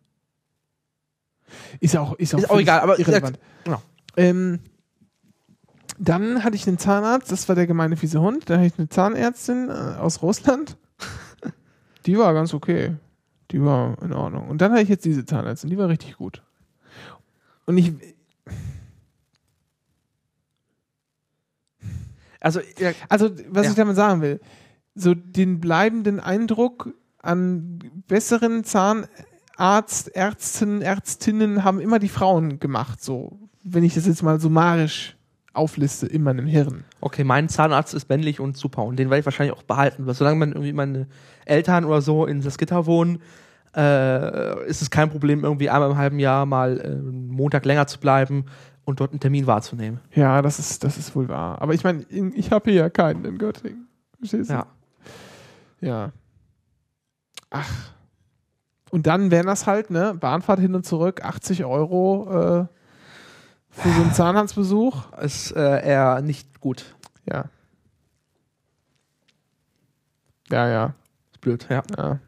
[1.81, 3.41] Ist ja auch, ist auch, Ist auch egal, aber irrelevant.
[3.65, 3.83] genau.
[4.17, 4.61] Ähm,
[5.99, 8.49] dann hatte ich einen Zahnarzt, das war der gemeine fiese Hund.
[8.51, 10.77] Dann hatte ich eine Zahnärztin äh, aus Russland.
[12.07, 12.97] Die war ganz okay.
[13.51, 14.49] Die war in Ordnung.
[14.49, 16.43] Und dann hatte ich jetzt diese Zahnärztin, die war richtig gut.
[17.65, 17.93] Und ich,
[22.41, 23.71] Also, ja, also was Ja.
[23.71, 24.41] ich damit sagen will,
[24.95, 33.46] so den bleibenden Eindruck an besseren Zahnarzt, Ärzten, Ärztinnen haben immer die Frauen gemacht, so.
[33.69, 35.17] Wenn ich das jetzt mal summarisch
[35.53, 36.85] aufliste in meinem Hirn.
[37.01, 40.07] okay, mein Zahnarzt ist männlich und super und den werde ich wahrscheinlich auch behalten.
[40.07, 41.07] Weil solange man irgendwie meine
[41.47, 43.21] Eltern oder so in das Gitter wohnen,
[43.75, 47.87] äh, ist es kein Problem, irgendwie einmal im halben Jahr mal äh, einen Montag länger
[47.87, 48.45] zu bleiben
[48.85, 50.01] und dort einen Termin wahrzunehmen.
[50.15, 51.61] Ja, das ist, das ist wohl wahr.
[51.61, 53.89] Aber ich meine, in- ich habe hier ja keinen in Göttingen.
[54.19, 54.55] Verstehst du?
[54.55, 54.67] Ja.
[55.81, 56.13] Ja.
[57.51, 57.71] Ach.
[58.91, 62.67] Und dann wären das halt, ne, Bahnfahrt hin und zurück, 80 Euro äh,
[63.77, 65.13] für so einen Zahnarztbesuch.
[65.19, 66.95] Ist äh, eher nicht gut.
[67.31, 67.45] Ja.
[70.51, 70.95] Ja, ja,
[71.33, 71.83] Ist blöd, ja.
[71.99, 72.19] ja.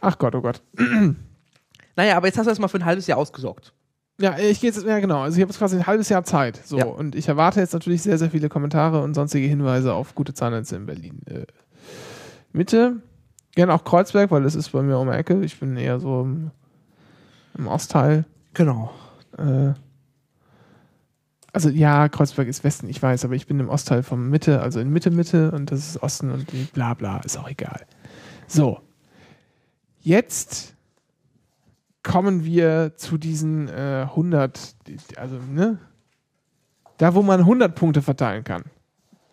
[0.00, 0.62] Ach Gott, oh Gott.
[1.96, 3.74] Naja, aber jetzt hast du erstmal für ein halbes Jahr ausgesorgt.
[4.20, 6.58] Ja, ich gehe jetzt, ja genau, also ich habe jetzt quasi ein halbes Jahr Zeit.
[6.64, 6.86] So, Ja.
[6.86, 10.76] und ich erwarte jetzt natürlich sehr, sehr viele Kommentare und sonstige Hinweise auf gute Zahnärzte
[10.76, 11.20] in Berlin.
[11.26, 11.44] Äh,
[12.52, 13.02] Mitte,
[13.54, 15.42] gerne auch Kreuzberg, weil das ist bei mir um die Ecke.
[15.44, 16.52] Ich bin eher so im,
[17.58, 18.24] im Ostteil.
[18.54, 18.90] Genau.
[19.36, 19.72] Äh,
[21.52, 24.80] also ja, Kreuzberg ist Westen, ich weiß, aber ich bin im Ostteil vom Mitte, also
[24.80, 27.86] in Mitte, Mitte und das ist Osten und bla bla, ist auch egal.
[28.46, 28.80] So,
[30.00, 30.74] jetzt
[32.02, 35.78] kommen wir zu diesen äh, 100, die- also ne,
[36.98, 38.64] da wo man 100 Punkte verteilen kann.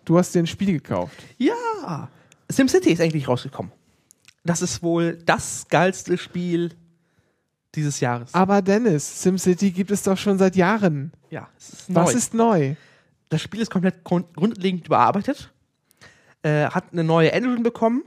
[0.05, 1.21] Du hast dir ein Spiel gekauft.
[1.37, 2.09] Ja.
[2.49, 3.71] SimCity ist endlich rausgekommen.
[4.45, 6.71] Das ist wohl das geilste Spiel
[7.75, 8.33] dieses Jahres.
[8.33, 11.11] Aber Dennis, SimCity gibt es doch schon seit Jahren.
[11.29, 12.01] ja, es ist neu.
[12.01, 12.75] Was ist neu?
[13.29, 15.51] das Spiel ist komplett grund grundlegend überarbeitet,
[16.43, 18.03] äh, hat eine neue Engine bekommen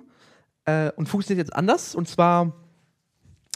[0.65, 1.95] äh, und funktioniert jetzt anders.
[1.95, 2.53] Und zwar,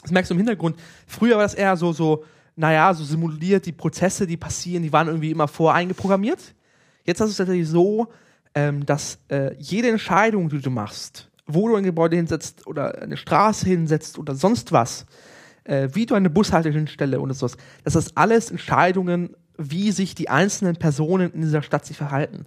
[0.01, 0.77] das merkst du im Hintergrund,
[1.07, 2.23] früher war das eher so, so,
[2.55, 6.55] naja, so simuliert, die Prozesse, die passieren, die waren irgendwie immer voreingeprogrammiert.
[7.03, 8.07] Jetzt ist es tatsächlich so,
[8.53, 13.17] ähm, dass äh, jede Entscheidung, die du machst, wo du ein Gebäude hinsetzt oder eine
[13.17, 15.05] Straße hinsetzt oder sonst was,
[15.65, 21.31] äh, wie du eine Bushaltestelle und sowas, das alles Entscheidungen, wie sich die einzelnen Personen
[21.33, 22.45] in dieser Stadt sich verhalten.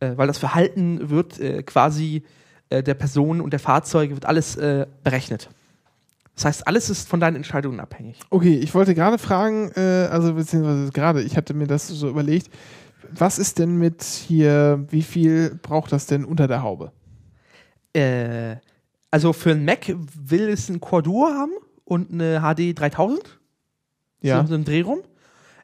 [0.00, 2.22] Äh, weil das Verhalten wird äh, quasi
[2.70, 5.50] äh, der Personen und der Fahrzeuge wird alles äh, berechnet.
[6.34, 8.20] Das heißt, alles ist von deinen Entscheidungen abhängig.
[8.30, 12.48] Okay, ich wollte gerade fragen, also beziehungsweise gerade, ich hatte mir das so überlegt,
[13.10, 16.92] was ist denn mit hier, wie viel braucht das denn unter der Haube?
[17.92, 18.54] Äh,
[19.10, 21.50] also für einen Mac will es ein Core Duo haben
[21.88, 23.38] und eine HD 3000.
[24.20, 24.42] Ja.
[24.42, 25.00] So, so im Drehraum.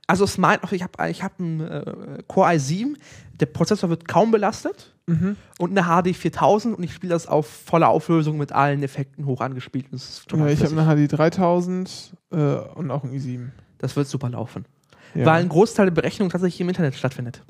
[0.06, 2.96] Also es meint, ich habe ich hab einen äh, Core i7,
[3.40, 5.36] der Prozessor wird kaum belastet Mhm.
[5.58, 9.42] und eine HD 4000 und ich spiele das auf voller Auflösung mit allen Effekten hoch
[9.42, 9.84] angespielt.
[9.92, 13.50] Ja ich habe eine HD 3000 äh, und auch ein i7.
[13.76, 14.64] das wird super laufen.
[15.14, 15.26] Ja.
[15.26, 17.42] Weil ein Großteil der Berechnung tatsächlich im Internet stattfindet.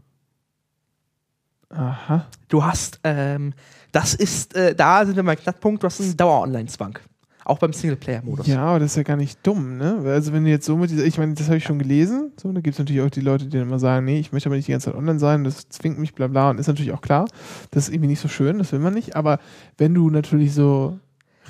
[1.71, 2.27] Aha.
[2.49, 3.53] Du hast, ähm,
[3.93, 6.99] das ist, äh, da sind wir beim Knackpunkt, du hast einen Dauer-Online-Zwang.
[7.45, 8.47] Auch beim Singleplayer-Modus.
[8.47, 10.01] Ja, aber das ist ja gar nicht dumm, ne?
[10.07, 12.51] Also wenn du jetzt so mit dieser, ich meine, das habe ich schon gelesen, so,
[12.51, 14.57] da gibt es natürlich auch die Leute, die dann immer sagen, nee, ich möchte aber
[14.57, 17.03] nicht die ganze Zeit online sein, das zwingt mich, bla bla, und ist natürlich auch
[17.03, 17.27] klar,
[17.71, 19.41] das ist irgendwie nicht so schön, das will man nicht, aber
[19.77, 20.99] wenn du natürlich so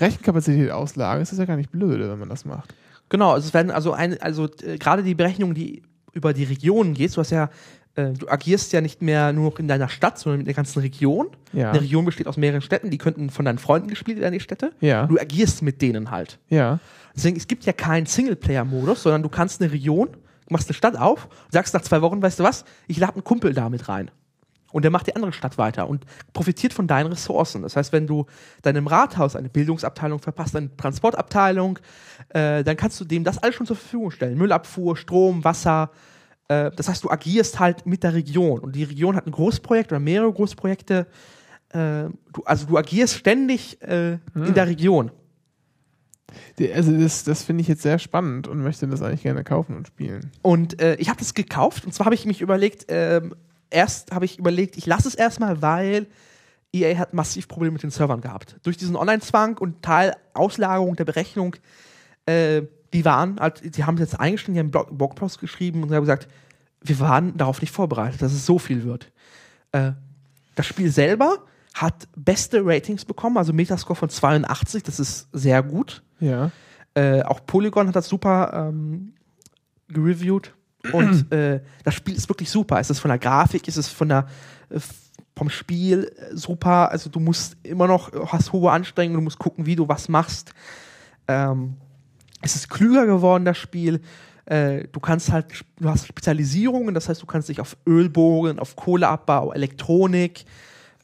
[0.00, 2.74] Rechenkapazität auslagerst, ist das ja gar nicht blöde, wenn man das macht.
[3.08, 5.82] Genau, also es werden also ein, also äh, gerade die Berechnung, die
[6.12, 7.50] über die Regionen geht, du hast ja,
[7.96, 10.80] äh, du agierst ja nicht mehr nur noch in deiner Stadt, sondern in der ganzen
[10.80, 11.28] Region.
[11.52, 11.70] Ja.
[11.70, 14.72] Eine Region besteht aus mehreren Städten, die könnten von deinen Freunden gespielt werden, die Städte.
[14.80, 15.06] Ja.
[15.06, 16.38] Du agierst mit denen halt.
[16.48, 16.80] Ja.
[17.14, 20.08] Deswegen, es gibt ja keinen Singleplayer-Modus, sondern du kannst eine Region,
[20.48, 23.24] machst eine Stadt auf und sagst nach zwei Wochen, weißt du was, ich lade einen
[23.24, 24.10] Kumpel da mit rein.
[24.72, 27.62] Und der macht die andere Stadt weiter und profitiert von deinen Ressourcen.
[27.62, 28.26] Das heißt, wenn du
[28.62, 31.78] deinem Rathaus eine Bildungsabteilung verpasst, eine Transportabteilung,
[32.30, 34.36] äh, dann kannst du dem das alles schon zur Verfügung stellen.
[34.36, 35.90] Müllabfuhr, Strom, Wasser.
[36.48, 38.60] Äh, das heißt, du agierst halt mit der Region.
[38.60, 41.06] Und die Region hat ein Großprojekt oder mehrere Großprojekte.
[41.70, 45.10] Äh, du, also du agierst ständig äh, in der Region.
[46.74, 49.86] Also das, das finde ich jetzt sehr spannend und möchte das eigentlich gerne kaufen und
[49.86, 50.30] spielen.
[50.42, 53.34] Und äh, ich habe das gekauft und zwar habe ich mich überlegt, ähm,
[53.70, 56.06] erst habe ich überlegt, ich lasse es erstmal, weil
[56.72, 58.56] EA hat massiv Probleme mit den Servern gehabt.
[58.62, 61.54] Durch diesen Online-Zwang und Teil Auslagerung der Berechnung,
[62.26, 62.62] äh,
[62.94, 66.00] die waren, die haben es jetzt eingestellt, die haben einen Blog Blogpost geschrieben und haben
[66.00, 66.28] gesagt,
[66.80, 69.10] wir waren darauf nicht vorbereitet, dass es so viel wird.
[69.72, 69.92] Äh,
[70.54, 71.38] das Spiel selber
[71.74, 76.02] hat beste Ratings bekommen, also Metascore von 82, das ist sehr gut.
[76.20, 76.52] Ja.
[76.94, 79.14] Äh, auch Polygon hat das super ähm,
[79.88, 80.54] gereviewt
[80.92, 82.78] Und äh, das Spiel ist wirklich super.
[82.78, 84.28] Es ist von der Grafik, es ist von der
[84.70, 84.78] äh,
[85.36, 86.92] vom Spiel äh, super.
[86.92, 90.52] Also du musst immer noch, hast hohe Anstrengungen, du musst gucken, wie du was machst.
[91.26, 91.76] Ähm,
[92.44, 94.00] es ist klüger geworden, das Spiel.
[94.46, 95.46] Äh, du kannst halt,
[95.80, 100.44] du hast Spezialisierungen, das heißt, du kannst dich auf Öl bohren, auf Kohleabbau, Elektronik,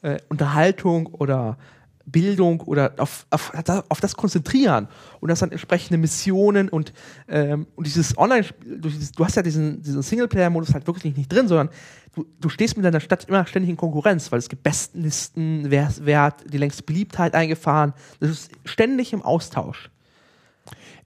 [0.03, 1.57] äh, Unterhaltung oder
[2.05, 3.51] Bildung oder auf, auf,
[3.89, 4.87] auf das konzentrieren
[5.19, 6.93] und das dann entsprechende Missionen und,
[7.27, 11.47] ähm, und dieses Online-Spiel, du, du hast ja diesen, diesen Singleplayer-Modus halt wirklich nicht drin,
[11.47, 11.69] sondern
[12.15, 15.91] du, du stehst mit deiner Stadt immer ständig in Konkurrenz, weil es gibt Bestenlisten, wer,
[16.01, 19.89] wer hat die längste Beliebtheit eingefahren, das ist ständig im Austausch.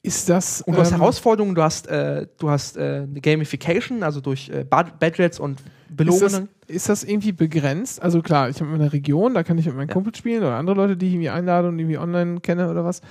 [0.06, 0.62] Ist das.
[0.62, 4.50] Und du hast ähm, Herausforderungen, du hast, äh, du hast äh, eine Gamification, also durch
[4.50, 6.50] äh, Budgets und Ist das, Belohnungen.
[6.68, 8.02] ist das irgendwie begrenzt?
[8.02, 9.94] Also klar, ich habe eine Region, da kann ich mit meinen Ja.
[9.94, 13.02] Kumpels spielen oder andere Leute, die ich irgendwie einlade und irgendwie online kenne oder was.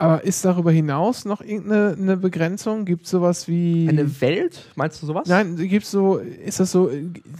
[0.00, 2.84] Aber ist darüber hinaus noch irgendeine eine Begrenzung?
[2.84, 3.88] Gibt es sowas wie.
[3.88, 5.26] Eine Welt, meinst du sowas?
[5.26, 6.88] Nein, gibt's so, ist das so,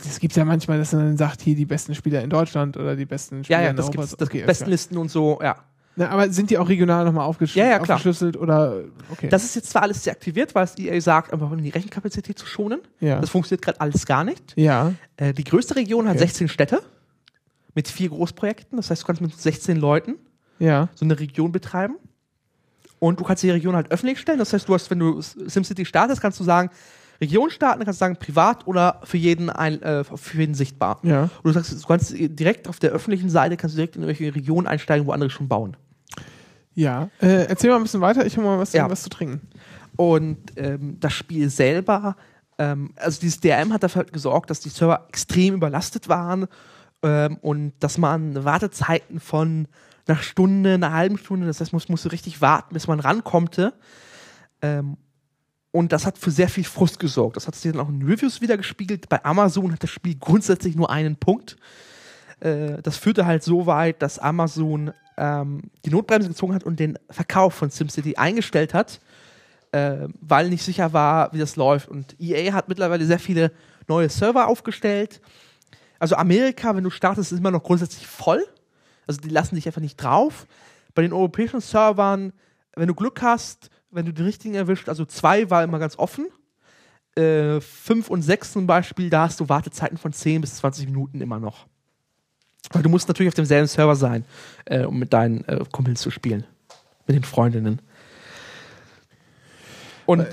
[0.05, 2.97] es gibt ja manchmal, dass man dann sagt, hier die besten Spieler in Deutschland oder
[2.97, 4.01] die besten Spieler Ja, ja, in das Europa.
[4.03, 4.49] gibt's, das Okay, gibt.
[4.49, 5.55] Bestenlisten und so, ja.
[5.99, 7.97] Na, aber sind die auch regional nochmal aufgesch Ja, ja, klar.
[7.97, 9.29] aufgeschlüsselt oder, okay.
[9.29, 12.47] Das ist jetzt zwar alles deaktiviert, weil es EA sagt, einfach um die Rechenkapazität zu
[12.47, 12.81] schonen.
[13.01, 13.21] ja.
[13.21, 14.55] Das funktioniert gerade alles gar nicht.
[14.57, 14.93] ja.
[15.17, 16.25] Äh, die größte Region hat Okay.
[16.27, 16.81] 16 Städte
[17.75, 18.77] mit vier Großprojekten.
[18.77, 20.15] Das heißt, du kannst mit 16 Leuten
[20.61, 20.89] Ja.
[20.95, 21.97] so eine Region betreiben.
[23.01, 24.39] Und du kannst die Region halt öffentlich stellen.
[24.39, 26.71] Das heißt, du hast, wenn du SimCity startest, kannst du sagen,
[27.21, 31.01] Region starten, dann kannst du sagen, privat oder für jeden, ein, äh, für jeden sichtbar.
[31.03, 31.23] Ja.
[31.23, 34.35] Und du sagst, du kannst direkt auf der öffentlichen Seite kannst du direkt in irgendwelche
[34.35, 35.77] Regionen einsteigen, wo andere schon bauen.
[36.79, 37.11] Ja.
[37.21, 38.89] Äh, erzähl mal ein bisschen weiter, ich hole mal was, Ja.
[38.89, 39.41] was zu trinken.
[39.97, 42.15] Und ähm, das Spiel selber,
[42.57, 46.47] ähm, also dieses DRM hat dafür gesorgt, dass die Server extrem überlastet waren
[47.03, 49.67] ähm, und dass man Wartezeiten von
[50.07, 53.75] einer Stunde, einer halben Stunde, das heißt, man musste richtig warten, bis man rankommte.
[54.63, 54.99] Ähm,
[55.73, 57.37] und das hat für sehr viel Frust gesorgt.
[57.37, 59.09] Das hat sich dann auch in Reviews wieder gespiegelt.
[59.09, 61.57] Bei Amazon hat das Spiel grundsätzlich nur einen Punkt.
[62.41, 66.99] Äh, das führte halt so weit, dass Amazon ähm, die Notbremse gezogen hat und den
[67.11, 69.01] Verkauf von SimCity eingestellt hat,
[69.73, 71.89] äh, weil nicht sicher war, wie das läuft.
[71.89, 73.53] Und EA hat mittlerweile sehr viele
[73.89, 75.21] neue Server aufgestellt.
[75.99, 78.45] Also Amerika, wenn du startest, ist immer noch grundsätzlich voll.
[79.07, 80.47] Also die lassen dich einfach nicht drauf.
[80.95, 82.33] Bei den europäischen Servern,
[82.77, 86.27] wenn du Glück hast, wenn du die richtigen erwischt, also zwei war immer ganz offen.
[87.17, 91.21] Äh, fünf und sechs zum Beispiel, da hast du Wartezeiten von 10 bis 20 Minuten
[91.21, 91.67] immer noch.
[92.71, 94.25] Aber du musst natürlich auf demselben Server sein,
[94.67, 96.45] äh, um mit deinen äh, Kumpels zu spielen.
[97.07, 97.81] Mit den Freundinnen.
[100.09, 100.27] Und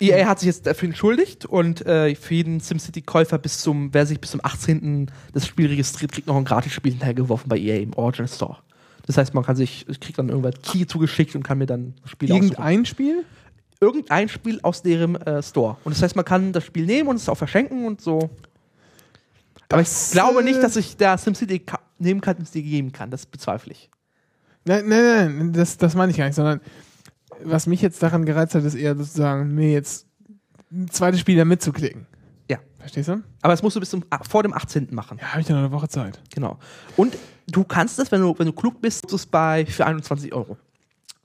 [0.00, 4.20] EA hat sich jetzt dafür entschuldigt und äh, für jeden SimCity-Käufer bis zum, wer sich
[4.20, 5.08] bis zum 18.
[5.32, 8.56] das Spiel registriert, kriegt noch ein Gratisspiel hinterhergeworfen bei EA im Origin Store.
[9.06, 12.10] Das heißt, man kann sich, kriegt dann irgendwann Key zugeschickt und kann mir dann das
[12.10, 12.48] Spiel aussuchen.
[12.48, 13.24] Irgendein Spiel?
[13.80, 15.76] Irgendein Spiel aus deren äh, Store.
[15.84, 18.30] Und das heißt, man kann das Spiel nehmen und es auch verschenken und so.
[19.70, 21.64] Aber Das, ich glaube nicht, dass ich da SimCity
[21.98, 23.10] nehmen kann und es dir geben kann.
[23.10, 23.90] Das bezweifle ich.
[24.64, 26.60] Nein, nein, nein, das, das meine ich gar nicht, sondern
[27.42, 30.06] was mich jetzt daran gereizt hat, ist eher sozusagen, mir jetzt
[30.70, 32.06] ein zweites Spiel da mitzuklicken.
[32.50, 32.58] Ja.
[32.78, 33.22] Verstehst du?
[33.42, 34.88] Aber das musst du bis zum, ah, vor dem 18.
[34.90, 35.18] machen.
[35.20, 36.20] Ja, habe ich noch eine Woche Zeit.
[36.34, 36.58] Genau.
[36.96, 37.16] Und
[37.46, 40.58] du kannst es, wenn du, wenn du klug bist, du es bei für 21 Euro.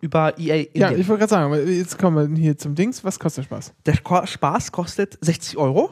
[0.02, 0.70] Über EA Indien.
[0.76, 3.04] Ja, ich wollte gerade sagen, jetzt kommen wir hier zum Dings.
[3.04, 3.74] Was kostet der Spaß?
[3.86, 5.90] Der Spaß kostet 60 Euro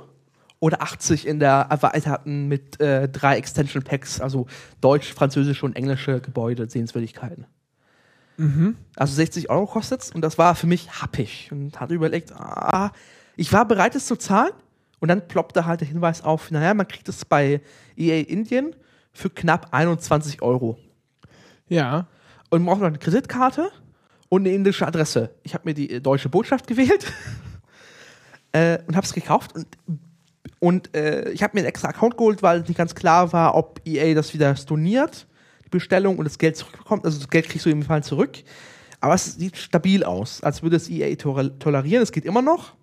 [0.64, 4.48] oder 80 in der erweiterten mit äh, drei Extension Packs, also
[4.80, 7.48] deutsch, französische und englische Gebäude, Sehenswürdigkeiten.
[8.38, 8.78] Mhm.
[8.96, 12.94] Also 60 Euro kostet's und das war für mich happig und hatte überlegt, ah,
[13.36, 14.54] ich war bereit, es zu zahlen
[15.02, 17.60] und dann ploppte halt der Hinweis auf, naja, man kriegt es bei
[17.98, 18.74] EA Indien
[19.12, 20.78] für knapp 21 Euro
[21.68, 22.08] Ja.
[22.52, 23.70] und man braucht noch eine Kreditkarte
[24.30, 25.32] und eine indische Adresse.
[25.44, 27.12] Ich habe mir die äh, deutsche Botschaft gewählt
[28.54, 29.68] äh, und habe es gekauft und,
[30.64, 33.82] und äh, ich habe mir einen extra Account geholt, weil nicht ganz klar war, ob
[33.86, 35.28] EA das wieder storniert,
[35.66, 37.04] die Bestellung und das Geld zurückbekommt.
[37.04, 38.38] Also das Geld kriegst du im Fall zurück.
[39.02, 42.02] Aber es sieht stabil aus, als würde es EA to- tolerieren.
[42.02, 42.76] Es geht immer noch.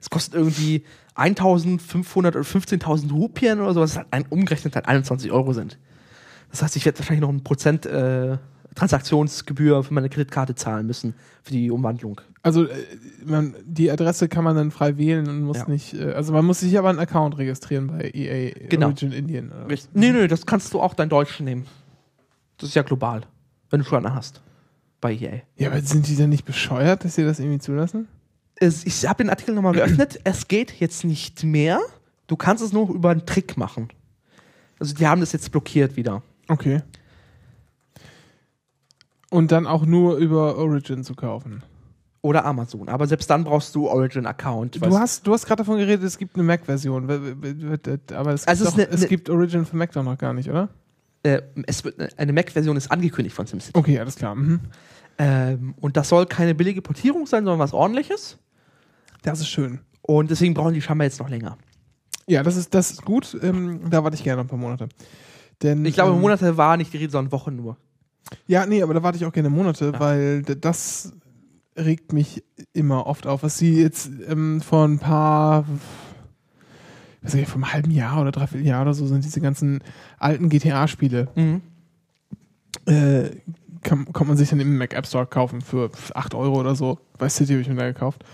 [0.00, 0.82] Es kostet irgendwie
[1.14, 5.78] 1500 oder 15.000 Rupien oder so, was halt umgerechnet halt 21 Euro sind.
[6.50, 8.36] Das heißt, ich werde wahrscheinlich noch ein Prozent äh,
[8.78, 12.20] Transaktionsgebühr für meine Kreditkarte zahlen müssen für die Umwandlung.
[12.42, 12.74] Also äh,
[13.24, 15.68] man, die Adresse kann man dann frei wählen und muss Ja.
[15.68, 18.86] nicht, äh, also man muss sich aber einen Account registrieren bei EA Genau.
[18.86, 19.50] Origin Indien.
[19.50, 19.88] Oder was?
[19.94, 21.66] Nee, nee, das kannst du auch dein Deutschen nehmen.
[22.58, 23.22] Das ist ja global,
[23.70, 24.40] wenn du schon einen hast.
[25.00, 25.40] Bei EA.
[25.56, 28.08] Ja, aber sind die denn nicht bescheuert, dass sie das irgendwie zulassen?
[28.56, 30.20] Es, ich habe den Artikel nochmal geöffnet.
[30.24, 31.80] Es geht jetzt nicht mehr.
[32.28, 33.88] Du kannst es nur über einen Trick machen.
[34.78, 36.22] Also die haben das jetzt blockiert wieder.
[36.48, 36.82] Okay.
[39.30, 41.62] Und dann auch nur über Origin zu kaufen.
[42.22, 42.88] Oder Amazon.
[42.88, 44.84] Aber selbst dann brauchst du Origin-Account.
[44.84, 47.04] Du hast, du hast gerade davon geredet, es gibt eine Mac-Version.
[47.04, 50.18] Aber es gibt, Also es ist doch, eine- es gibt Origin für Mac doch noch
[50.18, 50.68] gar nicht, oder?
[51.24, 53.76] äh, es wird eine- eine Mac-Version ist angekündigt von SimCity.
[53.78, 54.34] Okay, alles klar.
[54.36, 54.60] Mhm.
[55.18, 58.38] Ähm, und das soll keine billige Portierung sein, sondern was ordentliches.
[59.22, 59.80] Das ist schön.
[60.02, 61.58] Und deswegen brauchen die scheinbar jetzt noch länger.
[62.28, 63.36] Ja, das ist, das ist gut.
[63.42, 64.88] Ähm, da warte ich gerne ein paar Monate.
[65.62, 67.76] Denn, Ich glaube, ähm, Monate war nicht die Rede, sondern Wochen nur.
[68.46, 70.00] Ja, nee, aber da warte ich auch gerne Monate, Ja.
[70.00, 71.12] weil das
[71.76, 72.42] regt mich
[72.72, 73.42] immer oft auf.
[73.42, 75.64] Was sie jetzt ähm, vor ein paar,
[77.22, 79.80] was weiß ich, vor einem halben Jahr oder dreiviertel Jahr oder so sind diese ganzen
[80.18, 81.28] alten GTA-Spiele.
[81.36, 81.60] Mhm.
[82.86, 83.30] Äh,
[83.82, 86.98] kann, kann man sich dann im Mac App Store kaufen für 8 Euro oder so.
[87.16, 88.24] Bei City habe ich mir da gekauft.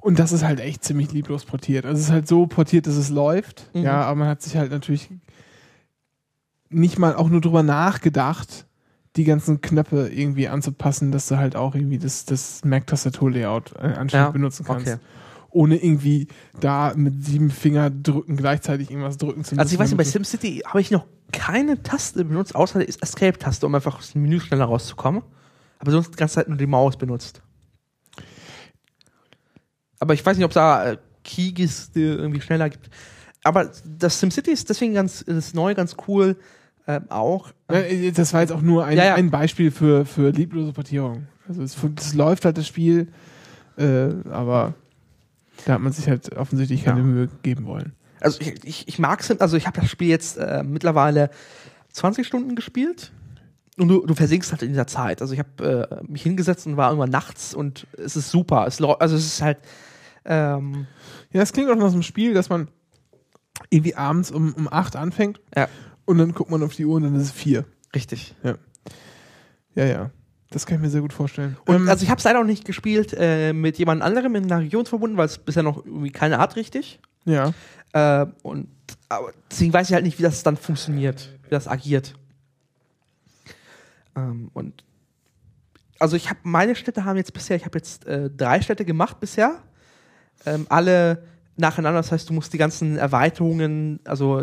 [0.00, 1.84] Und das ist halt echt ziemlich lieblos portiert.
[1.86, 3.70] Also es ist halt so portiert, dass es läuft.
[3.74, 3.82] Mhm.
[3.82, 5.10] Ja, aber man hat sich halt natürlich
[6.70, 8.66] nicht mal auch nur drüber nachgedacht,
[9.16, 14.12] die ganzen Knöpfe irgendwie anzupassen, dass du halt auch irgendwie das, das Mac-Tastatur-Layout äh, anständig
[14.12, 14.86] Ja, benutzen kannst.
[14.86, 14.98] okay.
[15.50, 16.28] Ohne irgendwie
[16.60, 19.58] da mit sieben Finger drücken, gleichzeitig irgendwas drücken zu müssen.
[19.58, 23.66] Also ich weiß nicht, bei SimCity habe ich noch keine Taste benutzt, außer die Escape-Taste,
[23.66, 25.22] um einfach aus dem Menü schneller rauszukommen.
[25.78, 27.42] Aber sonst die ganze Zeit nur die Maus benutzt.
[29.98, 32.88] Aber ich weiß nicht, ob es da äh, Keys die irgendwie schneller gibt.
[33.44, 36.36] Aber das SimCity ist deswegen ganz, das neu, ganz cool.
[36.86, 37.52] Ähm, auch.
[37.68, 39.14] Äh, Das war jetzt auch nur ein, Ja, ja.
[39.14, 41.26] ein Beispiel für, für lieblose Portierung.
[41.48, 43.08] Also es, es läuft halt das Spiel,
[43.76, 44.74] äh, aber
[45.66, 47.04] da hat man sich halt offensichtlich keine Ja.
[47.06, 47.92] Mühe geben wollen.
[48.20, 51.30] Also ich, ich, ich mag Sim, also ich habe das Spiel jetzt äh, mittlerweile
[51.92, 53.12] 20 Stunden gespielt.
[53.78, 55.22] Und du, du versinkst halt in dieser Zeit.
[55.22, 58.66] Also ich habe äh, mich hingesetzt und war irgendwann nachts und es ist super.
[58.66, 59.58] Es, also es ist halt
[60.24, 60.86] ähm,
[61.32, 62.68] Ja, es klingt auch nach so einem Spiel, dass man
[63.70, 65.68] irgendwie abends um, um 8 anfängt Ja.
[66.04, 67.64] Und dann guckt man auf die Uhr und dann ist es 4.
[67.94, 68.34] richtig.
[69.74, 70.10] Ja, ja.
[70.50, 71.56] Das kann ich mir sehr gut vorstellen.
[71.66, 74.44] Und Ähm, also ich habe es leider noch nicht gespielt äh, mit jemand anderem in
[74.44, 77.00] einer Region verbunden, weil es bisher noch irgendwie keine hat richtig.
[77.24, 77.52] ja.
[77.94, 78.68] Äh, und
[79.10, 82.14] aber deswegen weiß ich halt nicht, wie das dann funktioniert, wie das agiert.
[84.16, 84.84] Ähm, und
[85.98, 89.20] also ich habe meine Städte haben jetzt bisher, ich habe jetzt äh, drei Städte gemacht
[89.20, 89.62] bisher,
[90.46, 91.22] ähm, alle
[91.56, 92.00] nacheinander.
[92.00, 94.42] Das heißt, du musst die ganzen Erweiterungen, also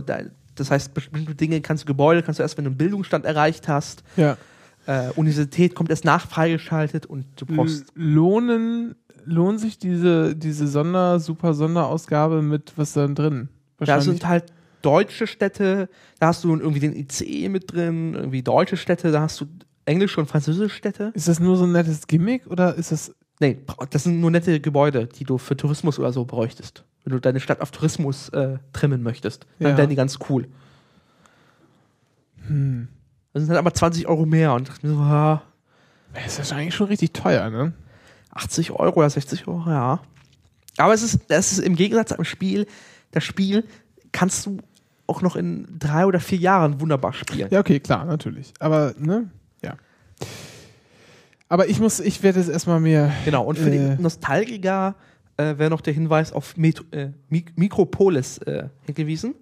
[0.59, 3.67] das heißt bestimmte Dinge kannst du Gebäude kannst du erst, wenn du einen Bildungsstand erreicht
[3.67, 4.03] hast.
[4.15, 4.37] ja.
[4.85, 11.19] Äh, Universität kommt erst nach freigeschaltet und du brauchst Lohnen, lohnt sich diese, diese Sonder,
[11.19, 13.49] super Sonderausgabe mit was da drin?
[13.77, 14.45] Da sind halt
[14.81, 19.39] deutsche Städte, da hast du irgendwie den ICE mit drin, irgendwie deutsche Städte, da hast
[19.41, 19.45] du
[19.85, 21.11] englische und französische Städte.
[21.13, 23.57] Ist das nur so ein nettes Gimmick oder ist das Nee,
[23.89, 26.83] das sind nur nette Gebäude, die du für Tourismus oder so bräuchtest.
[27.09, 29.77] Wenn du deine Stadt auf Tourismus äh, trimmen möchtest, dann Ja.
[29.77, 30.47] wären die ganz cool.
[32.47, 32.87] Hm.
[33.33, 35.41] Das sind halt aber 20 Euro mehr und ich dachte mir so, ah,
[36.13, 37.73] Das ist eigentlich schon richtig teuer, ne?
[38.31, 39.99] 80 Euro oder 60 Euro, ja.
[40.77, 42.67] Aber es ist, das ist im Gegensatz zum Spiel,
[43.11, 43.63] das Spiel
[44.11, 44.59] kannst du
[45.07, 47.49] auch noch in drei oder vier Jahren wunderbar spielen.
[47.51, 48.53] Ja, okay, klar, natürlich.
[48.59, 49.29] Aber, ne?
[49.63, 49.73] Ja.
[51.47, 53.11] Aber ich muss, ich werde jetzt erstmal mir.
[53.25, 53.95] Genau, und für Äh.
[53.95, 54.93] die Nostalgiker
[55.39, 59.35] äh, wäre noch der Hinweis auf Met äh, Mik Micropolis äh, hingewiesen.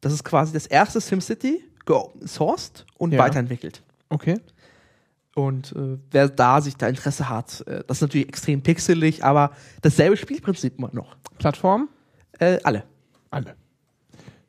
[0.00, 3.18] Das ist quasi das erste SimCity, geopen-sourced und Ja.
[3.20, 3.82] weiterentwickelt.
[4.08, 4.38] Okay.
[5.34, 9.52] Und äh, wer da sich da Interesse hat, äh, das ist natürlich extrem pixelig, aber
[9.80, 11.16] dasselbe Spielprinzip immer noch.
[11.38, 11.88] Plattform?
[12.38, 12.84] Äh, alle.
[13.30, 13.54] Alle.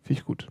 [0.03, 0.49] Finde ich gut.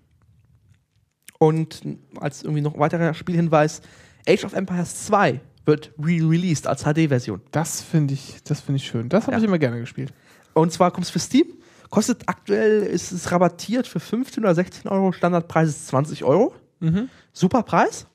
[1.38, 1.82] Und
[2.20, 3.82] als irgendwie noch weiterer Spielhinweis,
[4.28, 7.40] Age of Empires 2 wird re-released als HD-Version.
[7.50, 9.08] Das finde ich, das finde ich schön.
[9.08, 9.38] Das habe Ja.
[9.38, 10.12] ich immer gerne gespielt.
[10.54, 11.46] Und zwar kommt es für Steam.
[11.90, 15.12] Kostet aktuell, ist es rabattiert für 15 oder 16 Euro.
[15.12, 16.54] Standardpreis ist 20 Euro.
[16.80, 17.08] Mhm.
[17.32, 18.06] Super Preis.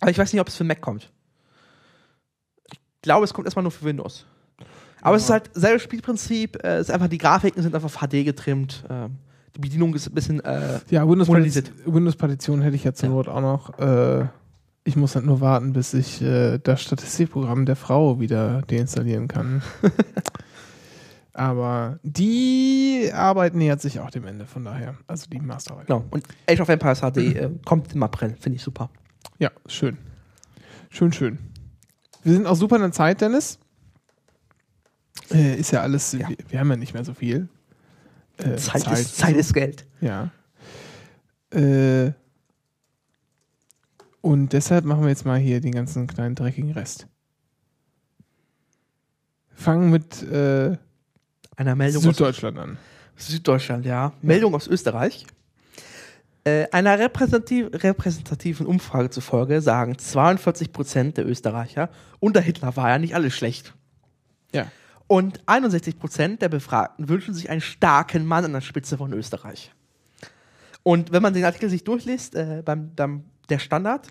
[0.00, 1.10] Aber ich weiß nicht, ob es für Mac kommt.
[2.70, 4.26] Ich glaube, es kommt erstmal nur für Windows.
[5.00, 6.62] Aber es ist halt selbes Spielprinzip.
[6.62, 8.84] Äh, es ist einfach, die Grafiken sind einfach HD getrimmt.
[8.90, 9.16] Ähm,
[9.56, 10.40] die Bedienung ist ein bisschen.
[10.44, 11.08] Äh, Ja.
[11.08, 13.14] Windows-Partition Windows -Partition hätte ich ja zur Ja.
[13.14, 13.78] Not auch noch.
[13.78, 14.26] Äh,
[14.84, 19.62] ich muss halt nur warten, bis ich äh, das Statistikprogramm der Frau wieder deinstallieren kann.
[21.34, 24.96] Aber die Arbeit nähert sich auch dem Ende, von daher.
[25.06, 25.86] Also die Masterarbeit.
[25.86, 26.04] genau.
[26.10, 28.36] Und Age of Empires HD äh, kommt im April.
[28.38, 28.90] Finde ich super.
[29.38, 29.96] Ja, schön.
[30.90, 31.38] Schön, schön.
[32.22, 33.58] Wir sind auch super in der Zeit, Dennis.
[35.30, 36.28] Äh, ist ja alles, Ja.
[36.28, 37.48] Wir, wir haben ja nicht mehr so viel.
[38.36, 39.86] Äh, Zeit, ist, Zeit ist Geld.
[40.00, 40.30] Ja.
[41.50, 42.12] Äh,
[44.20, 47.06] und deshalb machen wir jetzt mal hier den ganzen kleinen dreckigen Rest.
[49.54, 50.76] Fangen mit äh,
[51.62, 52.76] Einer Meldung aus Süddeutschland an.
[53.14, 54.12] Süddeutschland, ja.
[54.20, 55.24] Meldung aus Österreich.
[56.42, 62.98] Äh, einer repräsentativ, repräsentativen Umfrage zufolge sagen 42 Prozent der Österreicher, unter Hitler war ja
[62.98, 63.74] nicht alles schlecht.
[64.52, 64.66] Ja.
[65.06, 69.70] Und 61% der Befragten wünschen sich einen starken Mann an der Spitze von Österreich.
[70.82, 74.08] Und wenn man den Artikel sich durchliest, äh, beim, beim der Standard,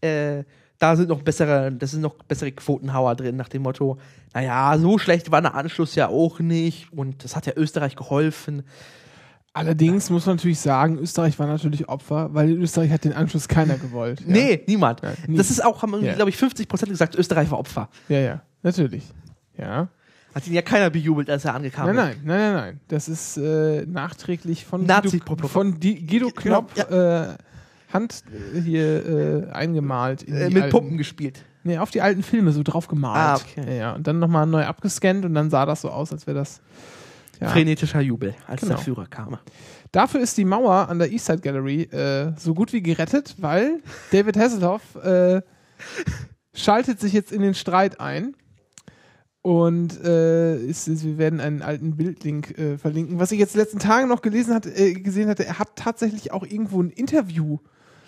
[0.00, 0.42] äh,
[0.78, 3.98] da sind noch bessere, das sind noch bessere Quotenhauer drin, nach dem Motto,
[4.34, 8.62] naja, so schlecht war der Anschluss ja auch nicht und das hat ja Österreich geholfen.
[9.54, 13.48] Allerdings muss man natürlich sagen, Österreich war natürlich Opfer, weil in Österreich hat den Anschluss
[13.48, 14.20] keiner gewollt.
[14.20, 14.26] Ja.
[14.28, 15.02] Nee, niemand.
[15.02, 15.36] Ja, nie.
[15.36, 16.14] Das ist auch, haben, Ja.
[16.14, 17.88] glaube ich, 50% gesagt, Österreich war Opfer.
[18.08, 19.04] Ja, ja, natürlich.
[19.56, 19.88] Ja.
[20.34, 21.86] Hat ihn ja keiner bejubelt, als er ankam.
[21.86, 22.80] Nein, nein, nein, nein, nein.
[22.86, 27.28] Das ist äh, nachträglich von Nazi- Guido, von Guido Knopp äh,
[27.92, 28.22] Hand
[28.54, 30.22] äh, hier äh, eingemalt.
[30.22, 31.44] In Äh, mit alten, Pumpen gespielt.
[31.64, 33.16] Nee, auf die alten Filme so drauf gemalt.
[33.16, 33.78] Ah, okay.
[33.78, 33.94] Ja.
[33.94, 36.60] Und dann nochmal neu abgescannt und dann sah das so aus, als wäre das.
[37.40, 37.48] Ja.
[37.50, 38.74] Frenetischer Jubel, als Genau.
[38.74, 39.38] der Führer kam.
[39.92, 44.36] Dafür ist die Mauer an der Eastside Gallery äh, so gut wie gerettet, weil David
[44.36, 45.40] Hasselhoff äh,
[46.52, 48.34] schaltet sich jetzt in den Streit ein.
[49.40, 53.18] Und äh, ist, ist, wir werden einen alten Bildlink äh, verlinken.
[53.20, 55.76] Was ich jetzt in den letzten Tagen noch gelesen hat, äh, gesehen hatte, er hat
[55.76, 57.58] tatsächlich auch irgendwo ein Interview.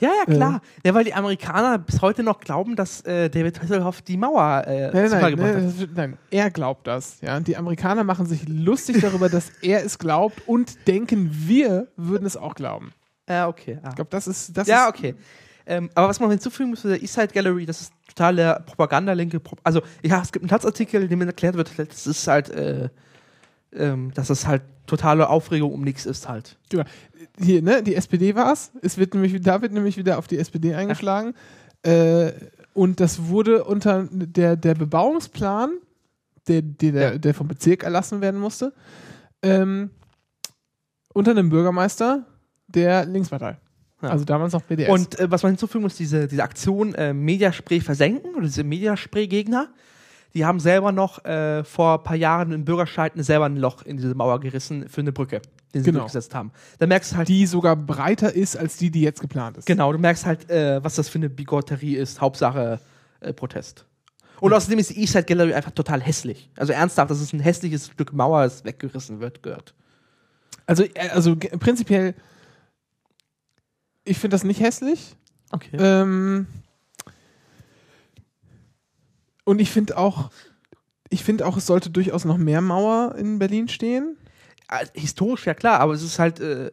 [0.01, 0.62] Ja, ja, klar.
[0.85, 4.90] Ja, weil die Amerikaner bis heute noch glauben, dass äh, David Hasselhoff die Mauer äh,
[4.93, 5.89] Nein, nein, gebracht nein, hat.
[5.94, 7.20] nein, er glaubt das.
[7.20, 7.39] Ja?
[7.39, 12.36] Die Amerikaner machen sich lustig darüber, dass er es glaubt und denken, wir würden es
[12.36, 12.93] auch glauben.
[13.28, 13.78] Ja, okay.
[13.82, 14.56] Ja, Ich glaube, das ist.
[14.56, 15.14] Das ja ist, okay.
[15.66, 19.39] Ähm, aber was man hinzufügen muss zu der Eastside Gallery, das ist total der propagandalinke.
[19.39, 22.89] Pro also, ja, es gibt einen Platzartikel, in dem erklärt wird, das ist halt, äh,
[23.75, 26.59] ähm, dass es halt totale Aufregung um nichts ist halt.
[26.69, 26.85] Genau.
[27.39, 28.73] Hier, ne, die SPD war es.
[28.83, 31.35] Es wird nämlich, da wird nämlich wieder auf die SPD eingeschlagen.
[31.83, 32.33] Äh,
[32.75, 35.71] und das wurde unter der, der Bebauungsplan,
[36.49, 37.19] der, der, der, Ja.
[37.19, 38.73] der vom Bezirk erlassen werden musste,
[39.43, 39.91] ähm,
[41.13, 42.27] unter einem Bürgermeister
[42.69, 43.59] der Linkspartei.
[44.03, 44.09] Ja.
[44.11, 44.89] Also damals noch BDS.
[44.89, 49.69] Und äh, was man hinzufügen muss, diese, diese Aktion äh, Mediaspray versenken oder diese Mediaspray-Gegner,
[50.35, 53.97] die haben selber noch äh, vor ein paar Jahren im Bürgerscheid selber ein Loch in
[53.97, 55.43] diese Mauer gerissen für eine Brücke,
[55.74, 56.01] den sie Genau.
[56.01, 56.52] durchgesetzt haben.
[56.78, 59.66] Da merkst du halt, die sogar breiter ist als die, die jetzt geplant ist.
[59.66, 62.81] genau, du merkst halt, äh, was das für eine Bigotterie ist, Hauptsache
[63.20, 63.85] äh, Protest.
[64.40, 66.48] Und außerdem ist die Eastside Gallery einfach total hässlich.
[66.57, 69.74] Also ernsthaft, das ist ein hässliches Stück Mauer, das weggerissen wird, gehört.
[70.66, 72.15] Also, äh, also prinzipiell,
[74.05, 75.15] ich finde das nicht hässlich.
[75.51, 75.77] Okay.
[75.78, 76.47] Ähm,
[79.51, 80.31] und ich finde auch,
[81.09, 84.16] ich finde auch, es sollte durchaus noch mehr Mauer in Berlin stehen.
[84.70, 86.70] Äh, historisch, ja klar, aber es ist halt, äh,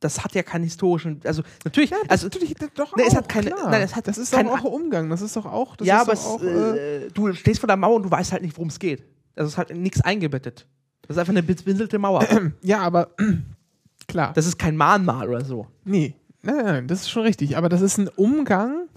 [0.00, 3.70] das hat ja keinen historischen, also natürlich, also Natürlich, doch auch, es hat keine- klar.
[3.70, 5.10] nein, es hat das ist kein- doch auch Umgang.
[5.10, 5.76] Das ist doch auch.
[5.76, 8.42] Das ja, aber auch, äh, äh, du stehst vor der Mauer und du weißt halt
[8.42, 9.02] nicht, worum es geht.
[9.36, 10.66] Also es ist halt nichts eingebettet.
[11.02, 12.24] Das ist einfach eine bezwinselte Mauer.
[12.62, 13.10] ja, aber
[14.08, 14.32] klar.
[14.34, 15.66] Das ist kein Mahnmal oder so.
[15.84, 17.56] Nee, nein, nein, nein, das ist schon richtig.
[17.58, 18.88] Aber das ist ein Umgang,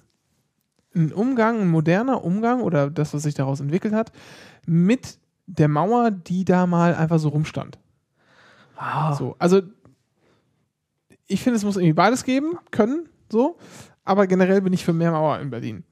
[0.95, 4.11] ein Umgang, ein moderner Umgang oder das, was sich daraus entwickelt hat,
[4.65, 5.17] mit
[5.47, 7.77] der Mauer, die da mal einfach so rumstand.
[8.75, 9.13] Ah.
[9.15, 9.61] So, also
[11.27, 13.57] ich finde, es muss irgendwie beides geben können, so.
[14.03, 15.83] Aber generell bin ich für mehr Mauer in Berlin.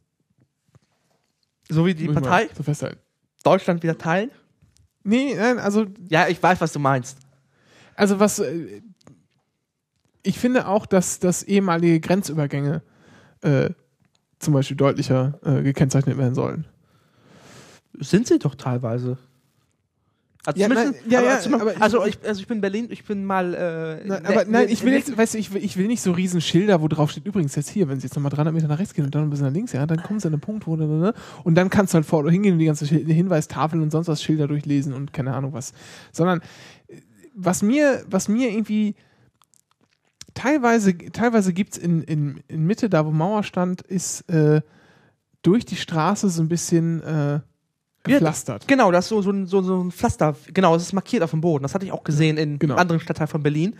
[1.69, 2.99] So wie die Muss Partei So festhalten.
[3.43, 4.29] Deutschland wieder teilen.
[5.03, 7.17] Nee, nein, also, Ja, ich weiß, was du meinst.
[7.95, 8.39] also was.
[8.39, 8.81] äh,
[10.23, 12.83] Ich finde auch, dass, dass ehemalige Grenzübergänge
[13.41, 13.71] äh,
[14.41, 16.65] zum Beispiel deutlicher äh, gekennzeichnet werden sollen.
[17.99, 19.17] Sind sie doch teilweise.
[20.43, 23.03] Also, Ja, nein, ja, ja, aber ich- also, ich, also ich bin in Berlin, ich
[23.03, 23.53] bin mal.
[23.53, 25.77] Äh, Nein, ne- aber nein, ne- ich will ne- jetzt, weißt du, ich will, ich
[25.77, 28.31] will nicht so riesen Schilder, wo drauf steht, übrigens jetzt hier, wenn sie jetzt nochmal
[28.31, 30.25] 300 Meter nach rechts gehen und dann ein bisschen nach links, ja, dann kommen sie
[30.27, 31.13] an den Punkt, wo, ne, ne,
[31.43, 34.47] und dann kannst du halt vor hingehen und die ganze Hinweistafeln und sonst was Schilder
[34.47, 35.73] durchlesen und keine Ahnung was.
[36.11, 36.39] Sondern
[36.87, 36.95] äh,
[37.35, 38.95] was mir, was mir irgendwie
[40.33, 44.61] teilweise, teilweise gibt es in, in, in Mitte, da wo Mauer stand, ist äh,
[45.41, 47.41] durch die Straße so ein bisschen äh, Ja,
[48.03, 48.67] gepflastert.
[48.67, 50.35] Genau, das ist so, so, ein, so, so ein Pflaster.
[50.53, 51.63] Genau, es ist markiert auf dem Boden.
[51.63, 52.75] Das hatte ich auch gesehen in Genau.
[52.75, 53.75] anderen Stadtteilen von Berlin,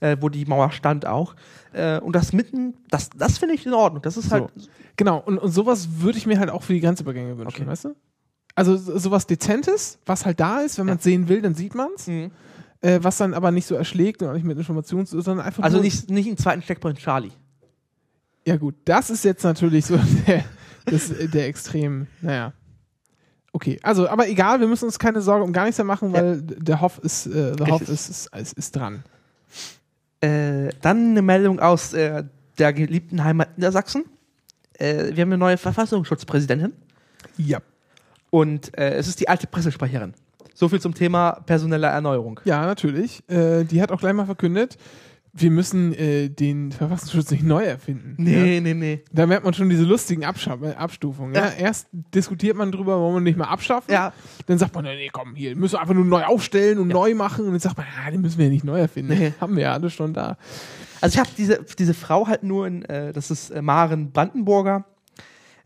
[0.00, 1.34] äh, wo die Mauer stand auch.
[1.72, 4.02] Äh, und das mitten, das, das finde ich in Ordnung.
[4.02, 4.52] Das ist halt.
[4.96, 7.66] Genau, und, und sowas würde ich mir halt auch für die Grenzübergänge wünschen, Okay.
[7.66, 7.96] weißt du?
[8.54, 11.74] Also so- sowas Dezentes, was halt da ist, wenn man es sehen will, dann sieht
[11.74, 12.06] man es.
[12.06, 12.30] Mhm.
[12.84, 15.78] Äh, was dann aber nicht so erschlägt und auch nicht mit Informationen, sondern einfach Also
[15.78, 17.30] nur, nicht, nicht einen zweiten Steckpunkt Charlie.
[18.46, 20.44] Ja gut, das ist jetzt natürlich so der,
[20.84, 22.52] das, der Extrem, naja.
[23.52, 26.42] Okay, also, aber egal, wir müssen uns keine Sorge um gar nichts mehr machen, weil
[26.42, 29.02] der Hoff ist, äh, der Hoff ist, ist, ist, ist dran.
[30.20, 32.24] Äh, dann eine Meldung aus äh,
[32.58, 34.04] der geliebten Heimat Niedersachsen.
[34.74, 36.74] Äh, wir haben eine neue Verfassungsschutzpräsidentin
[37.38, 37.60] Ja.
[38.28, 40.12] und äh, es ist die alte Pressesprecherin.
[40.54, 42.40] So viel zum Thema personelle Erneuerung.
[42.44, 43.22] Ja, natürlich.
[43.28, 44.78] Äh, die hat auch gleich mal verkündet,
[45.36, 48.14] wir müssen äh, den Verfassungsschutz nicht neu erfinden.
[48.18, 48.60] Nee, Ja?
[48.60, 49.02] nee, nee.
[49.12, 51.34] Da merkt man schon diese lustigen Abscha Abstufungen.
[51.34, 51.46] Ja?
[51.46, 51.52] Ja.
[51.58, 53.92] Erst diskutiert man drüber, wollen wir nicht mal abschaffen.
[53.92, 54.12] Ja.
[54.46, 57.46] Dann sagt man, nee, komm, hier müssen wir einfach nur neu aufstellen und neu machen.
[57.46, 59.12] Und dann sagt man, ja, den müssen wir ja nicht neu erfinden.
[59.18, 59.32] Nee.
[59.40, 60.36] Haben wir ja alle schon da.
[61.00, 64.84] Also ich habe diese, diese Frau halt nur in, äh, das ist äh, Maren Brandenburger,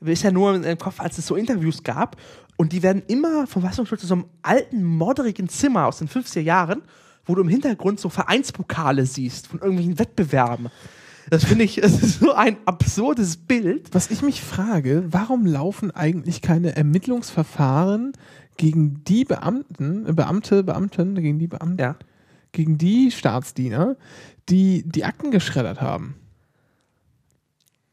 [0.01, 2.17] ist ja nur im Kopf, als es so Interviews gab.
[2.59, 6.41] Und die werden immer vom Verfassungsschutz in so einem alten, modderigen Zimmer aus den 50er
[6.41, 6.83] Jahren,
[7.25, 10.69] wo du im Hintergrund so Vereinspokale siehst von irgendwelchen Wettbewerben.
[11.31, 13.95] Das finde ich, das ist so ein absurdes Bild.
[13.95, 18.13] Was ich mich frage, warum laufen eigentlich keine Ermittlungsverfahren
[18.57, 21.97] gegen die Beamten, äh, Beamte, Beamten, gegen die Beamten, Ja.
[22.51, 23.97] gegen die Staatsdiener,
[24.49, 26.17] die die Akten geschreddert haben?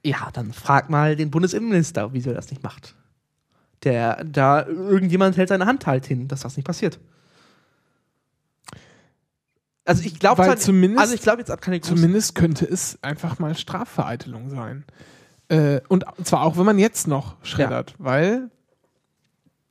[0.04, 2.96] Ja, dann frag mal den Bundesinnenminister, wieso er das nicht macht.
[3.86, 7.00] Der, da, irgendjemand hält seine Hand halt hin, dass das nicht passiert.
[9.86, 13.38] Also ich glaube Weil zumindest- also ich glaube jetzt keine großen Zumindest könnte es einfach
[13.40, 14.84] mal Strafvereitelung sein.
[15.48, 18.50] Äh, und zwar auch, wenn man jetzt noch schreddert, weil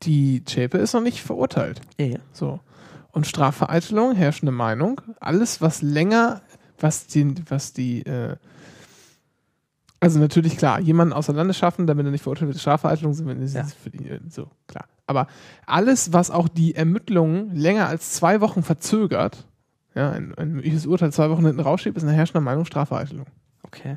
[0.02, 1.80] die Zschäpe ist noch nicht verurteilt.
[1.98, 2.18] Ja, ja.
[2.32, 2.60] So.
[3.10, 6.42] Und Strafvereitelung, herrschende Meinung, alles, was länger,
[6.78, 8.36] was die, was die, äh,
[10.00, 13.40] also natürlich klar, jemanden außer Landes schaffen, damit er nicht verurteilt wird, ist Strafvereitelung, sind
[13.40, 13.62] das Ja.
[13.62, 14.86] ist für die, äh, so, klar.
[15.06, 15.26] Aber
[15.66, 19.46] alles, was auch die Ermittlungen länger als zwei Wochen verzögert,
[19.94, 23.26] ja, ein, ein mögliches Urteil zwei Wochen hinten rausschiebt, ist eine herrschende Meinung Strafvereitelung.
[23.62, 23.96] Okay.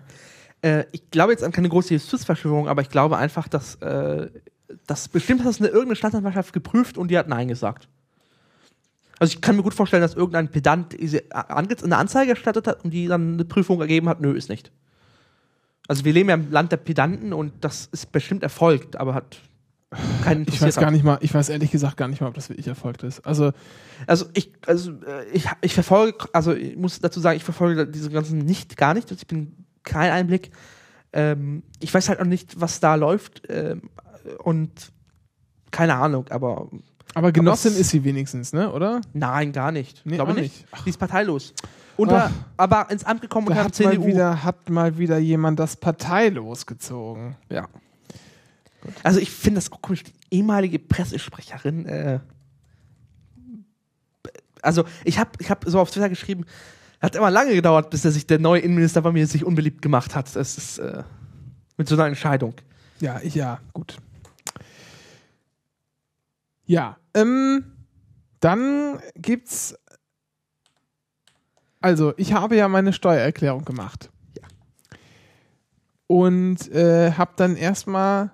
[0.61, 4.29] Äh, ich glaube jetzt an keine große Justizverschwörung, aber ich glaube einfach, dass äh,
[4.85, 7.87] das bestimmt hat das eine irgendeine Staatsanwaltschaft geprüft und die hat Nein gesagt.
[9.19, 13.07] Also ich kann mir gut vorstellen, dass irgendein Pedant eine Anzeige erstattet hat und die
[13.07, 14.71] dann eine Prüfung ergeben hat, nö, ist nicht.
[15.87, 19.41] Also wir leben ja im Land der Pedanten und das ist bestimmt erfolgt, aber hat
[20.23, 22.49] keinen Ich weiß gar nicht mal, ich weiß ehrlich gesagt gar nicht mal, ob das
[22.49, 23.25] wirklich erfolgt ist.
[23.25, 23.53] Also,
[24.05, 28.09] Also ich, also äh, ich, ich verfolge, also ich muss dazu sagen, ich verfolge diese
[28.09, 29.11] ganzen nicht gar nicht.
[29.11, 30.51] Ich bin kein Einblick.
[31.13, 33.89] Ähm, ich weiß halt auch nicht, was da läuft ähm,
[34.43, 34.91] und
[35.71, 36.69] keine Ahnung, aber
[37.13, 39.01] aber Genossin es- ist sie wenigstens, ne, oder?
[39.13, 40.01] nein, gar nicht.
[40.05, 40.65] Nee, Glaube nicht.
[40.71, 40.85] nicht.
[40.85, 41.53] Die ist parteilos.
[41.95, 42.31] Unter, Ach.
[42.57, 44.01] aber ins Amt gekommen unter hat CDU.
[44.01, 47.35] mal, wieder, hat mal wieder jemand das parteilos gezogen.
[47.49, 47.67] Ja.
[49.03, 52.19] Also ich finde das auch komisch, die ehemalige Pressesprecherin, äh,
[54.61, 56.45] also ich habe ich hab so auf Twitter geschrieben,
[57.01, 60.15] hat immer lange gedauert, bis der sich der neue Innenminister bei mir sich unbeliebt gemacht
[60.15, 60.35] hat.
[60.35, 61.03] Das ist äh,
[61.77, 62.53] mit so einer Entscheidung.
[62.99, 63.97] Ja, ich, ja, gut.
[66.67, 67.63] Ja, ähm,
[68.41, 69.75] dann gibt's.
[71.79, 74.11] Also, ich habe ja meine Steuererklärung gemacht.
[74.37, 74.47] Ja.
[76.07, 78.31] Und äh, habe dann erstmal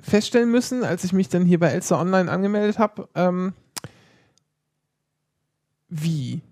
[0.00, 3.54] feststellen müssen, als ich mich dann hier bei Elster Online angemeldet habe, ähm,
[5.88, 6.42] wie?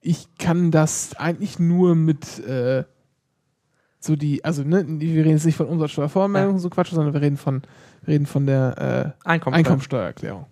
[0.00, 2.84] Ich kann das eigentlich nur mit äh,
[4.00, 7.36] so die, also ne, wir reden jetzt nicht von Umsatzsteuervoranmeldung, so Quatsch, sondern wir reden
[7.36, 7.62] von,
[8.02, 9.54] wir reden von der äh, Einkommen.
[9.54, 10.46] Einkommensteuererklärung.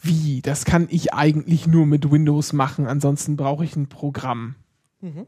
[0.00, 0.42] Wie?
[0.42, 4.56] Das kann ich eigentlich nur mit Windows machen, ansonsten brauche ich ein Programm.
[5.00, 5.26] Mhm.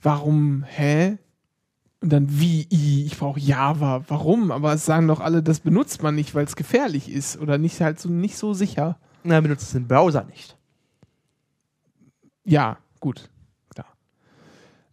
[0.00, 0.64] Warum?
[0.64, 1.18] Hä?
[2.00, 2.68] Und dann wie?
[2.70, 4.04] I, Ich brauche Java.
[4.08, 4.50] Warum?
[4.50, 7.80] Aber es sagen doch alle, das benutzt man nicht, weil es gefährlich ist oder nicht
[7.80, 8.98] halt so nicht so sicher.
[9.24, 10.58] Na, benutzt den Browser nicht.
[12.44, 13.30] Ja, gut.
[13.70, 13.86] Klar.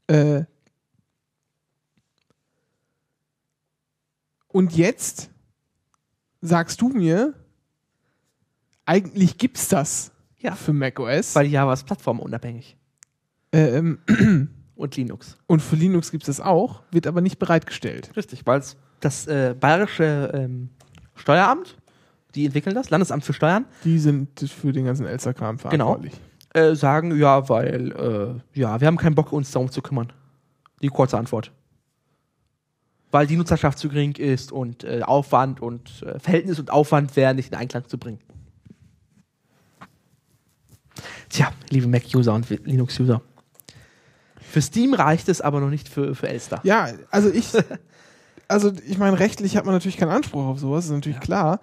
[0.07, 0.45] Äh,
[4.51, 5.29] und jetzt
[6.41, 7.33] sagst du mir,
[8.85, 10.55] eigentlich gibt's das Ja.
[10.55, 11.35] für macOS.
[11.35, 12.77] Weil Java ist plattformunabhängig.
[13.51, 13.99] ähm,
[14.75, 15.37] Und Linux.
[15.45, 18.09] und für Linux gibt's das auch, wird aber nicht bereitgestellt.
[18.15, 20.69] Richtig, weil es das äh, bayerische ähm,
[21.13, 21.77] Steueramt,
[22.33, 25.69] die entwickeln das, Landesamt für Steuern, Die sind für den ganzen Elster-Kram Genau.
[25.69, 26.13] verantwortlich.
[26.55, 27.91] äh, sagen, ja, weil,
[28.55, 30.11] äh, ja, wir haben keinen Bock, uns darum zu kümmern.
[30.81, 31.51] Die kurze Antwort.
[33.11, 37.35] Weil die Nutzerschaft zu gering ist und äh, Aufwand und äh, Verhältnis und Aufwand wären
[37.35, 38.19] nicht in Einklang zu bringen.
[41.29, 43.21] Tja, liebe Mac-User und Linux-User.
[44.39, 46.59] Für Steam reicht es aber noch nicht für, für Elster.
[46.63, 47.47] Ja, also ich,
[48.47, 51.61] also ich meine, rechtlich hat man natürlich keinen Anspruch auf sowas, ist natürlich klar.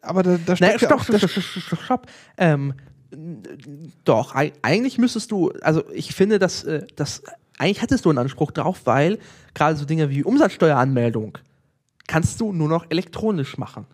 [0.00, 2.06] Aber da, da Naja, steckt ja stopp, auch, stopp, stopp, stopp, stopp, stopp.
[2.36, 2.74] Ähm,
[4.04, 7.22] doch, ei- eigentlich müsstest du, also ich finde, dass, äh, dass
[7.58, 9.18] eigentlich hättest du einen Anspruch drauf, weil
[9.54, 11.38] gerade so Dinge wie Umsatzsteueranmeldung
[12.06, 13.86] kannst du nur noch elektronisch machen.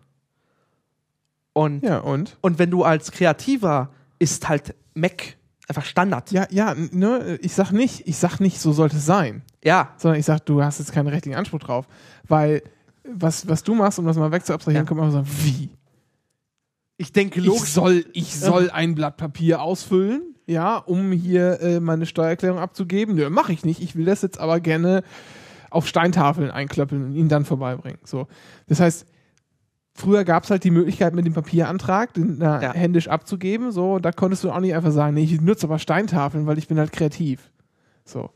[1.53, 2.37] Und, Ja, und?
[2.41, 5.35] und wenn du als Kreativer ist halt Mac
[5.67, 6.31] einfach Standard.
[6.31, 9.43] Ja, ja, ne, ich sag nicht, ich sag nicht, so sollte es sein.
[9.63, 11.85] Ja, Sondern ich sag, du hast jetzt keinen rechtlichen Anspruch drauf.
[12.27, 12.63] Weil
[13.03, 14.87] was, was du machst, um das mal wegzuabstrahieren, Ja.
[14.87, 15.69] kann man sagen, wie?
[16.97, 17.69] ich denke Ich logisch.
[17.69, 23.15] soll, ich soll ein Blatt Papier ausfüllen, ja, um hier äh, meine Steuererklärung abzugeben.
[23.15, 23.81] Nö, mache ich nicht.
[23.81, 25.03] Ich will das jetzt aber gerne
[25.69, 27.99] auf Steintafeln einklöppeln und ihn dann vorbeibringen.
[28.03, 28.27] So.
[28.67, 29.05] Das heißt,
[29.93, 32.73] früher gab es halt die Möglichkeit, mit dem Papierantrag den äh, Ja.
[32.73, 33.71] händisch abzugeben.
[33.71, 36.67] So, da konntest du auch nicht einfach sagen, nee, ich nutze aber Steintafeln, weil ich
[36.67, 37.51] bin halt kreativ.
[38.05, 38.31] So.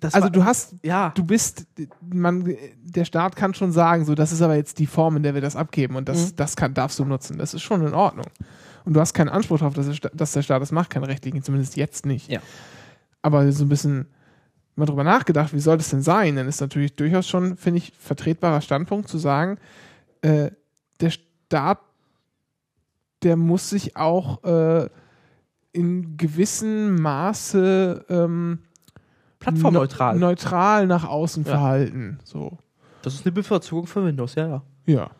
[0.00, 1.66] Das Also war- du hast, ja, du bist,
[2.12, 2.52] man,
[2.82, 5.40] der Staat kann schon sagen, so, das ist aber jetzt die Form, in der wir
[5.40, 6.36] das abgeben und das, Mhm.
[6.36, 7.38] das kann, darfst du nutzen.
[7.38, 8.26] Das ist schon in Ordnung.
[8.88, 11.76] Und du hast keinen Anspruch darauf, dass, dass der Staat das macht, keinen rechtlichen, zumindest
[11.76, 12.30] jetzt nicht.
[12.30, 12.40] Ja.
[13.20, 14.06] Aber so ein bisschen
[14.76, 16.36] mal drüber nachgedacht, wie soll das denn sein?
[16.36, 19.58] Dann ist natürlich durchaus schon, finde ich, vertretbarer Standpunkt zu sagen,
[20.22, 20.52] äh,
[21.02, 21.80] der Staat,
[23.22, 24.88] der muss sich auch äh,
[25.72, 28.60] in gewissem Maße ähm,
[29.38, 30.14] plattformneutral.
[30.14, 31.50] ne- neutral nach außen Ja.
[31.50, 32.20] verhalten.
[32.24, 32.56] So.
[33.02, 34.62] das ist eine Bevorzugung für Windows, ja, ja.
[34.86, 35.10] Ja.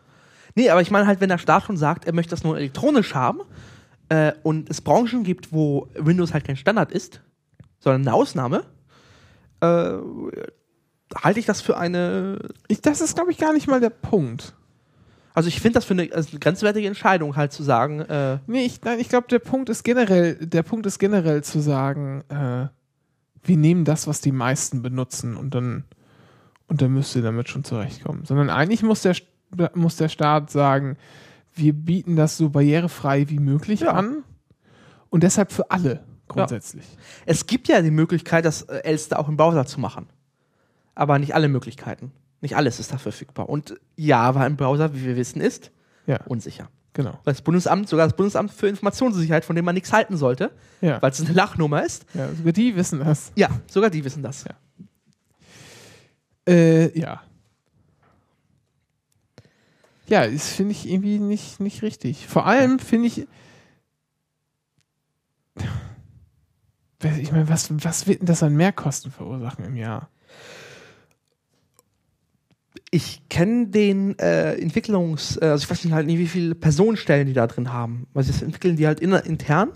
[0.59, 3.15] Nee, aber ich meine halt, wenn der Staat schon sagt, er möchte das nur elektronisch
[3.15, 3.39] haben
[4.09, 7.21] äh, und es Branchen gibt, wo Windows halt kein Standard ist,
[7.79, 8.65] sondern eine Ausnahme,
[9.61, 9.93] äh,
[11.15, 12.39] halte ich das für eine.
[12.67, 14.53] Ich, das ist, glaube ich, gar nicht mal der Punkt.
[15.33, 18.65] Also ich finde das für eine, also eine grenzwertige Entscheidung, halt zu sagen, äh, Nee,
[18.65, 22.67] ich, nein, ich glaube, der Punkt ist generell, der Punkt ist generell zu sagen, äh,
[23.47, 25.85] wir nehmen das, was die meisten benutzen und dann,
[26.67, 28.25] und dann müsst ihr damit schon zurechtkommen.
[28.25, 29.15] Sondern eigentlich muss der,
[29.73, 30.97] muss der Staat sagen,
[31.55, 33.91] wir bieten das so barrierefrei wie möglich Ja.
[33.93, 34.23] an
[35.09, 36.85] und deshalb für alle grundsätzlich.
[37.25, 40.07] es gibt ja die Möglichkeit, das äh, Elster auch im Browser zu machen.
[40.95, 42.11] Aber nicht alle Möglichkeiten.
[42.41, 43.49] Nicht alles ist da verfügbar.
[43.49, 45.71] Und Java im Browser, wie wir wissen, ist
[46.05, 46.69] Ja, unsicher.
[46.93, 47.11] genau.
[47.23, 50.51] Weil das Bundesamt, sogar das Bundesamt für Informationssicherheit, von dem man nichts halten sollte,
[50.81, 51.01] Ja.
[51.01, 53.31] weil es eine Lachnummer ist, ja, sogar die wissen das.
[53.35, 54.43] ja, sogar die wissen das.
[54.45, 54.53] Ja.
[56.47, 57.21] Äh, ja.
[60.09, 62.27] Ja, das finde ich irgendwie nicht, nicht richtig.
[62.27, 63.27] Vor allem finde ich.
[67.21, 70.09] Ich meine, was, was wird denn das an Mehrkosten verursachen im Jahr?
[72.91, 77.27] Ich kenne den äh, Entwicklungs-, äh, also ich weiß nicht halt nicht, wie viele Personenstellen
[77.27, 78.07] die da drin haben.
[78.13, 79.71] Weil sie das entwickeln die halt intern?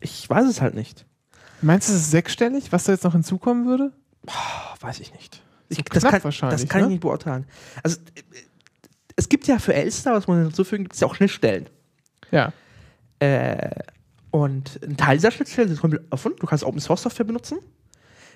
[0.00, 1.06] Ich weiß es halt nicht.
[1.60, 3.92] Meinst du, es ist sechsstellig, was da jetzt noch hinzukommen würde?
[4.80, 5.42] Weiß ich nicht.
[5.70, 6.86] Ich, So das kann, wahrscheinlich, Das kann ne?
[6.86, 7.46] ich nicht beurteilen.
[7.82, 8.22] Also, äh,
[9.18, 11.68] es gibt ja für Elster, was man hinzufügen, gibt es ja auch Schnittstellen.
[12.30, 12.52] Ja.
[13.18, 13.70] Äh,
[14.30, 16.34] und ein Teil dieser Schnittstellen ist komplett offen.
[16.38, 17.58] Du kannst Open Source Software benutzen.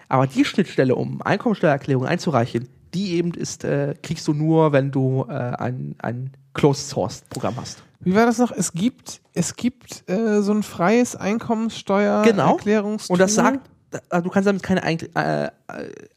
[0.09, 5.25] Aber die Schnittstelle, um Einkommensteuererklärung einzureichen, die eben ist, äh, kriegst du nur, wenn du
[5.29, 7.85] äh, ein, ein Closed Source Programm hast.
[8.01, 8.51] Wie war das noch?
[8.51, 11.25] Es gibt, es gibt äh, so ein freies Genau.
[11.25, 13.15] Einkommenssteuererklärungstool.
[13.15, 13.71] Und das sagt,
[14.11, 15.51] äh, du kannst damit keine Ein äh, äh,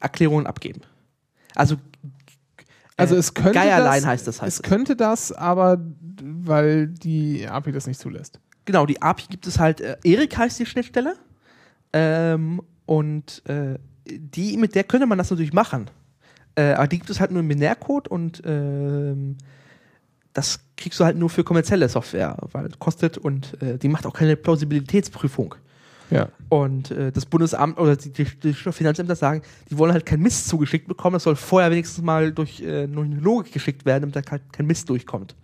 [0.00, 0.80] Erklärungen abgeben.
[1.54, 1.76] Also,
[2.96, 5.78] Also äh, es könnte Geierlein das, heißt das heißt es könnte das, aber
[6.22, 8.40] weil die API das nicht zulässt.
[8.64, 11.16] Genau, die API gibt es halt, äh, Erik heißt die Schnittstelle.
[11.92, 15.90] Ähm, und äh, die, mit der könnte man das natürlich machen.
[16.54, 19.36] Äh, aber die gibt es halt nur im Binärcode und ähm,
[20.32, 24.06] das kriegst du halt nur für kommerzielle Software, weil es kostet und äh, die macht
[24.06, 25.54] auch keine Plausibilitätsprüfung.
[26.10, 26.28] Ja.
[26.48, 30.48] Und äh, das Bundesamt oder die, die, die Finanzämter sagen, die wollen halt kein Mist
[30.48, 34.16] zugeschickt bekommen, das soll vorher wenigstens mal durch, äh, durch eine Logik geschickt werden, damit
[34.16, 35.34] da halt kein Mist durchkommt.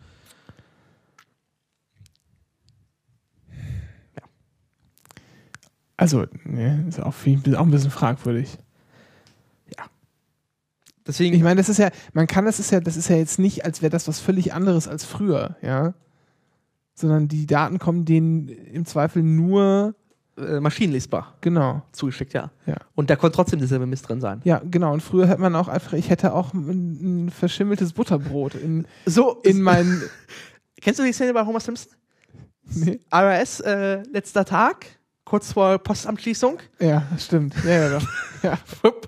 [5.97, 8.59] Also, ne, ist auch, auch ein bisschen fragwürdig.
[11.07, 13.39] Deswegen, Ich meine, das ist ja, man kann, das ist ja, das ist ja jetzt
[13.39, 15.95] nicht, als wäre das was völlig anderes als früher, ja.
[16.95, 19.95] Sondern die Daten kommen denen im Zweifel nur,
[20.37, 21.83] äh, maschinenlesbar genau.
[21.93, 22.51] zugeschickt, ja.
[22.67, 22.77] Ja.
[22.95, 24.41] Und da konnte trotzdem derselbe Mist drin sein.
[24.45, 24.93] Ja, genau.
[24.93, 29.41] Und früher hat man auch einfach, ich hätte auch ein, ein verschimmeltes Butterbrot in, So,
[29.43, 30.03] in meinen.
[30.81, 31.93] kennst du die Szene bei Homer Simpson?
[32.65, 33.01] nee.
[33.15, 34.87] RS, äh, letzter Tag,
[35.25, 37.55] kurz vor Postamtschließung, Ja, stimmt.
[37.65, 38.09] Ja, ja, doch.
[38.43, 38.59] Ja.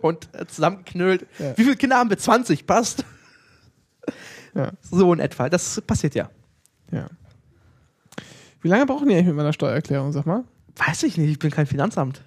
[0.03, 1.27] und äh, zusammengeknüllt.
[1.41, 1.57] Ja.
[1.57, 2.19] Wie viele Kinder haben wir?
[2.19, 3.05] 20, passt.
[4.55, 4.71] Ja.
[4.83, 5.49] So in etwa.
[5.49, 6.31] Das passiert ja.
[6.93, 7.09] ja.
[8.61, 10.45] Wie lange brauchen die eigentlich mit meiner Steuererklärung, sag mal?
[10.77, 12.23] Weiß ich nicht, ich bin kein Finanzamt.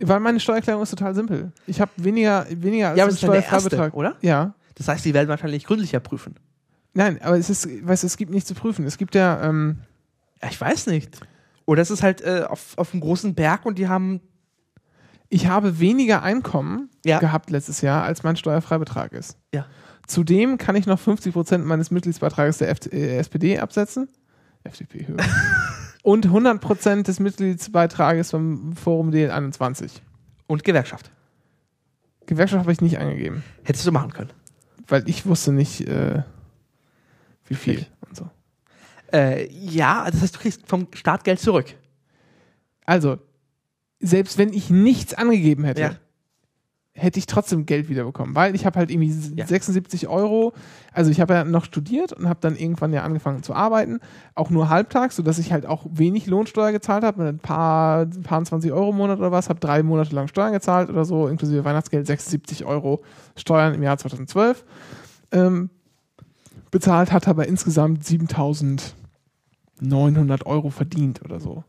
[0.00, 1.52] Weil meine Steuererklärung ist total simpel.
[1.66, 3.94] Ich habe weniger, weniger als Ja, aber einen Steuerfreibetrag.
[3.94, 4.16] oder?
[4.22, 4.54] Ja.
[4.74, 6.34] Das heißt, die werden wahrscheinlich gründlicher prüfen.
[6.94, 8.84] Nein, aber es ist, weißt du, es gibt nichts zu prüfen.
[8.86, 9.78] Es gibt ja, ähm,
[10.42, 11.18] Ja, ich weiß nicht.
[11.66, 14.20] Oder es ist halt äh, auf, auf einem großen Berg und die haben.
[15.28, 17.18] ich habe weniger Einkommen Ja.
[17.20, 19.38] gehabt letztes Jahr, als mein Steuerfreibetrag ist.
[19.54, 19.66] Ja.
[20.06, 24.08] Zudem kann ich noch 50% meines Mitgliedsbeitrages der FD, äh, SPD absetzen.
[24.64, 25.16] FDP höher.
[26.04, 29.90] Und 100% des Mitgliedsbeitrages vom Forum DL21.
[30.46, 31.10] Und Gewerkschaft.
[32.26, 34.30] Gewerkschaft habe ich nicht angegeben, Hättest du machen können.
[34.86, 36.22] weil ich wusste nicht, äh,
[37.46, 37.90] wie viel Nicht.
[38.06, 38.30] und so.
[39.14, 41.74] Äh, ja, das heißt, du kriegst vom Staat Geld zurück.
[42.84, 43.18] Also,
[44.00, 45.96] selbst wenn ich nichts angegeben hätte, Ja.
[46.96, 49.46] Hätte ich trotzdem Geld wiederbekommen, weil ich habe halt irgendwie Ja.
[49.46, 50.52] 76 Euro,
[50.92, 53.98] also ich habe ja noch studiert und habe dann irgendwann ja angefangen zu arbeiten,
[54.36, 58.22] auch nur halbtags, sodass ich halt auch wenig Lohnsteuer gezahlt habe, mit ein paar, ein
[58.22, 61.26] paar 20 Euro im Monat oder was, habe drei Monate lang Steuern gezahlt oder so,
[61.26, 63.02] inklusive Weihnachtsgeld 76 Euro
[63.34, 64.64] Steuern im Jahr 2012
[65.32, 65.70] ähm,
[66.70, 71.64] bezahlt, hat aber insgesamt 7900 Euro verdient oder so.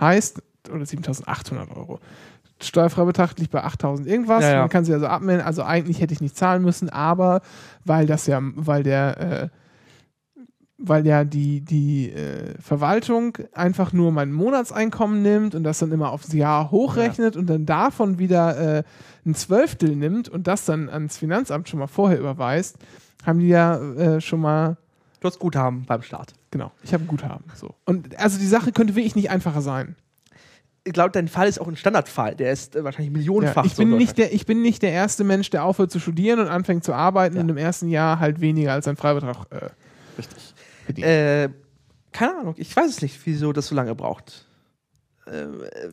[0.00, 1.98] Heißt, oder 7800 Euro.
[2.64, 4.42] Steuerfreibetrag liegt bei 8000 irgendwas.
[4.42, 4.60] Ja, ja.
[4.60, 5.44] Man kann sie also abmelden.
[5.44, 7.40] Also eigentlich hätte ich nicht zahlen müssen, aber
[7.84, 9.48] weil das ja, weil der, äh,
[10.78, 16.10] weil ja die, die äh, Verwaltung einfach nur mein Monatseinkommen nimmt und das dann immer
[16.10, 18.82] aufs Jahr hochrechnet und dann davon wieder äh,
[19.24, 22.78] ein Zwölftel nimmt und das dann ans Finanzamt schon mal vorher überweist,
[23.24, 24.76] haben die ja äh, schon mal
[25.22, 26.32] Du hast Guthaben beim Start.
[26.50, 27.44] Genau, ich habe Guthaben.
[27.54, 27.76] So.
[27.84, 29.94] Und also die Sache könnte wirklich nicht einfacher sein.
[30.84, 32.34] Ich glaube, dein Fall ist auch ein Standardfall.
[32.34, 33.62] Der ist äh, wahrscheinlich millionenfach.
[33.64, 34.30] Ja, ich, so in bin nicht Deutschland.
[34.30, 37.36] der, ich bin nicht der erste Mensch, der aufhört zu studieren und anfängt zu arbeiten
[37.36, 37.42] Ja.
[37.42, 39.68] und im ersten Jahr halt weniger als ein Freibetrag äh,
[40.18, 40.54] Richtig.
[40.84, 41.06] verdient.
[41.06, 41.48] Äh,
[42.12, 44.46] keine Ahnung, ich weiß es nicht, wieso das so lange braucht.
[45.26, 45.46] Äh,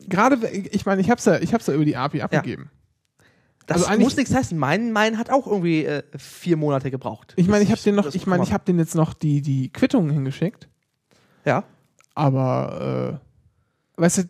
[0.08, 2.70] Gerade, ich meine, ich habe es ja, ich hab's ja über die API abgegeben.
[3.68, 4.58] das Also muss nichts heißen.
[4.58, 7.32] Mein, mein hat auch irgendwie äh, vier Monate gebraucht.
[7.36, 9.72] Ich meine, ich habe den noch, ich meine, ich habe den jetzt noch die, die
[9.72, 10.68] Quittungen hingeschickt,
[11.44, 11.62] Ja.
[12.16, 13.20] aber
[13.96, 14.22] äh, weißt du,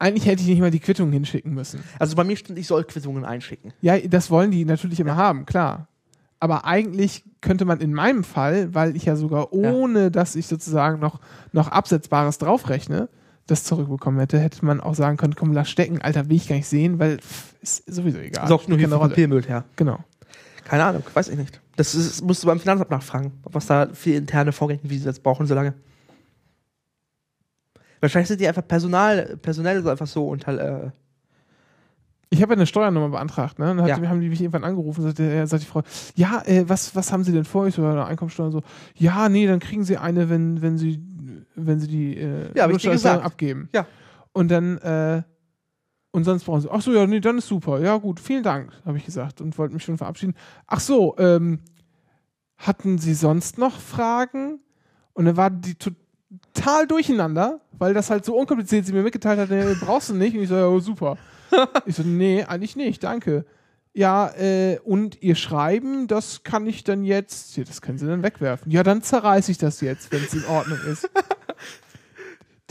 [0.00, 1.84] eigentlich hätte ich nicht mal die Quittungen hinschicken müssen.
[1.98, 3.72] Also bei mir stand, ich soll Quittungen einschicken.
[3.82, 5.86] Ja, das wollen die natürlich immer haben, klar.
[6.40, 10.98] Aber eigentlich könnte man in meinem Fall, weil ich ja sogar ohne, dass ich sozusagen
[10.98, 11.20] noch,
[11.52, 13.10] noch Absetzbares draufrechne,
[13.46, 16.56] das zurückbekommen hätte, hätte man auch sagen können, komm, lass stecken, Alter, will ich gar
[16.56, 18.48] nicht sehen, weil pff, ist sowieso egal.
[18.48, 18.98] Sorgt nur hier für.
[18.98, 19.64] Papiermüll her.
[19.76, 19.98] Genau.
[20.64, 21.60] Keine Ahnung, weiß ich nicht.
[21.76, 25.20] Das ist, musst du beim Finanzamt nachfragen, was da für interne Vorgänge, wie sie das
[25.20, 25.74] brauchen so lange.
[28.00, 30.90] Wahrscheinlich sind die einfach Personal, personell so einfach so und halt, äh,
[32.32, 33.74] Ich habe ja eine Steuernummer beantragt, ne?
[33.74, 34.00] Dann Ja.
[34.08, 35.82] haben die mich irgendwann angerufen, sagte, ja, sagt die Frau,
[36.14, 37.66] ja, äh, was, was haben Sie denn vor?
[37.66, 38.62] Ich so, ja, Einkommensteuer und so,
[38.94, 41.02] ja, nee, dann kriegen Sie eine, wenn, wenn Sie,
[41.56, 43.24] wenn Sie die äh, Ja, gesagt.
[43.24, 43.68] abgeben.
[43.74, 43.84] Ja.
[44.32, 45.22] Und dann, äh,
[46.12, 47.80] und sonst brauchen Sie, ach so, ja, nee, dann ist super.
[47.80, 50.34] Ja, gut, vielen Dank, habe ich gesagt und wollte mich schon verabschieden.
[50.68, 51.58] Ach so, ähm,
[52.58, 54.60] hatten Sie sonst noch Fragen?
[55.14, 55.74] Und dann war die
[56.54, 60.36] total durcheinander, weil das halt so unkompliziert sie mir mitgeteilt hat, nee, brauchst du nicht.
[60.36, 61.16] Und ich so, ja, super.
[61.86, 63.44] ich so, nee, eigentlich nicht, danke.
[63.92, 68.22] Ja, äh, und ihr Schreiben, das kann ich dann jetzt, ja, das können sie dann
[68.22, 68.70] wegwerfen.
[68.70, 71.08] Ja, dann zerreiße ich das jetzt, wenn es in Ordnung ist.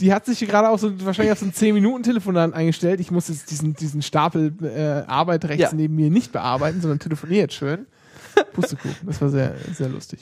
[0.00, 3.00] Die hat sich hier gerade auch so wahrscheinlich auf so ein 10-Minuten-Telefon eingestellt.
[3.00, 5.74] Ich muss jetzt diesen, diesen Stapel äh, Arbeit rechts Ja.
[5.74, 7.86] neben mir nicht bearbeiten, sondern telefoniert schön.
[8.54, 9.06] Pustekuchen.
[9.06, 10.20] Das war sehr, sehr lustig.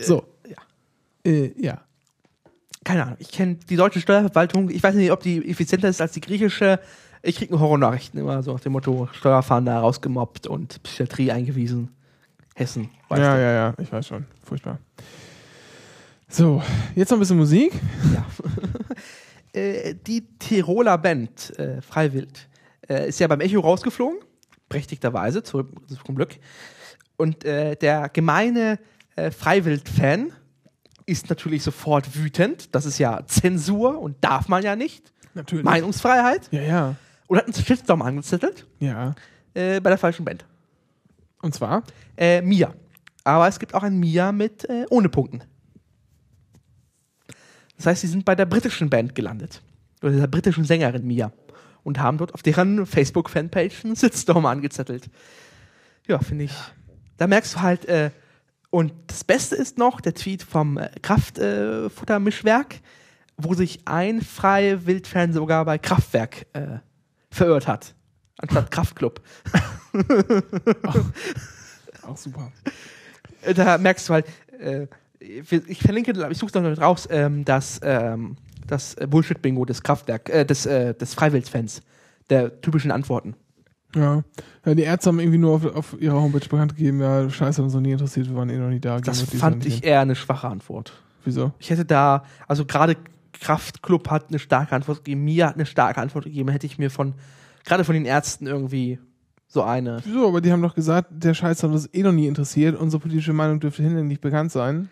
[0.00, 0.24] So.
[0.46, 0.56] ja.
[1.22, 1.82] Äh, ja.
[2.84, 3.16] Keine Ahnung.
[3.18, 6.80] Ich kenne die deutsche Steuerverwaltung, ich weiß nicht, ob die effizienter ist als die griechische.
[7.22, 11.90] Ich kriege nur Horrornachrichten immer so nach dem Motto, Steuerfahnder rausgemobbt und Psychiatrie eingewiesen.
[12.54, 12.90] Hessen.
[13.08, 13.40] weißt ja, du.
[13.40, 14.26] ja, ja, ich weiß schon.
[14.44, 14.78] Furchtbar.
[16.28, 16.62] So,
[16.94, 17.72] jetzt noch ein bisschen Musik.
[18.12, 18.26] Ja.
[19.60, 22.48] äh, die Tiroler Band äh, Freiwild
[22.88, 24.18] äh, ist ja beim Echo rausgeflogen,
[24.68, 25.64] prächtigterweise, zu,
[26.04, 26.36] zum Glück.
[27.16, 28.78] Und äh, der gemeine
[29.16, 30.32] äh, Freiwild-Fan
[31.08, 32.74] ist natürlich sofort wütend.
[32.74, 35.12] Das ist ja Zensur und darf man ja nicht.
[35.34, 35.64] Natürlich.
[35.64, 36.48] Meinungsfreiheit.
[36.50, 36.94] Ja, ja.
[37.26, 39.14] Und hat einen Shitstorm angezettelt Ja.
[39.54, 40.44] äh, bei der falschen Band.
[41.42, 41.82] Und zwar?
[42.16, 42.74] Äh, Mia.
[43.24, 45.42] Aber es gibt auch ein Mia mit äh, ohne Punkten.
[47.76, 49.62] Das heißt, sie sind bei der britischen Band gelandet.
[50.02, 51.32] Oder der britischen Sängerin Mia.
[51.84, 55.08] Und haben dort auf deren Facebook-Fanpage einen Shitstorm angezettelt.
[56.06, 56.52] Ja, finde ich.
[57.16, 58.10] Da merkst du halt, äh,
[58.70, 62.80] und das Beste ist noch der Tweet vom äh, Kraftfuttermischwerk,
[63.36, 66.78] wo sich ein freie Wildfan sogar bei Kraftwerk äh,
[67.30, 67.94] verirrt hat.
[68.36, 69.20] Anstatt Kraftclub.
[72.02, 72.52] Auch super.
[73.42, 74.26] Äh, da merkst du halt,
[74.60, 74.86] äh,
[75.20, 78.36] ich verlinke, ich suche noch raus, ähm, das, ähm,
[78.66, 81.80] das äh, Bullshit-Bingo des Kraftwerk, äh, des, äh, des Freiwildfans,
[82.30, 83.34] der typischen Antworten.
[83.94, 84.22] Ja.
[84.64, 84.74] ja.
[84.74, 87.80] Die Ärzte haben irgendwie nur auf, auf ihrer Homepage bekannt gegeben, ja, scheiße, uns noch
[87.80, 89.00] nie interessiert, wir waren eh noch nie da.
[89.00, 90.92] Das fand ich eher eine schwache Antwort.
[91.24, 91.52] Wieso?
[91.58, 92.96] Ich hätte da, also gerade
[93.32, 96.90] Kraftclub hat eine starke Antwort gegeben, Mia hat eine starke Antwort gegeben, hätte ich mir
[96.90, 97.14] von,
[97.64, 98.98] gerade von den Ärzten irgendwie
[99.46, 100.00] so eine.
[100.04, 100.28] Wieso?
[100.28, 103.32] Aber die haben doch gesagt, der Scheiß hat uns eh noch nie interessiert, unsere politische
[103.32, 104.90] Meinung dürfte hinlänglich bekannt sein.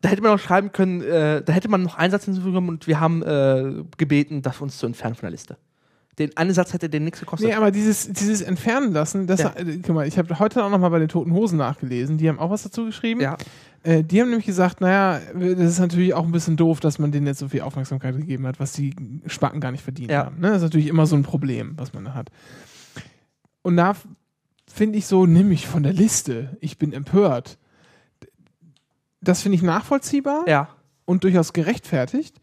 [0.00, 2.86] Da hätte man noch schreiben können, äh, da hätte man noch einen Satz hinzugenommen und
[2.86, 5.56] wir haben äh, gebeten, das uns zu entfernen von der Liste.
[6.18, 7.48] Den einen Satz hätte den nichts gekostet.
[7.48, 9.52] Nee, aber dieses, dieses Entfernen lassen, das, Ja.
[9.56, 12.28] äh, guck mal, ich habe heute auch noch mal bei den Toten Hosen nachgelesen, die
[12.28, 13.20] haben auch was dazu geschrieben.
[13.20, 13.36] ja.
[13.82, 17.12] Äh, die haben nämlich gesagt, naja, das ist natürlich auch ein bisschen doof, dass man
[17.12, 18.94] denen jetzt so viel Aufmerksamkeit gegeben hat, was die
[19.26, 20.24] Spacken gar nicht verdient Ja.
[20.26, 20.40] haben.
[20.40, 20.48] Ne?
[20.48, 22.30] Das ist natürlich immer so ein Problem, was man da hat.
[23.62, 23.94] Und da
[24.72, 26.56] finde ich so, nimm mich von der Liste.
[26.60, 27.58] Ich bin empört.
[29.20, 30.68] Das finde ich nachvollziehbar Ja.
[31.04, 32.40] und durchaus gerechtfertigt.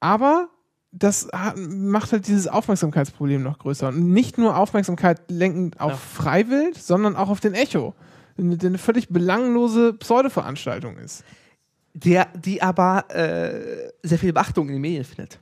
[0.00, 0.48] Aber
[0.90, 3.88] das macht halt dieses Aufmerksamkeitsproblem noch größer.
[3.88, 5.96] Und nicht nur Aufmerksamkeit lenkend auf Ja.
[5.96, 7.94] Freiwild, sondern auch auf den Echo.
[8.36, 11.24] Der eine völlig belanglose Pseudo-Veranstaltung ist.
[11.94, 15.40] der, die aber äh, sehr viel Beachtung in den Medien findet.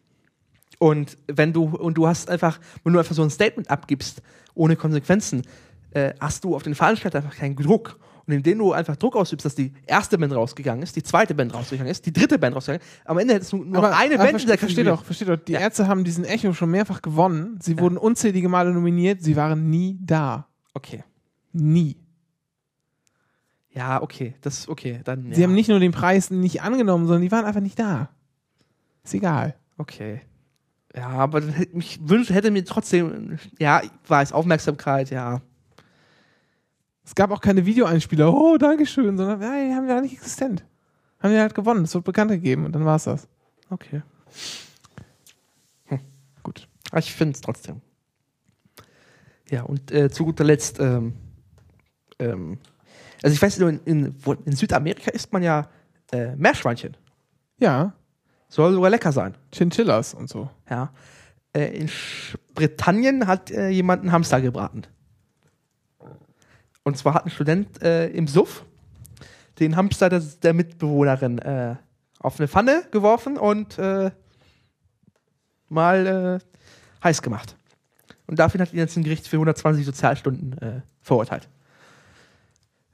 [0.79, 4.23] Und wenn du, und du hast einfach, wenn du einfach so ein Statement abgibst,
[4.55, 5.43] ohne Konsequenzen,
[5.91, 7.99] äh, hast du auf den Veranstalter einfach keinen Druck.
[8.27, 11.55] Und indem du einfach Druck ausübst, dass die erste Band rausgegangen ist, die zweite Band
[11.55, 14.41] rausgegangen ist, die dritte Band rausgegangen ist, am Ende hättest du nur noch eine Band
[14.43, 15.37] in der versteht doch, versteht doch.
[15.37, 15.61] Die Ja.
[15.61, 17.59] Ärzte haben diesen Echo schon mehrfach gewonnen.
[17.63, 19.23] Sie wurden unzählige Male nominiert.
[19.23, 20.49] Sie waren nie da.
[20.75, 21.05] Okay.
[21.53, 21.97] Nie.
[23.71, 24.35] Ja, okay.
[24.41, 25.01] Das ist okay.
[25.05, 25.47] Dann, Sie ja.
[25.47, 28.09] haben nicht nur den Preis nicht angenommen, sondern die waren einfach nicht da.
[29.05, 29.55] Ist egal.
[29.79, 30.23] Okay.
[30.97, 31.43] Ja, aber
[31.75, 35.43] ich wünscht, hätte mir trotzdem, ja, weiß, Aufmerksamkeit, ja.
[37.07, 40.67] Es gab auch keine Videoeinspieler, oh, Dankeschön, sondern ja, die haben ja nicht existent.
[41.21, 43.29] Haben die halt gewonnen, es wird bekannt gegeben und dann war es das.
[43.71, 44.03] Okay.
[46.43, 46.69] Gut.
[46.91, 47.81] Aber ich finde es trotzdem.
[49.51, 51.15] Ja, und äh, zu guter Letzt, ähm,
[52.19, 52.59] ähm,
[53.23, 55.69] also ich weiß, in, in, in Südamerika isst man ja
[56.13, 56.97] äh, Meerschweinchen.
[57.59, 57.95] Ja,
[58.49, 59.35] Soll sogar lecker sein.
[59.53, 60.51] Chinchillas und so.
[60.71, 60.93] Ja.
[61.53, 64.83] Äh, in Sch Britannien hat äh, jemand einen Hamster gebraten.
[66.87, 68.65] Und zwar hat ein Student äh, im Suff
[69.59, 71.75] den Hamster der, der Mitbewohnerin äh,
[72.21, 74.13] auf eine Pfanne geworfen und äh,
[75.69, 77.57] mal äh, heiß gemacht.
[78.29, 81.49] Und dafür hat ihn jetzt ein Gericht für 120 Sozialstunden äh, verurteilt.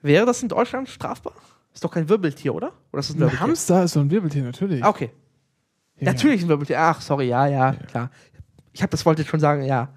[0.01, 1.35] Wäre das in Deutschland strafbar?
[1.75, 2.73] Ist doch kein Wirbeltier, oder?
[2.93, 3.41] Oder ist das ein Ein Wirbeltier?
[3.41, 4.83] Hamster ist so ein Wirbeltier, natürlich.
[4.83, 5.11] Ah, okay.
[5.99, 6.81] Ja, Natürlich ein Wirbeltier.
[6.81, 8.11] Ach, sorry, ja, ja, klar.
[8.73, 9.91] Ich habe das wollte schon sagen, ja.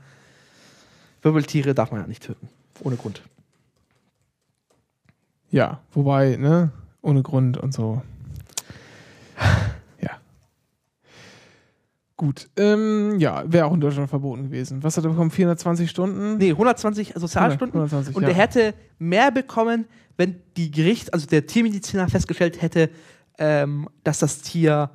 [1.21, 2.49] Wirbeltiere darf man ja nicht töten.
[2.81, 3.21] Ohne Grund.
[5.49, 8.01] Ja, wobei, ne, ohne Grund und so.
[10.01, 10.11] Ja.
[12.17, 14.83] Gut, ähm, ja, wäre auch in Deutschland verboten gewesen.
[14.83, 15.31] Was hat er bekommen?
[15.31, 16.37] 420 Stunden?
[16.37, 17.79] Nee, 120 Sozialstunden.
[17.79, 18.29] 120, und ja.
[18.29, 19.85] er hätte mehr bekommen,
[20.17, 22.89] wenn die Gericht, also der Tiermediziner festgestellt hätte,
[23.37, 24.91] ähm, dass das Tier,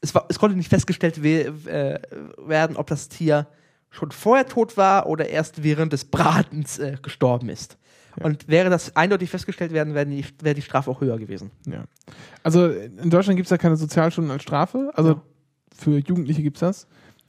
[0.00, 2.00] es, war, es konnte nicht festgestellt we äh,
[2.46, 3.46] werden, ob das Tier
[3.90, 7.76] schon vorher tot war oder erst während des Bratens äh, gestorben ist.
[8.18, 11.50] Und wäre das eindeutig festgestellt werden, wäre die, wäre die Strafe auch höher gewesen.
[11.66, 11.84] Ja.
[12.42, 14.90] Also in Deutschland gibt es ja keine Sozialstunden als Strafe.
[14.94, 15.22] Also Ja.
[15.76, 16.86] für Jugendliche gibt es das.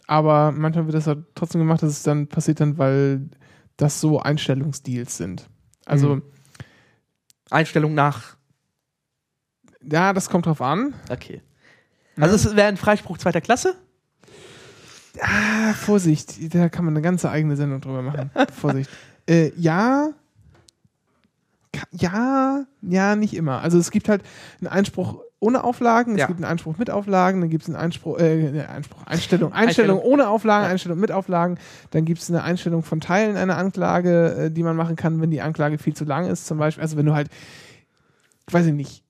[0.07, 3.29] Aber manchmal wird das halt trotzdem gemacht, dass es dann passiert dann, weil
[3.77, 5.47] das so Einstellungsdeals sind.
[5.85, 6.23] Also, Mhm.
[7.49, 8.37] Einstellung nach.
[9.83, 10.93] ja, das kommt drauf an.
[11.09, 11.41] Okay.
[12.17, 13.75] Also es wäre ein Freispruch zweiter Klasse?
[15.19, 18.31] Ah, Vorsicht, da kann man eine ganze eigene Sendung drüber machen.
[18.53, 18.89] Vorsicht.
[19.27, 20.11] Äh, ja.
[21.91, 23.61] Ja, ja, nicht immer.
[23.61, 24.21] Also es gibt halt
[24.59, 26.27] einen Einspruch ohne Auflagen, es Ja.
[26.27, 29.99] gibt einen Einspruch mit Auflagen, dann gibt es einen Einspruch, äh, Einspruch, Einstellung, Einstellung Einstellung.
[29.99, 30.71] ohne Auflagen, Ja.
[30.71, 31.57] Einstellung mit Auflagen,
[31.89, 35.31] dann gibt es eine Einstellung von Teilen einer Anklage, äh, die man machen kann, wenn
[35.31, 36.83] die Anklage viel zu lang ist, zum Beispiel.
[36.83, 37.29] Also wenn du halt,
[38.51, 39.03] weiß ich nicht,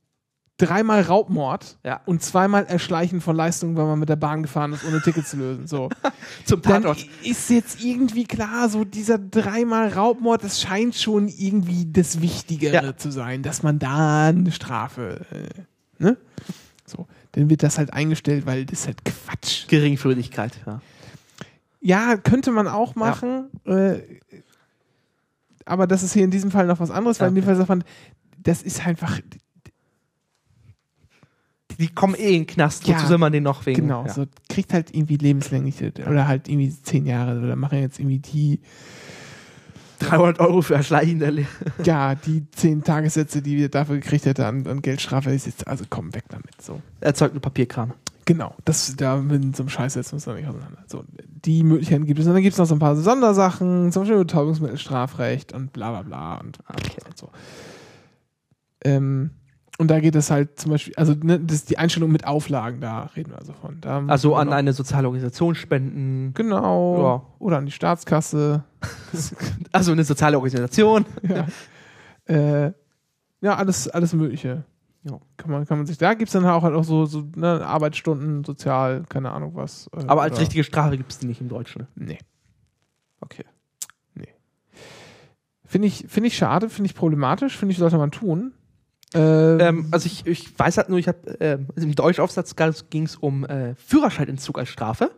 [0.62, 2.02] dreimal Raubmord Ja.
[2.06, 5.38] und zweimal Erschleichen von Leistungen, weil man mit der Bahn gefahren ist, ohne Ticket zu
[5.38, 5.68] lösen.
[5.68, 5.90] So
[6.46, 7.06] Zum dann Tatort.
[7.24, 12.98] ist jetzt irgendwie klar, so dieser dreimal Raubmord, das scheint schon irgendwie das Wichtigere Ja.
[12.98, 16.18] zu sein, dass man da eine Strafe, äh, ne?
[16.86, 19.68] So, dann wird das halt eingestellt, weil das ist halt Quatsch.
[19.70, 20.82] Geringfügigkeit, ja.
[21.84, 24.00] Ja, könnte man auch machen, äh,
[25.66, 27.48] aber das ist hier in diesem Fall noch was anderes, weil in dem Okay.
[27.48, 27.84] Fall sagt man,
[28.44, 29.20] das ist einfach,
[31.82, 32.96] Die kommen eh in den Knast, Ja.
[32.96, 33.82] wozu soll man den noch wegen?
[33.82, 34.14] genau, ja.
[34.14, 38.60] so kriegt halt irgendwie lebenslängliche oder halt irgendwie zehn Jahre oder machen jetzt irgendwie die
[40.00, 41.22] 300 Euro für Erschleichen
[41.84, 45.86] ja, die zehn Tagessätze, die wir dafür gekriegt hätte an, an Geldstrafe, ist jetzt, also
[45.90, 46.62] komm, weg damit.
[46.62, 46.82] So.
[47.00, 47.94] erzeugt nur Papierkram.
[48.26, 50.84] Genau, das, da mit so einem Scheiß setzen wir uns nicht auseinander.
[50.88, 51.04] So,
[51.46, 52.28] die Möglichkeiten gibt es.
[52.28, 56.02] Und dann gibt es noch so ein paar Sondersachen, zum Beispiel Betäubungsmittelstrafrecht und bla bla
[56.04, 57.02] bla und, Okay.
[57.08, 57.30] und so.
[58.84, 59.32] Ähm,
[59.82, 62.82] und da geht es halt zum Beispiel, also ne, das ist die Einstellung mit Auflagen,
[62.82, 63.82] da reden wir also von.
[63.82, 66.34] Da Also an eine soziale Organisation spenden.
[66.36, 67.02] Genau.
[67.02, 67.24] Ja.
[67.40, 68.64] Oder an die Staatskasse.
[69.72, 71.06] Also eine soziale Organisation.
[71.24, 71.48] ja.
[72.34, 72.72] äh,
[73.42, 74.64] ja, alles, alles Mögliche.
[75.04, 75.20] Ja.
[75.38, 77.66] Kann man, kann man sich, da gibt es dann auch halt auch so, so ne,
[77.66, 79.90] Arbeitsstunden, sozial, keine Ahnung was.
[79.96, 81.88] äh, Aber als oder- richtige Strafe gibt es die nicht im Deutschen.
[81.96, 82.20] Nee.
[83.20, 83.46] Okay.
[85.66, 88.52] Finde ich, finde ich schade, finde ich problematisch, finde ich, sollte man tun.
[89.14, 92.56] Ähm, Ähm, also ich, ich weiß halt nur, ich habe ähm, im Deutschaufsatz
[92.90, 95.12] ging es um äh, Führerscheinentzug als Strafe.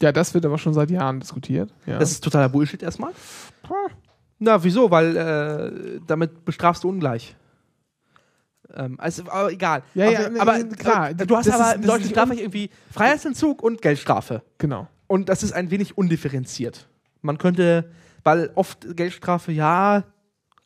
[0.00, 1.72] ja, das wird aber schon seit Jahren diskutiert.
[1.86, 1.98] Ja.
[1.98, 3.12] Das ist totaler Bullshit erstmal.
[4.38, 4.90] Na, wieso?
[4.90, 7.36] Weil äh, damit bestrafst du ungleich.
[8.74, 9.82] Ähm, also, aber egal.
[9.94, 11.10] Ja, aber, ja, ne, aber klar.
[11.10, 14.42] äh, du hast Das aber ist- im deutschen Strafrecht irgendwie Freiheitsentzug und Geldstrafe.
[14.58, 14.88] genau.
[15.06, 16.88] Und das ist ein wenig undifferenziert.
[17.20, 17.90] Man könnte,
[18.24, 20.04] weil oft Geldstrafe, ja,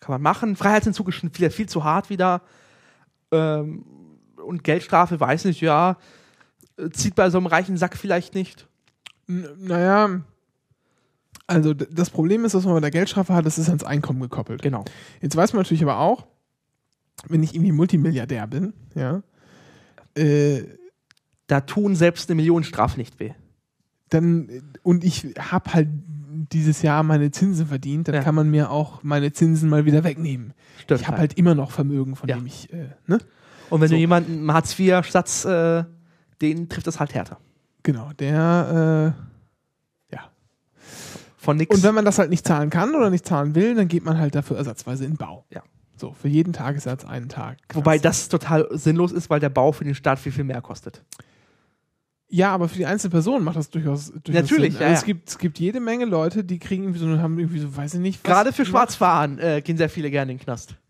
[0.06, 0.56] kann man machen.
[0.56, 2.42] Freiheitsentzug ist schon wieder viel zu hart wieder.
[3.32, 3.84] Ähm,
[4.36, 5.96] und Geldstrafe, weiß nicht, ja,
[6.92, 8.68] zieht bei so einem reichen Sack vielleicht nicht.
[9.28, 10.20] N naja,
[11.48, 14.62] also das Problem ist, was man bei der Geldstrafe hat, das ist ans Einkommen gekoppelt.
[14.62, 14.84] Genau.
[15.20, 16.26] Jetzt weiß man natürlich aber auch,
[17.28, 19.22] wenn ich irgendwie Multimilliardär bin, ja,
[20.16, 20.64] äh,
[21.48, 23.32] Da tun selbst eine Millionenstrafe nicht weh.
[24.10, 24.48] dann
[24.82, 25.88] und ich habe halt
[26.52, 28.22] dieses Jahr meine Zinsen verdient, dann Ja.
[28.22, 30.52] kann man mir auch meine Zinsen mal wieder wegnehmen.
[30.82, 31.00] Stimmt.
[31.00, 32.36] ich habe halt immer noch Vermögen, von Ja.
[32.36, 33.18] dem ich, äh, ne?
[33.70, 33.94] Und wenn So.
[33.94, 35.84] du jemanden einen Hartz-IV-Satz, äh,
[36.40, 37.38] den trifft das halt härter.
[37.82, 39.14] Genau, der,
[40.10, 40.30] äh, ja.
[41.36, 41.74] Von nix.
[41.74, 44.18] Und wenn man das halt nicht zahlen kann oder nicht zahlen will, dann geht man
[44.18, 45.44] halt dafür ersatzweise in den Bau.
[45.50, 45.62] Ja.
[45.96, 47.56] So, für jeden Tagessatz einen Tag.
[47.68, 47.76] Krass.
[47.76, 51.02] Wobei das total sinnlos ist, weil der Bau für den Staat viel, viel mehr kostet.
[52.36, 54.82] Ja, aber für die einzelne Person macht das durchaus, durchaus Natürlich, Sinn.
[54.82, 54.98] ja, Also.
[55.00, 57.94] Es, gibt, es gibt jede Menge Leute, die kriegen irgendwie so, haben irgendwie so, weiß
[57.94, 58.66] ich nicht, Gerade für.
[58.66, 60.74] Schwarzfahren äh, gehen sehr viele gerne in den Knast.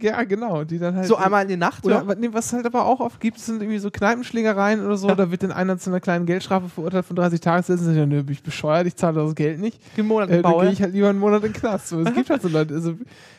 [0.00, 1.06] Ja, genau, die dann halt.
[1.08, 2.14] So einmal in der Nacht, Oder ja.
[2.14, 5.08] nee, was halt aber auch oft gibt, sind irgendwie so Kneipenschlägereien oder so.
[5.08, 5.16] Ja.
[5.16, 7.96] Da wird dann einer zu einer kleinen Geldstrafe verurteilt von 30 Tagessätzen.
[7.96, 9.80] Ja, nö, bin ich bescheuert, ich zahle das Geld nicht.
[9.96, 11.88] Im Monat Äh, dann gehe ich halt lieber einen Monat in den Knast.
[11.88, 12.74] So, es gibt halt so Leute.
[12.74, 12.94] Also,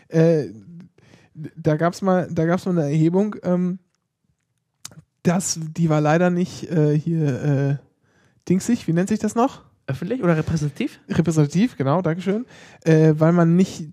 [0.09, 0.47] äh,
[1.55, 3.79] da gab es mal, da gab's mal eine Erhebung, ähm,
[5.29, 7.75] das, die war leider nicht äh, hier äh,
[8.47, 9.63] dingsig, wie nennt sich das noch?
[9.87, 10.99] Öffentlich oder repräsentativ?
[11.09, 12.45] repräsentativ, genau, Dankeschön,
[12.83, 13.89] äh, weil man nicht,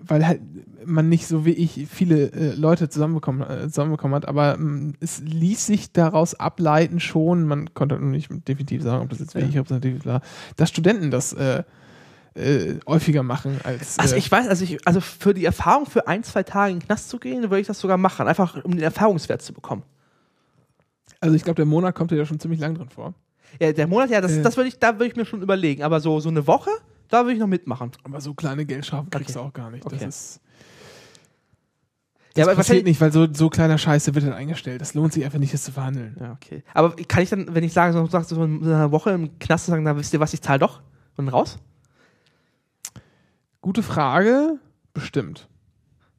[0.00, 0.40] weil halt
[0.84, 5.20] man nicht so wie ich viele äh, Leute zusammenbekommen, äh, zusammenbekommen hat, aber ähm, es
[5.20, 9.56] ließ sich daraus ableiten schon, man konnte noch nicht definitiv sagen, ob das jetzt wirklich
[9.56, 10.22] repräsentativ war,
[10.56, 11.64] dass Studenten das äh,
[12.34, 16.06] äh, häufiger machen als Also äh, ich weiß, also ich, also für die Erfahrung für
[16.06, 18.28] ein, zwei Tage in den Knast zu gehen, würde ich das sogar machen.
[18.28, 19.82] Einfach um den Erfahrungswert zu bekommen.
[21.20, 23.14] Also ich glaube, der Monat kommt dir ja schon ziemlich lang drin vor.
[23.60, 24.42] Ja, der Monat, ja, das, Äh.
[24.42, 25.82] das würde ich, da würde ich mir schon überlegen.
[25.82, 26.70] Aber so, so eine Woche,
[27.08, 27.90] da würde ich noch mitmachen.
[28.04, 29.38] Aber so kleine Geldstrafen kriegst Okay.
[29.44, 29.84] du auch gar nicht.
[29.84, 30.06] Das Okay.
[30.08, 30.40] ist
[32.36, 34.80] Ja, das aber passiert nicht, weil so, so kleiner Scheiße wird dann eingestellt.
[34.80, 36.16] Das lohnt sich einfach nicht, das zu verhandeln.
[36.20, 36.62] Ja, okay.
[36.74, 39.36] Aber kann ich dann, wenn ich sage, so, sagst du so in einer Woche im
[39.40, 40.80] Knast sagen, na wisst ihr was, ich zahle doch
[41.16, 41.58] und raus?
[43.60, 44.58] Gute Frage,
[44.94, 45.48] bestimmt.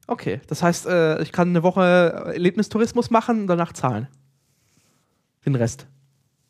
[0.06, 1.80] Okay, das heißt, äh, ich kann eine Woche
[2.34, 4.06] Erlebnistourismus machen und danach zahlen.
[5.44, 5.86] Den Rest.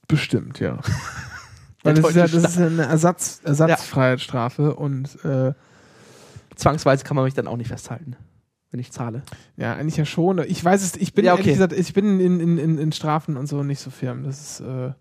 [0.08, 0.78] Bestimmt, ja.
[1.82, 5.52] Weil das ist ja, das ist ja eine Ersatz, Ersatzfreiheitsstrafe und äh,
[6.54, 8.16] Zwangsweise kann man mich dann auch nicht festhalten,
[8.70, 9.22] wenn ich zahle.
[9.56, 10.38] ja, eigentlich ja schon.
[10.46, 11.54] Ich weiß es, ich bin Ja, ehrlich okay.
[11.54, 14.22] gesagt, ich bin in, in, in, in Strafen und so nicht so firm.
[14.22, 14.92] Das ist, äh,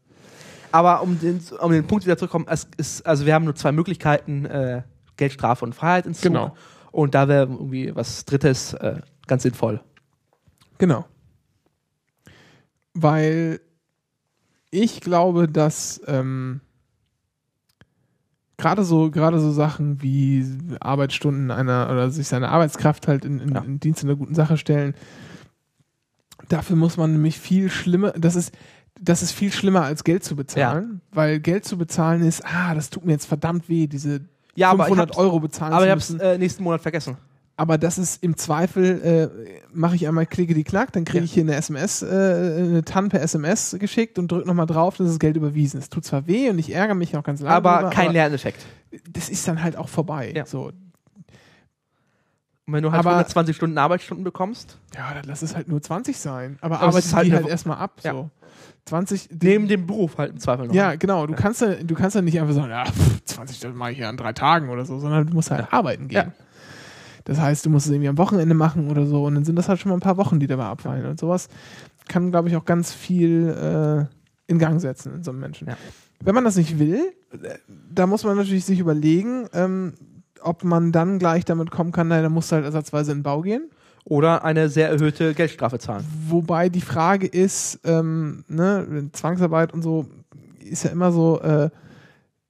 [0.72, 3.72] Aber um den, um den Punkt wieder zurückzukommen, es ist, also wir haben nur zwei
[3.74, 4.82] Möglichkeiten, äh,
[5.18, 6.24] Geldstrafe und Freiheitsentzug.
[6.24, 6.56] Genau.
[6.92, 9.82] Und da wäre irgendwie was Drittes äh, ganz sinnvoll.
[10.80, 11.06] genau.
[12.94, 13.62] Weil
[14.72, 16.62] ich glaube, dass ähm,
[18.58, 20.46] gerade so, gerade so Sachen wie
[20.80, 23.62] Arbeitsstunden einer oder sich seine Arbeitskraft halt in, in, Ja.
[23.62, 24.94] in Dienst einer guten Sache stellen,
[26.50, 28.54] dafür muss man nämlich viel schlimmer, das ist,
[29.00, 32.90] das ist viel schlimmer als Geld zu bezahlen, weil Geld zu bezahlen ist, ah, das
[32.90, 34.22] tut mir jetzt verdammt weh, diese
[34.56, 36.22] Ja, aber ich 500 hab's- Euro bezahlen Aber zu ich habe es müssen.
[36.22, 37.18] äh, nächsten Monat vergessen.
[37.58, 41.24] Aber das ist im Zweifel, äh, mache ich einmal klicke die Knack, dann kriege Ja.
[41.26, 45.08] ich hier eine SMS, äh, eine TAN per SMS geschickt und drücke nochmal drauf, dass
[45.08, 45.94] das Geld überwiesen ist.
[45.94, 47.56] Tut zwar weh und ich ärgere mich auch ganz lange.
[47.56, 48.66] aber drüber, kein Lerneffekt.
[49.12, 50.34] Das ist dann halt auch vorbei.
[50.36, 50.46] Ja.
[50.46, 50.72] So,
[52.68, 55.82] Und wenn du halt Aber- 120 Stunden Arbeitsstunden bekommst, ja, dann lass es halt nur
[55.82, 56.58] 20 sein.
[56.62, 58.00] Aber, Aber es arbeite ist halt die halt erstmal ab.
[58.04, 58.12] Ja.
[58.14, 58.30] So.
[58.86, 60.74] 20, neben dem Beruf halt im Zweifel noch.
[60.74, 61.28] Ja, genau.
[61.28, 63.98] Du kannst ja, du kannst ja nicht einfach sagen, ja, pff, 20 Stunden mache ich
[64.00, 66.28] ja an drei Tagen oder so, sondern du musst halt arbeiten gehen.
[66.28, 66.34] Ja.
[67.26, 69.70] Das heißt, du musst es irgendwie am Wochenende machen oder so und dann sind das
[69.70, 71.06] halt schon mal ein paar Wochen, die dabei abfallen.
[71.06, 71.48] Und sowas
[72.08, 75.68] kann, glaube ich, auch ganz viel äh, in Gang setzen in so einem Menschen.
[75.68, 75.78] Ja.
[76.24, 77.14] Wenn man das nicht will,
[77.94, 79.94] da muss man natürlich sich überlegen, ähm,
[80.42, 83.24] ob man dann gleich damit kommen kann, naja, dann musst du halt ersatzweise in den
[83.24, 83.70] Bau gehen.
[84.04, 86.04] Oder eine sehr erhöhte Geldstrafe zahlen.
[86.28, 90.08] Wobei die Frage ist, ähm, ne, Zwangsarbeit und so
[90.60, 91.70] ist ja immer so, äh,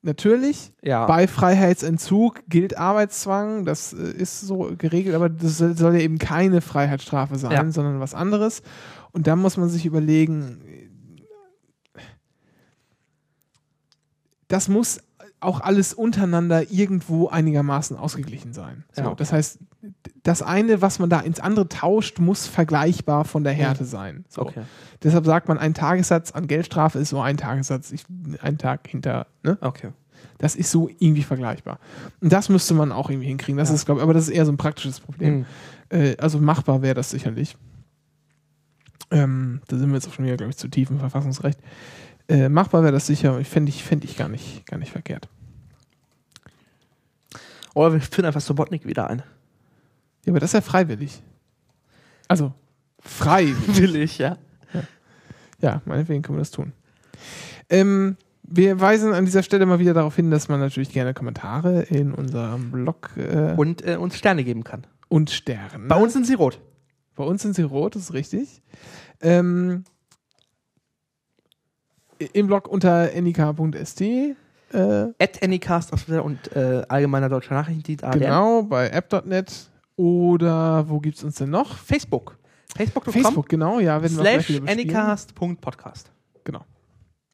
[0.01, 1.05] natürlich, Ja.
[1.05, 6.61] bei Freiheitsentzug gilt Arbeitszwang, das äh, ist so geregelt, aber das soll ja eben keine
[6.61, 7.71] Freiheitsstrafe sein, Ja.
[7.71, 8.61] sondern was anderes.
[9.11, 10.61] Und da muss man sich überlegen,
[14.47, 14.99] das muss
[15.39, 18.83] auch alles untereinander irgendwo einigermaßen ausgeglichen sein.
[18.91, 19.15] So, Ja.
[19.15, 19.59] Das heißt,
[20.23, 24.25] das eine, was man da ins andere tauscht, muss vergleichbar von der Härte sein.
[24.29, 24.43] So.
[24.43, 24.61] Okay.
[25.03, 28.03] Deshalb sagt man, ein Tagessatz an Geldstrafe ist so ein Tagessatz, ich,
[28.41, 29.57] ein Tag hinter, ne?
[29.61, 29.89] Okay.
[30.37, 31.79] Das ist so irgendwie vergleichbar.
[32.19, 33.57] Und das müsste man auch irgendwie hinkriegen.
[33.57, 33.75] Das Ja.
[33.75, 35.39] ist, glaube aber das ist eher so ein praktisches Problem.
[35.39, 35.45] Mhm.
[35.89, 37.57] Äh, also machbar wäre das sicherlich.
[39.09, 41.59] Ähm, da sind wir jetzt auch schon wieder, glaube ich, zu tief im Verfassungsrecht.
[42.27, 45.27] Äh, machbar wäre das sicher, ich fände ich, fänd ich gar nicht, gar nicht verkehrt.
[47.73, 49.23] Oder wir führen einfach Sobotnik wieder ein.
[50.25, 51.21] Ja, aber das ist ja freiwillig.
[52.27, 52.53] Also,
[52.99, 53.53] frei.
[53.67, 54.37] Will ich, ja.
[55.59, 56.73] ja, meinetwegen können wir das tun.
[57.69, 61.83] Ähm, wir weisen an dieser Stelle mal wieder darauf hin, dass man natürlich gerne Kommentare
[61.83, 64.85] in unserem Blog äh, und, Und äh, uns Sterne geben kann.
[65.31, 65.87] Sterne.
[65.87, 66.59] Bei uns sind sie rot.
[67.15, 68.61] Bei uns sind sie rot, das ist richtig.
[69.21, 69.83] Ähm,
[72.33, 74.01] Im Blog unter nik.st.
[74.01, 74.35] Äh,
[75.19, 79.70] At Twitter und äh, allgemeiner deutscher Nachrichtendienst genau, bei app.net.
[80.01, 81.75] Oder wo gibt es uns denn noch?
[81.77, 82.37] Facebook.
[82.75, 84.01] Facebook.com Facebook, genau, ja.
[84.01, 86.11] Werden slash anycast.podcast.
[86.43, 86.65] Genau.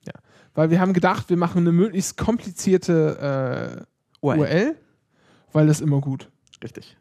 [0.06, 0.14] Ja.
[0.53, 3.85] Weil wir haben gedacht, wir machen eine möglichst komplizierte
[4.22, 4.39] äh, URL.
[4.39, 4.76] URL,
[5.53, 6.30] weil das immer gut.
[6.61, 6.98] Richtig.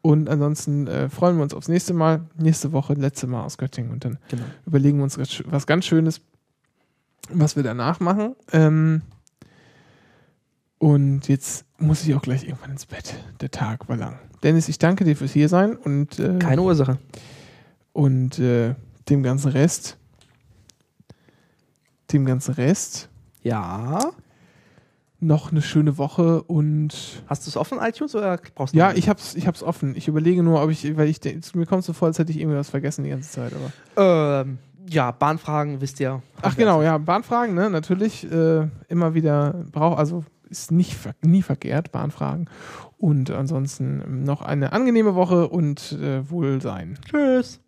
[0.00, 2.22] Und ansonsten äh, freuen wir uns aufs nächste Mal.
[2.36, 3.90] Nächste Woche, letzte Mal aus Göttingen.
[3.92, 4.44] Und dann Genau.
[4.66, 6.20] überlegen wir uns was- was ganz Schönes,
[7.28, 8.34] was wir danach machen.
[8.52, 9.02] Ähm,
[10.78, 13.14] und jetzt muss ich auch gleich irgendwann ins Bett.
[13.40, 14.18] Der Tag war lang.
[14.42, 16.98] Dennis, ich danke dir fürs Hiersein und, äh, Keine Ursache.
[17.92, 18.74] und äh,
[19.08, 19.96] dem ganzen Rest.
[22.12, 23.08] Dem ganzen Rest.
[23.42, 24.12] Ja.
[25.20, 29.08] Noch eine schöne Woche und Hast du es offen, iTunes, oder brauchst du ja, ich
[29.08, 29.94] hab's, ich hab's offen.
[29.96, 31.20] Ich überlege nur, ob ich, weil ich
[31.54, 33.52] mir kommt so vor, als hätte ich irgendwie was vergessen die ganze Zeit.
[33.96, 34.58] Aber Ähm,
[34.90, 36.22] ja, Bahnfragen, wisst ihr.
[36.42, 41.90] Ach genau, ja, Bahnfragen, ne, natürlich äh, immer wieder braucht, also ist nicht nie verkehrt,
[41.90, 42.48] Bahnfragen.
[42.98, 46.98] Und ansonsten noch eine angenehme Woche und äh, Wohlsein.
[47.10, 47.60] Tschüss.